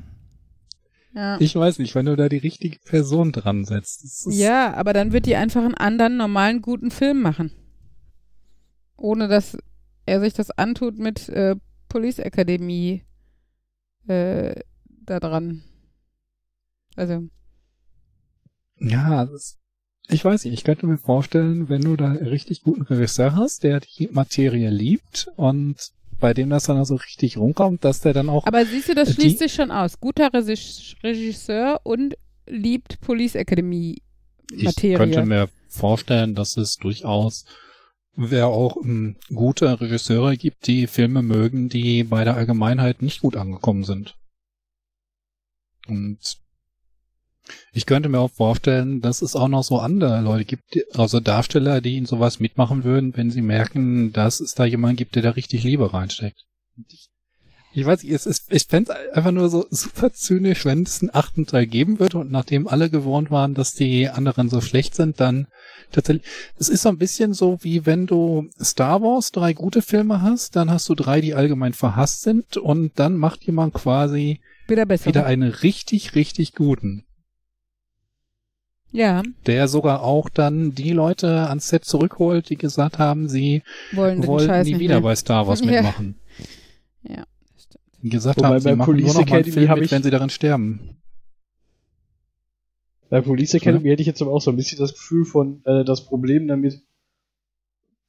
Ja. 1.15 1.39
Ich 1.41 1.55
weiß 1.57 1.79
nicht, 1.79 1.95
wenn 1.95 2.07
du 2.07 2.17
da 2.17 2.29
die 2.29 2.37
richtige 2.37 2.79
Person 2.81 3.33
dran 3.33 3.65
setzt. 3.65 4.05
ist- 4.05 4.27
ja, 4.31 4.75
aber 4.75 4.93
dann 4.93 5.13
wird 5.13 5.27
die 5.27 5.37
einfach 5.37 5.65
einen 5.65 5.75
anderen, 5.75 6.17
normalen, 6.19 6.61
guten 6.61 6.91
Film 6.91 7.23
machen. 7.23 7.53
Ohne 8.97 9.29
dass 9.29 9.57
er 10.05 10.21
sich 10.21 10.35
das 10.35 10.51
antut 10.51 10.99
mit 10.99 11.29
äh, 11.29 11.57
Police 11.89 12.19
Academy 12.19 13.05
äh, 14.09 14.55
da 14.89 15.21
dran. 15.21 15.63
Also, 16.97 17.29
Ja, 18.79 19.25
das, 19.27 19.59
ich 20.09 20.25
weiß 20.25 20.45
nicht, 20.45 20.55
ich 20.55 20.65
könnte 20.65 20.87
mir 20.87 20.99
vorstellen, 20.99 21.69
wenn 21.69 21.83
du 21.83 21.97
da 21.97 22.07
einen 22.11 22.27
richtig 22.27 22.63
guten 22.63 22.83
Regisseur 22.83 23.35
hast, 23.37 23.63
der 23.65 23.81
die 23.81 24.09
Materie 24.13 24.71
liebt 24.71 25.29
und 25.37 25.93
bei 26.21 26.33
dem 26.35 26.51
das 26.51 26.65
dann 26.65 26.85
so 26.85 26.97
richtig 26.97 27.37
rumkommt, 27.37 27.85
dass 27.85 28.01
der 28.01 28.13
dann 28.15 28.29
auch 28.29 28.47
aber 28.47 28.65
siehst 28.65 28.89
du, 28.89 28.95
das 28.95 29.09
Die- 29.09 29.15
schließt 29.15 29.39
sich 29.39 29.53
schon 29.55 29.71
aus. 29.71 30.01
Guter 30.01 30.33
Regis- 30.33 30.95
Regisseur 31.03 31.81
und 31.85 32.15
liebt 32.47 33.01
Police 33.01 33.35
Academy 33.35 34.01
Materie. 34.53 34.93
Ich 34.93 34.99
könnte 34.99 35.27
mir 35.27 35.49
vorstellen, 35.69 36.35
dass 36.35 36.57
es 36.57 36.77
durchaus 36.77 37.45
wer 38.19 38.47
auch 38.47 38.79
ähm, 38.83 39.17
gute 39.35 39.79
Regisseure 39.79 40.37
gibt, 40.39 40.67
die 40.69 40.87
Filme 40.87 41.21
mögen, 41.23 41.69
die 41.69 42.03
bei 42.05 42.25
der 42.25 42.35
Allgemeinheit 42.37 43.03
nicht 43.03 43.21
gut 43.21 43.37
angekommen 43.37 43.85
sind. 43.85 44.17
Und 45.87 46.19
ich 47.73 47.87
könnte 47.87 48.09
mir 48.09 48.19
auch 48.19 48.31
vorstellen, 48.31 49.01
dass 49.01 49.23
es 49.23 49.37
auch 49.37 49.49
noch 49.49 49.63
so 49.63 49.79
andere 49.79 50.21
Leute 50.21 50.45
gibt, 50.45 50.65
also 50.97 51.21
Darsteller, 51.21 51.81
die 51.81 51.97
in 51.97 52.07
sowas 52.07 52.41
mitmachen 52.41 52.85
würden, 52.85 53.17
wenn 53.17 53.31
sie 53.31 53.43
merken, 53.43 54.13
dass 54.13 54.41
es 54.41 54.55
da 54.55 54.65
jemanden 54.65 54.97
gibt, 54.97 55.15
der 55.15 55.23
da 55.23 55.31
richtig 55.31 55.63
Liebe 55.63 55.93
reinsteckt. 55.93 56.45
Ich, 56.89 57.09
ich 57.73 57.85
weiß 57.85 58.03
nicht, 58.03 58.13
es 58.13 58.27
ist, 58.27 58.51
ich 58.51 58.65
fände 58.65 58.93
es 58.93 59.15
einfach 59.17 59.33
nur 59.33 59.49
so 59.49 59.67
super 59.71 60.13
zynisch, 60.13 60.65
wenn 60.65 60.83
es 60.83 61.03
einen 61.03 61.15
achten 61.15 61.47
Teil 61.47 61.67
geben 61.67 62.01
würde 62.01 62.19
und 62.19 62.31
nachdem 62.31 62.67
alle 62.67 62.89
gewohnt 62.91 63.31
waren, 63.31 63.55
dass 63.55 63.75
die 63.75 64.09
anderen 64.09 64.49
so 64.49 64.61
schlecht 64.61 64.95
sind, 64.95 65.21
dann 65.21 65.47
tatsächlich, 65.93 66.27
es 66.59 66.69
ist 66.69 66.83
so 66.83 66.89
ein 66.89 66.99
bisschen 66.99 67.35
so, 67.35 67.59
wie 67.61 67.85
wenn 67.87 68.07
du 68.07 68.49
Star 68.61 69.03
Wars 69.03 69.31
drei 69.31 69.53
gute 69.53 69.83
Filme 69.83 70.23
hast, 70.23 70.57
dann 70.57 70.71
hast 70.71 70.89
du 70.89 70.95
drei, 70.95 71.21
die 71.21 71.35
allgemein 71.35 71.75
verhasst 71.75 72.23
sind 72.23 72.57
und 72.57 72.99
dann 72.99 73.17
macht 73.17 73.45
jemand 73.45 73.75
quasi 73.75 74.41
Wieder 74.69 74.87
besser. 74.87 75.07
wieder 75.07 75.27
einen 75.27 75.51
richtig, 75.51 76.15
richtig 76.15 76.55
guten. 76.55 77.05
Ja, 78.93 79.23
Der 79.47 79.69
sogar 79.69 80.03
auch 80.03 80.29
dann 80.29 80.75
die 80.75 80.93
Leute 80.93 81.49
ans 81.49 81.69
Set 81.69 81.85
zurückholt, 81.85 82.49
die 82.51 82.57
gesagt 82.57 82.99
haben, 82.99 83.29
sie 83.29 83.63
wollen 83.93 84.27
wollen 84.27 84.63
nie 84.63 84.71
nicht 84.73 84.79
wieder 84.81 84.95
mehr. 84.97 85.03
bei 85.03 85.17
Star 85.17 85.47
Wars 85.47 85.61
Ja. 85.65 85.67
mitmachen. 85.67 86.19
Ja, 87.03 87.25
das 87.55 87.63
stimmt. 87.65 88.13
Gesagt 88.13 88.39
Wobei 88.39 88.49
haben, 88.49 88.61
sie 88.61 88.69
bei 88.71 88.77
machen 88.77 88.93
Police 88.93 89.05
nur 89.15 89.15
noch 89.15 89.29
mal 89.29 89.37
einen 89.37 89.45
Academy 89.45 89.53
Film 89.67 89.75
mit, 89.75 89.85
ich- 89.85 89.91
wenn 89.93 90.03
sie 90.03 90.11
darin 90.11 90.31
sterben. 90.31 90.97
Bei 93.09 93.21
Police 93.21 93.55
Academy 93.55 93.89
hätte 93.89 94.01
ich 94.03 94.07
jetzt 94.09 94.21
aber 94.21 94.33
auch 94.33 94.41
so 94.41 94.51
ein 94.51 94.57
bisschen 94.57 94.79
das 94.79 94.93
Gefühl 94.95 95.25
von, 95.25 95.63
äh, 95.65 95.85
das 95.85 96.05
Problem 96.07 96.49
damit, 96.49 96.83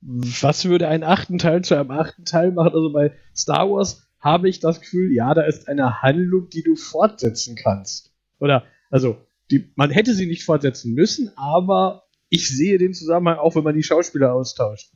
was 0.02 0.66
würde 0.66 0.88
einen 0.88 1.04
achten 1.04 1.38
Teil 1.38 1.64
zu 1.64 1.76
einem 1.76 1.92
achten 1.92 2.26
Teil 2.26 2.52
machen? 2.52 2.74
Also 2.74 2.92
bei 2.92 3.12
Star 3.36 3.70
Wars 3.70 4.08
habe 4.20 4.50
ich 4.50 4.60
das 4.60 4.80
Gefühl, 4.82 5.14
ja, 5.14 5.34
da 5.34 5.44
ist 5.44 5.68
eine 5.68 6.02
Handlung, 6.02 6.50
die 6.50 6.64
du 6.64 6.76
fortsetzen 6.76 7.56
kannst. 7.56 8.12
Oder, 8.40 8.64
also, 8.90 9.18
die, 9.52 9.72
man 9.76 9.92
hätte 9.92 10.14
sie 10.14 10.26
nicht 10.26 10.44
fortsetzen 10.44 10.94
müssen, 10.94 11.32
aber 11.36 12.04
ich 12.30 12.50
sehe 12.50 12.78
den 12.78 12.94
Zusammenhang 12.94 13.40
auch, 13.40 13.56
wenn 13.56 13.64
man 13.64 13.76
die 13.76 13.84
Schauspieler 13.84 14.34
austauscht. 14.34 14.92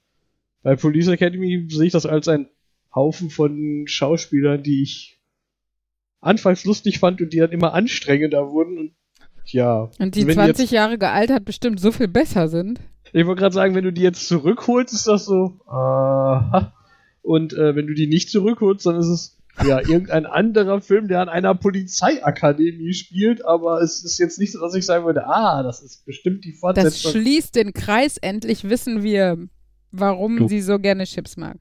Bei 0.63 0.75
Police 0.75 1.07
Academy 1.07 1.67
sehe 1.69 1.87
ich 1.87 1.93
das 1.93 2.05
als 2.05 2.27
ein 2.27 2.49
Haufen 2.93 3.29
von 3.29 3.85
Schauspielern, 3.87 4.63
die 4.63 4.83
ich 4.83 5.19
anfangs 6.19 6.65
lustig 6.65 6.99
fand 6.99 7.21
und 7.21 7.33
die 7.33 7.39
dann 7.39 7.51
immer 7.51 7.73
anstrengender 7.73 8.51
wurden 8.51 8.77
und 8.77 8.91
ja. 9.45 9.89
Und 9.97 10.15
die 10.15 10.27
wenn 10.27 10.35
20 10.35 10.65
jetzt, 10.65 10.71
Jahre 10.71 10.97
gealtert 10.97 11.45
bestimmt 11.45 11.79
so 11.79 11.91
viel 11.91 12.07
besser 12.07 12.47
sind. 12.47 12.79
Ich 13.11 13.25
wollte 13.25 13.39
gerade 13.41 13.55
sagen, 13.55 13.75
wenn 13.75 13.83
du 13.83 13.91
die 13.91 14.01
jetzt 14.01 14.27
zurückholst, 14.27 14.93
ist 14.93 15.07
das 15.07 15.25
so. 15.25 15.59
Aha. 15.65 16.73
Und 17.21 17.53
äh, 17.53 17.75
wenn 17.75 17.87
du 17.87 17.93
die 17.93 18.07
nicht 18.07 18.29
zurückholst, 18.29 18.85
dann 18.85 18.97
ist 18.97 19.07
es 19.07 19.40
ja 19.65 19.79
irgendein 19.79 20.25
anderer 20.25 20.81
Film, 20.81 21.07
der 21.07 21.21
an 21.21 21.29
einer 21.29 21.53
Polizeiakademie 21.55 22.93
spielt, 22.93 23.45
aber 23.45 23.81
es 23.81 24.03
ist 24.03 24.17
jetzt 24.17 24.39
nicht 24.39 24.51
so, 24.53 24.59
dass 24.59 24.73
ich 24.75 24.85
sagen 24.85 25.05
würde, 25.05 25.25
ah, 25.27 25.63
das 25.63 25.81
ist 25.81 26.05
bestimmt 26.05 26.43
die 26.45 26.51
Das 26.51 26.59
Fortsetzung. 26.59 27.11
schließt 27.11 27.55
den 27.55 27.73
Kreis. 27.73 28.17
Endlich 28.17 28.67
wissen 28.69 29.03
wir, 29.03 29.37
warum 29.91 30.37
Du- 30.37 30.47
sie 30.47 30.61
so 30.61 30.79
gerne 30.79 31.05
Chips 31.05 31.37
mag. 31.37 31.57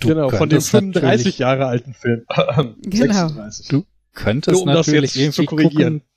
Du 0.00 0.08
genau, 0.08 0.28
von 0.30 0.48
dem 0.48 0.58
könntest 0.58 0.70
35 0.70 1.02
natürlich- 1.18 1.38
Jahre 1.38 1.66
alten 1.66 1.94
Film. 1.94 2.24
Genau. 2.82 3.28
36. 3.28 3.68
Du 3.68 3.84
könntest 4.14 4.54
Nur 4.54 4.62
um 4.62 4.68
das 4.68 4.86
natürlich 4.86 5.14
jetzt 5.14 5.34
zu 5.34 5.44
korrigieren. 5.44 6.00
gucken, 6.00 6.08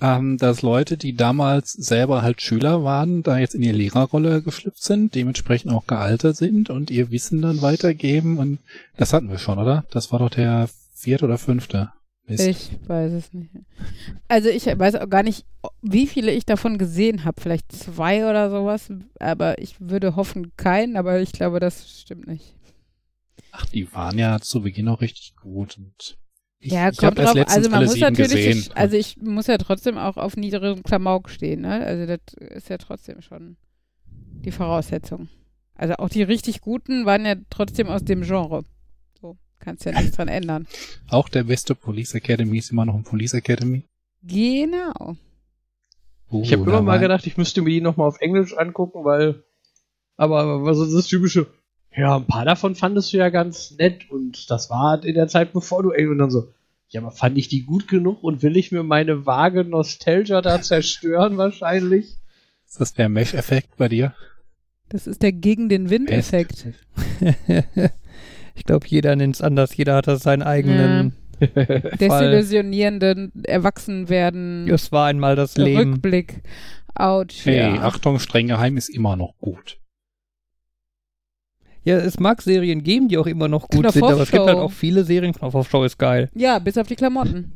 ähm, 0.00 0.36
dass 0.38 0.62
Leute, 0.62 0.96
die 0.96 1.14
damals 1.14 1.72
selber 1.72 2.22
halt 2.22 2.40
Schüler 2.40 2.84
waren, 2.84 3.22
da 3.22 3.38
jetzt 3.38 3.54
in 3.54 3.62
die 3.62 3.72
Lehrerrolle 3.72 4.42
geschlüpft 4.42 4.82
sind, 4.82 5.14
dementsprechend 5.14 5.72
auch 5.72 5.86
gealtert 5.86 6.36
sind 6.36 6.70
und 6.70 6.90
ihr 6.90 7.10
Wissen 7.10 7.42
dann 7.42 7.62
weitergeben 7.62 8.38
und 8.38 8.58
das 8.96 9.12
hatten 9.12 9.30
wir 9.30 9.38
schon, 9.38 9.58
oder? 9.58 9.84
Das 9.90 10.12
war 10.12 10.18
doch 10.20 10.30
der 10.30 10.68
vierte 10.94 11.24
oder 11.24 11.38
fünfte. 11.38 11.92
Mist. 12.28 12.46
Ich 12.46 12.70
weiß 12.86 13.12
es 13.12 13.32
nicht. 13.32 13.50
Also 14.28 14.50
ich 14.50 14.66
weiß 14.66 14.96
auch 14.96 15.08
gar 15.08 15.22
nicht, 15.22 15.46
wie 15.80 16.06
viele 16.06 16.30
ich 16.30 16.44
davon 16.44 16.76
gesehen 16.76 17.24
habe. 17.24 17.40
Vielleicht 17.40 17.72
zwei 17.72 18.28
oder 18.28 18.50
sowas. 18.50 18.92
Aber 19.18 19.58
ich 19.58 19.80
würde 19.80 20.14
hoffen, 20.14 20.52
keinen. 20.56 20.96
Aber 20.96 21.20
ich 21.20 21.32
glaube, 21.32 21.58
das 21.58 22.00
stimmt 22.00 22.26
nicht. 22.26 22.54
Ach, 23.50 23.64
die 23.66 23.90
waren 23.94 24.18
ja 24.18 24.40
zu 24.40 24.60
Beginn 24.60 24.88
auch 24.88 25.00
richtig 25.00 25.36
gut 25.36 25.78
und 25.78 26.18
ich, 26.60 26.72
ja, 26.72 26.90
ich 26.90 26.96
kommt 26.98 27.18
habe 27.18 27.22
erst 27.22 27.36
drauf. 27.36 27.56
Also 27.56 27.70
man 27.70 27.78
alle 27.78 27.86
muss 27.86 28.00
natürlich, 28.00 28.46
gesehen. 28.46 28.72
also 28.74 28.96
ich 28.96 29.16
muss 29.18 29.46
ja 29.46 29.58
trotzdem 29.58 29.96
auch 29.96 30.16
auf 30.16 30.36
niedrigem 30.36 30.82
Klamauk 30.82 31.30
stehen. 31.30 31.60
Ne? 31.60 31.84
Also 31.84 32.06
das 32.06 32.20
ist 32.34 32.68
ja 32.68 32.78
trotzdem 32.78 33.22
schon 33.22 33.56
die 34.06 34.50
Voraussetzung. 34.50 35.28
Also 35.74 35.94
auch 35.94 36.08
die 36.08 36.22
richtig 36.22 36.60
guten 36.60 37.06
waren 37.06 37.24
ja 37.24 37.36
trotzdem 37.50 37.86
aus 37.86 38.04
dem 38.04 38.22
Genre. 38.22 38.64
So, 39.20 39.36
kannst 39.60 39.84
ja 39.84 39.92
nichts 39.92 40.16
dran 40.16 40.26
ändern. 40.28 40.66
auch 41.08 41.28
der 41.28 41.44
beste 41.44 41.76
Police 41.76 42.14
Academy 42.14 42.58
ist 42.58 42.72
immer 42.72 42.84
noch 42.84 42.94
ein 42.94 43.04
Police 43.04 43.34
Academy. 43.34 43.84
Genau. 44.22 45.16
Uh, 46.30 46.42
Ich 46.42 46.52
habe 46.52 46.64
immer 46.64 46.82
mal 46.82 46.98
gedacht, 46.98 47.26
ich 47.26 47.36
müsste 47.36 47.62
mir 47.62 47.70
die 47.70 47.80
nochmal 47.80 48.08
auf 48.08 48.20
Englisch 48.20 48.56
angucken, 48.56 49.04
weil. 49.04 49.44
Aber, 50.16 50.42
aber 50.42 50.74
so 50.74 50.92
das 50.92 51.06
typische. 51.06 51.46
Ja, 51.98 52.16
ein 52.16 52.26
paar 52.26 52.44
davon 52.44 52.76
fandest 52.76 53.12
du 53.12 53.16
ja 53.16 53.28
ganz 53.28 53.72
nett 53.76 54.08
und 54.08 54.48
das 54.50 54.70
war 54.70 55.04
in 55.04 55.16
der 55.16 55.26
Zeit, 55.26 55.52
bevor 55.52 55.82
du. 55.82 55.90
Und 55.90 56.18
dann 56.18 56.30
so. 56.30 56.52
Ja, 56.90 57.00
aber 57.00 57.10
fand 57.10 57.36
ich 57.36 57.48
die 57.48 57.64
gut 57.64 57.88
genug 57.88 58.22
und 58.22 58.42
will 58.42 58.56
ich 58.56 58.70
mir 58.70 58.84
meine 58.84 59.26
vage 59.26 59.64
Nostalgia 59.64 60.40
da 60.40 60.62
zerstören 60.62 61.36
wahrscheinlich? 61.36 62.16
Ist 62.66 62.80
das 62.80 62.94
der 62.94 63.08
Mesh-Effekt 63.08 63.76
bei 63.76 63.88
dir? 63.88 64.14
Das 64.88 65.06
ist 65.08 65.22
der 65.22 65.32
gegen 65.32 65.68
den 65.68 65.90
Wind-Effekt. 65.90 66.66
ich 68.54 68.64
glaube, 68.64 68.86
jeder 68.86 69.16
nennt 69.16 69.34
es 69.34 69.42
anders. 69.42 69.76
Jeder 69.76 69.96
hat 69.96 70.06
da 70.06 70.16
seinen 70.16 70.42
eigenen 70.42 71.14
Fall. 71.38 71.96
Desillusionierenden 72.00 73.32
Erwachsenwerden. 73.44 74.70
Es 74.70 74.92
war 74.92 75.06
einmal 75.08 75.34
das 75.34 75.56
Leben. 75.56 75.94
Rückblick. 75.94 76.42
Autsch. 76.94 77.44
Hey, 77.44 77.58
ja. 77.58 77.82
Achtung, 77.82 78.18
streng 78.20 78.46
geheim 78.46 78.76
ist 78.76 78.88
immer 78.88 79.16
noch 79.16 79.34
gut. 79.40 79.78
Ja, 81.84 81.96
es 81.96 82.18
mag 82.18 82.42
Serien 82.42 82.82
geben, 82.82 83.08
die 83.08 83.16
auch 83.18 83.26
immer 83.26 83.48
noch 83.48 83.68
gut 83.68 83.90
sind, 83.92 84.02
aber 84.04 84.20
es 84.20 84.30
gibt 84.30 84.44
halt 84.44 84.58
auch 84.58 84.72
viele 84.72 85.04
Serien. 85.04 85.32
Knopf-Off-Show 85.32 85.84
ist 85.84 85.98
geil. 85.98 86.28
ja, 86.34 86.58
bis 86.58 86.76
auf 86.76 86.86
die 86.86 86.96
Klamotten. 86.96 87.52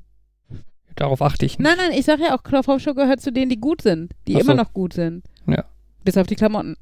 Darauf 0.96 1.22
achte 1.22 1.46
ich 1.46 1.58
nicht. 1.58 1.66
Nein, 1.68 1.76
nein, 1.78 1.98
ich 1.98 2.04
sag 2.04 2.20
ja 2.20 2.34
auch, 2.36 2.42
Knopfhoff-Show 2.42 2.94
gehört 2.94 3.20
zu 3.20 3.32
denen, 3.32 3.50
die 3.50 3.58
gut 3.60 3.82
sind. 3.82 4.12
Die 4.26 4.36
Ach 4.36 4.40
so. 4.40 4.44
immer 4.52 4.54
noch 4.62 4.72
gut 4.72 4.92
sind. 4.94 5.24
Ja. 5.46 5.64
Bis 6.04 6.16
auf 6.16 6.26
die 6.26 6.36
Klamotten. 6.36 6.76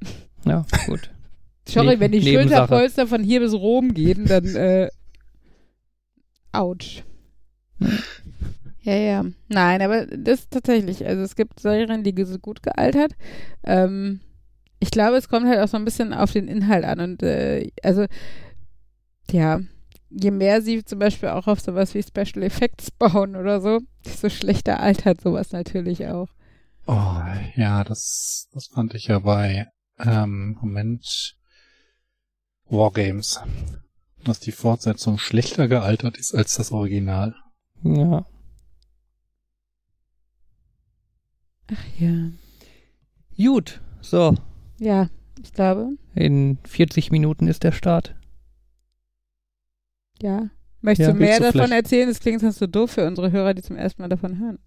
Ja, 0.45 0.65
gut. 0.87 1.11
Sorry, 1.69 1.87
Ne- 1.95 2.01
wenn 2.01 2.13
die. 2.13 2.23
Schulterpolster 2.23 3.07
von 3.07 3.23
hier 3.23 3.41
bis 3.41 3.53
Rom 3.55 3.95
gehen, 3.95 4.25
dann 4.27 4.45
äh, 4.57 4.89
ouch. 6.53 7.03
Ja, 8.83 8.95
ja. 8.95 9.25
Nein, 9.49 9.83
aber 9.83 10.07
das 10.07 10.41
ist 10.41 10.51
tatsächlich, 10.51 11.07
also 11.07 11.23
es 11.23 11.37
gibt 11.37 11.61
Serien, 11.61 12.03
die 12.03 12.15
gut 12.15 12.63
gealtert. 12.63 13.13
Ähm, 13.65 14.21
ich 14.81 14.91
glaube, 14.91 15.17
es 15.17 15.29
kommt 15.29 15.47
halt 15.47 15.61
auch 15.61 15.69
so 15.69 15.77
ein 15.77 15.85
bisschen 15.85 16.13
auf 16.13 16.33
den 16.33 16.49
Inhalt 16.49 16.85
an 16.85 17.01
und 17.01 17.23
äh, 17.23 17.71
also 17.83 18.07
ja, 19.31 19.61
je 20.09 20.31
mehr 20.31 20.63
sie 20.63 20.85
zum 20.85 20.99
Beispiel 20.99 21.29
auch 21.29 21.47
auf 21.47 21.61
sowas 21.61 21.95
wie 21.95 22.03
Special 22.03 22.43
Effects 22.43 22.91
bauen 22.99 23.37
oder 23.37 23.61
so, 23.61 23.81
desto 24.05 24.31
schlechter 24.31 24.81
altert 24.81 25.21
sowas 25.21 25.53
natürlich 25.53 26.07
auch. 26.07 26.29
Oh, 26.87 27.23
ja, 27.55 27.85
das, 27.85 28.49
das 28.53 28.67
fand 28.67 28.95
ich 28.95 29.07
ja 29.07 29.21
bei, 29.21 29.69
ähm, 29.99 30.59
Moment, 30.61 31.37
Wargames. 32.65 33.41
Dass 34.25 34.41
die 34.41 34.53
Fortsetzung 34.53 35.19
schlechter 35.19 35.69
gealtert 35.69 36.19
ist 36.19 36.35
als 36.35 36.57
das 36.57 36.73
Original. 36.73 37.35
Ja. 37.83 38.27
Ja. 41.99 42.31
Gut. 43.37 43.81
So. 44.03 44.35
Ja, 44.81 45.09
ich 45.43 45.53
glaube, 45.53 45.91
In 46.15 46.59
40 46.65 47.13
Minuten 47.13 47.47
ist 47.47 47.63
der 47.63 47.73
Start. 47.73 48.15
ja. 50.21 50.49
Möchtest 50.83 51.09
Ja, 51.09 51.13
du 51.13 51.19
mehr 51.21 51.37
du 51.37 51.43
davon 51.45 51.61
vielleicht- 51.61 51.73
erzählen? 51.85 52.09
Das 52.09 52.21
klingt 52.21 52.41
sonst 52.41 52.59
so 52.59 52.67
doof 52.67 52.93
für 52.93 53.07
unsere 53.07 53.31
Hörer, 53.31 53.53
die 53.53 53.61
zum 53.61 53.77
ersten 53.77 54.01
Mal 54.01 54.09
davon 54.09 54.39
hören. 54.39 54.59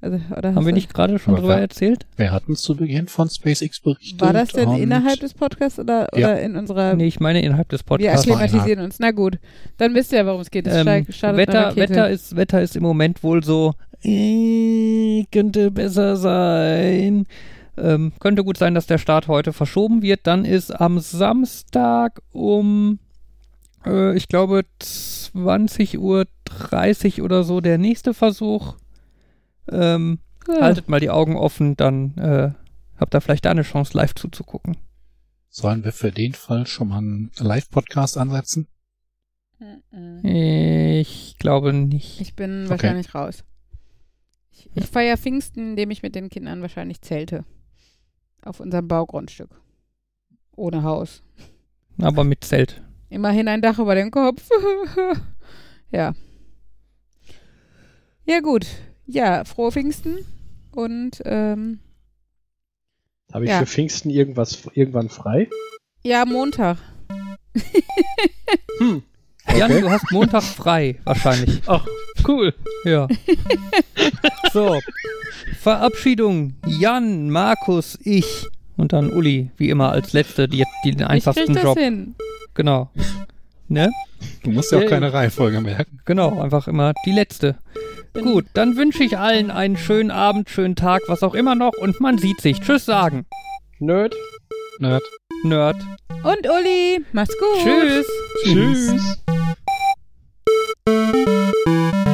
Also, 0.00 0.20
Haben 0.30 0.64
wir 0.66 0.72
nicht 0.72 0.94
gerade 0.94 1.18
schon 1.18 1.34
drüber 1.34 1.48
wer- 1.48 1.58
erzählt? 1.62 2.06
Wir 2.16 2.30
hatten 2.30 2.52
es 2.52 2.60
zu 2.62 2.76
Beginn 2.76 3.08
von 3.08 3.28
SpaceX 3.28 3.80
berichtet. 3.80 4.20
War 4.20 4.32
das 4.32 4.50
denn 4.50 4.70
innerhalb 4.76 5.18
des 5.18 5.34
Podcasts 5.34 5.80
oder, 5.80 6.08
Ja. 6.14 6.28
oder 6.28 6.40
in 6.40 6.54
unserer. 6.56 6.94
Nee, 6.94 7.06
ich 7.06 7.18
meine 7.18 7.42
innerhalb 7.42 7.68
des 7.70 7.80
wir 7.80 7.84
Podcasts. 7.86 8.28
war 8.28 8.36
akklimatisieren 8.42 8.84
uns. 8.84 9.00
Na 9.00 9.10
gut, 9.10 9.38
dann 9.78 9.92
wisst 9.94 10.12
ihr 10.12 10.18
ja, 10.18 10.26
worum 10.26 10.40
es 10.42 10.52
geht. 10.52 10.68
Es 10.68 10.76
Ähm, 10.76 10.86
Wetter. 10.86 11.74
Wetter, 11.74 12.08
ist, 12.10 12.36
Wetter 12.36 12.62
ist 12.62 12.76
im 12.76 12.82
Moment 12.84 13.24
wohl 13.24 13.42
so, 13.42 13.74
äh, 14.04 15.24
könnte 15.32 15.72
besser 15.72 16.16
sein. 16.16 17.26
Ähm, 17.76 18.12
könnte 18.20 18.44
gut 18.44 18.56
sein, 18.56 18.74
dass 18.74 18.86
der 18.86 18.98
Start 18.98 19.26
heute 19.28 19.52
verschoben 19.52 20.02
wird. 20.02 20.20
Dann 20.26 20.44
ist 20.44 20.70
am 20.70 20.98
Samstag 21.00 22.20
um, 22.32 22.98
äh, 23.84 24.16
ich 24.16 24.28
glaube, 24.28 24.64
20.30 24.80 25.98
Uhr 27.18 27.24
oder 27.24 27.42
so 27.44 27.60
der 27.60 27.78
nächste 27.78 28.14
Versuch. 28.14 28.76
Ähm, 29.70 30.18
Ja. 30.46 30.60
Haltet 30.60 30.88
mal 30.90 31.00
die 31.00 31.10
Augen 31.10 31.36
offen, 31.36 31.74
dann 31.76 32.16
äh, 32.18 32.52
habt 33.00 33.14
ihr 33.14 33.20
vielleicht 33.22 33.44
da 33.46 33.50
eine 33.50 33.62
Chance, 33.62 33.96
live 33.96 34.14
zuzugucken. 34.14 34.76
Sollen 35.48 35.84
wir 35.84 35.92
für 35.92 36.12
den 36.12 36.34
Fall 36.34 36.66
schon 36.66 36.88
mal 36.88 36.98
einen 36.98 37.30
Live-Podcast 37.38 38.18
ansetzen? 38.18 38.66
Ich 40.22 41.36
glaube 41.38 41.72
nicht. 41.72 42.20
Ich 42.20 42.34
bin 42.34 42.62
Okay. 42.64 42.70
wahrscheinlich 42.70 43.14
raus. 43.14 43.44
Ich, 44.52 44.68
ich 44.74 44.84
feiere 44.86 45.16
Pfingsten, 45.16 45.70
indem 45.70 45.90
ich 45.90 46.02
mit 46.02 46.14
den 46.14 46.28
Kindern 46.28 46.60
wahrscheinlich 46.60 47.00
zelte. 47.02 47.44
Auf 48.44 48.60
unserem 48.60 48.86
Baugrundstück. 48.88 49.50
Ohne 50.56 50.82
Haus. 50.82 51.22
Aber 52.00 52.24
mit 52.24 52.44
Zelt. 52.44 52.82
Immerhin 53.08 53.48
ein 53.48 53.62
Dach 53.62 53.78
über 53.78 53.94
dem 53.94 54.10
Kopf. 54.10 54.48
ja. 55.90 56.14
Ja, 58.24 58.40
gut. 58.40 58.66
Ja, 59.06 59.44
frohe 59.44 59.70
Pfingsten. 59.72 60.18
Und 60.72 61.22
ähm, 61.24 61.78
Habe 63.32 63.44
ich 63.44 63.50
Ja. 63.50 63.58
für 63.60 63.66
Pfingsten 63.66 64.10
irgendwas 64.10 64.66
irgendwann 64.74 65.08
frei? 65.08 65.48
ja, 66.02 66.24
Montag. 66.24 66.78
Hm. 68.78 69.02
Jan, 69.56 69.70
du 69.80 69.90
hast 69.90 70.10
Montag 70.10 70.42
frei, 70.42 70.96
wahrscheinlich. 71.04 71.60
Ach, 71.66 71.86
cool. 72.26 72.54
Ja. 72.84 73.08
So. 74.52 74.78
Verabschiedung. 75.60 76.54
Jan, 76.64 77.28
Markus, 77.30 77.98
ich. 78.04 78.46
Und 78.76 78.92
dann 78.92 79.10
Uli, 79.10 79.50
wie 79.56 79.68
immer 79.70 79.90
als 79.90 80.12
Letzte, 80.12 80.46
die, 80.48 80.64
die 80.84 80.90
den 80.92 81.00
Ich 81.00 81.06
krieg 81.06 81.10
einfachsten 81.10 81.54
das 81.54 81.62
Job. 81.64 81.78
hin. 81.78 82.14
Genau. 82.54 82.90
Ne? 83.68 83.90
Du 84.44 84.50
musst 84.50 84.70
ja 84.70 84.78
auch 84.78 84.82
Yay. 84.82 84.90
keine 84.90 85.12
Reihenfolge 85.12 85.60
merken. 85.60 85.98
Genau, 86.04 86.40
einfach 86.40 86.68
immer 86.68 86.92
die 87.04 87.12
Letzte. 87.12 87.56
Gut, 88.12 88.44
dann 88.54 88.76
wünsche 88.76 89.02
ich 89.02 89.18
allen 89.18 89.50
einen 89.50 89.76
schönen 89.76 90.12
Abend, 90.12 90.50
schönen 90.50 90.76
Tag, 90.76 91.02
was 91.08 91.22
auch 91.24 91.34
immer 91.34 91.56
noch 91.56 91.72
und 91.80 92.00
man 92.00 92.18
sieht 92.18 92.40
sich. 92.40 92.60
Tschüss 92.60 92.84
sagen. 92.84 93.26
Nerd. 93.80 94.14
Nerd. 94.78 95.02
Nerd. 95.42 95.76
Und 96.22 96.48
Uli, 96.48 97.04
mach's 97.12 97.34
gut. 97.38 97.62
Tschüss. 97.64 98.06
Tschüss. 98.44 99.18
Música 100.86 102.13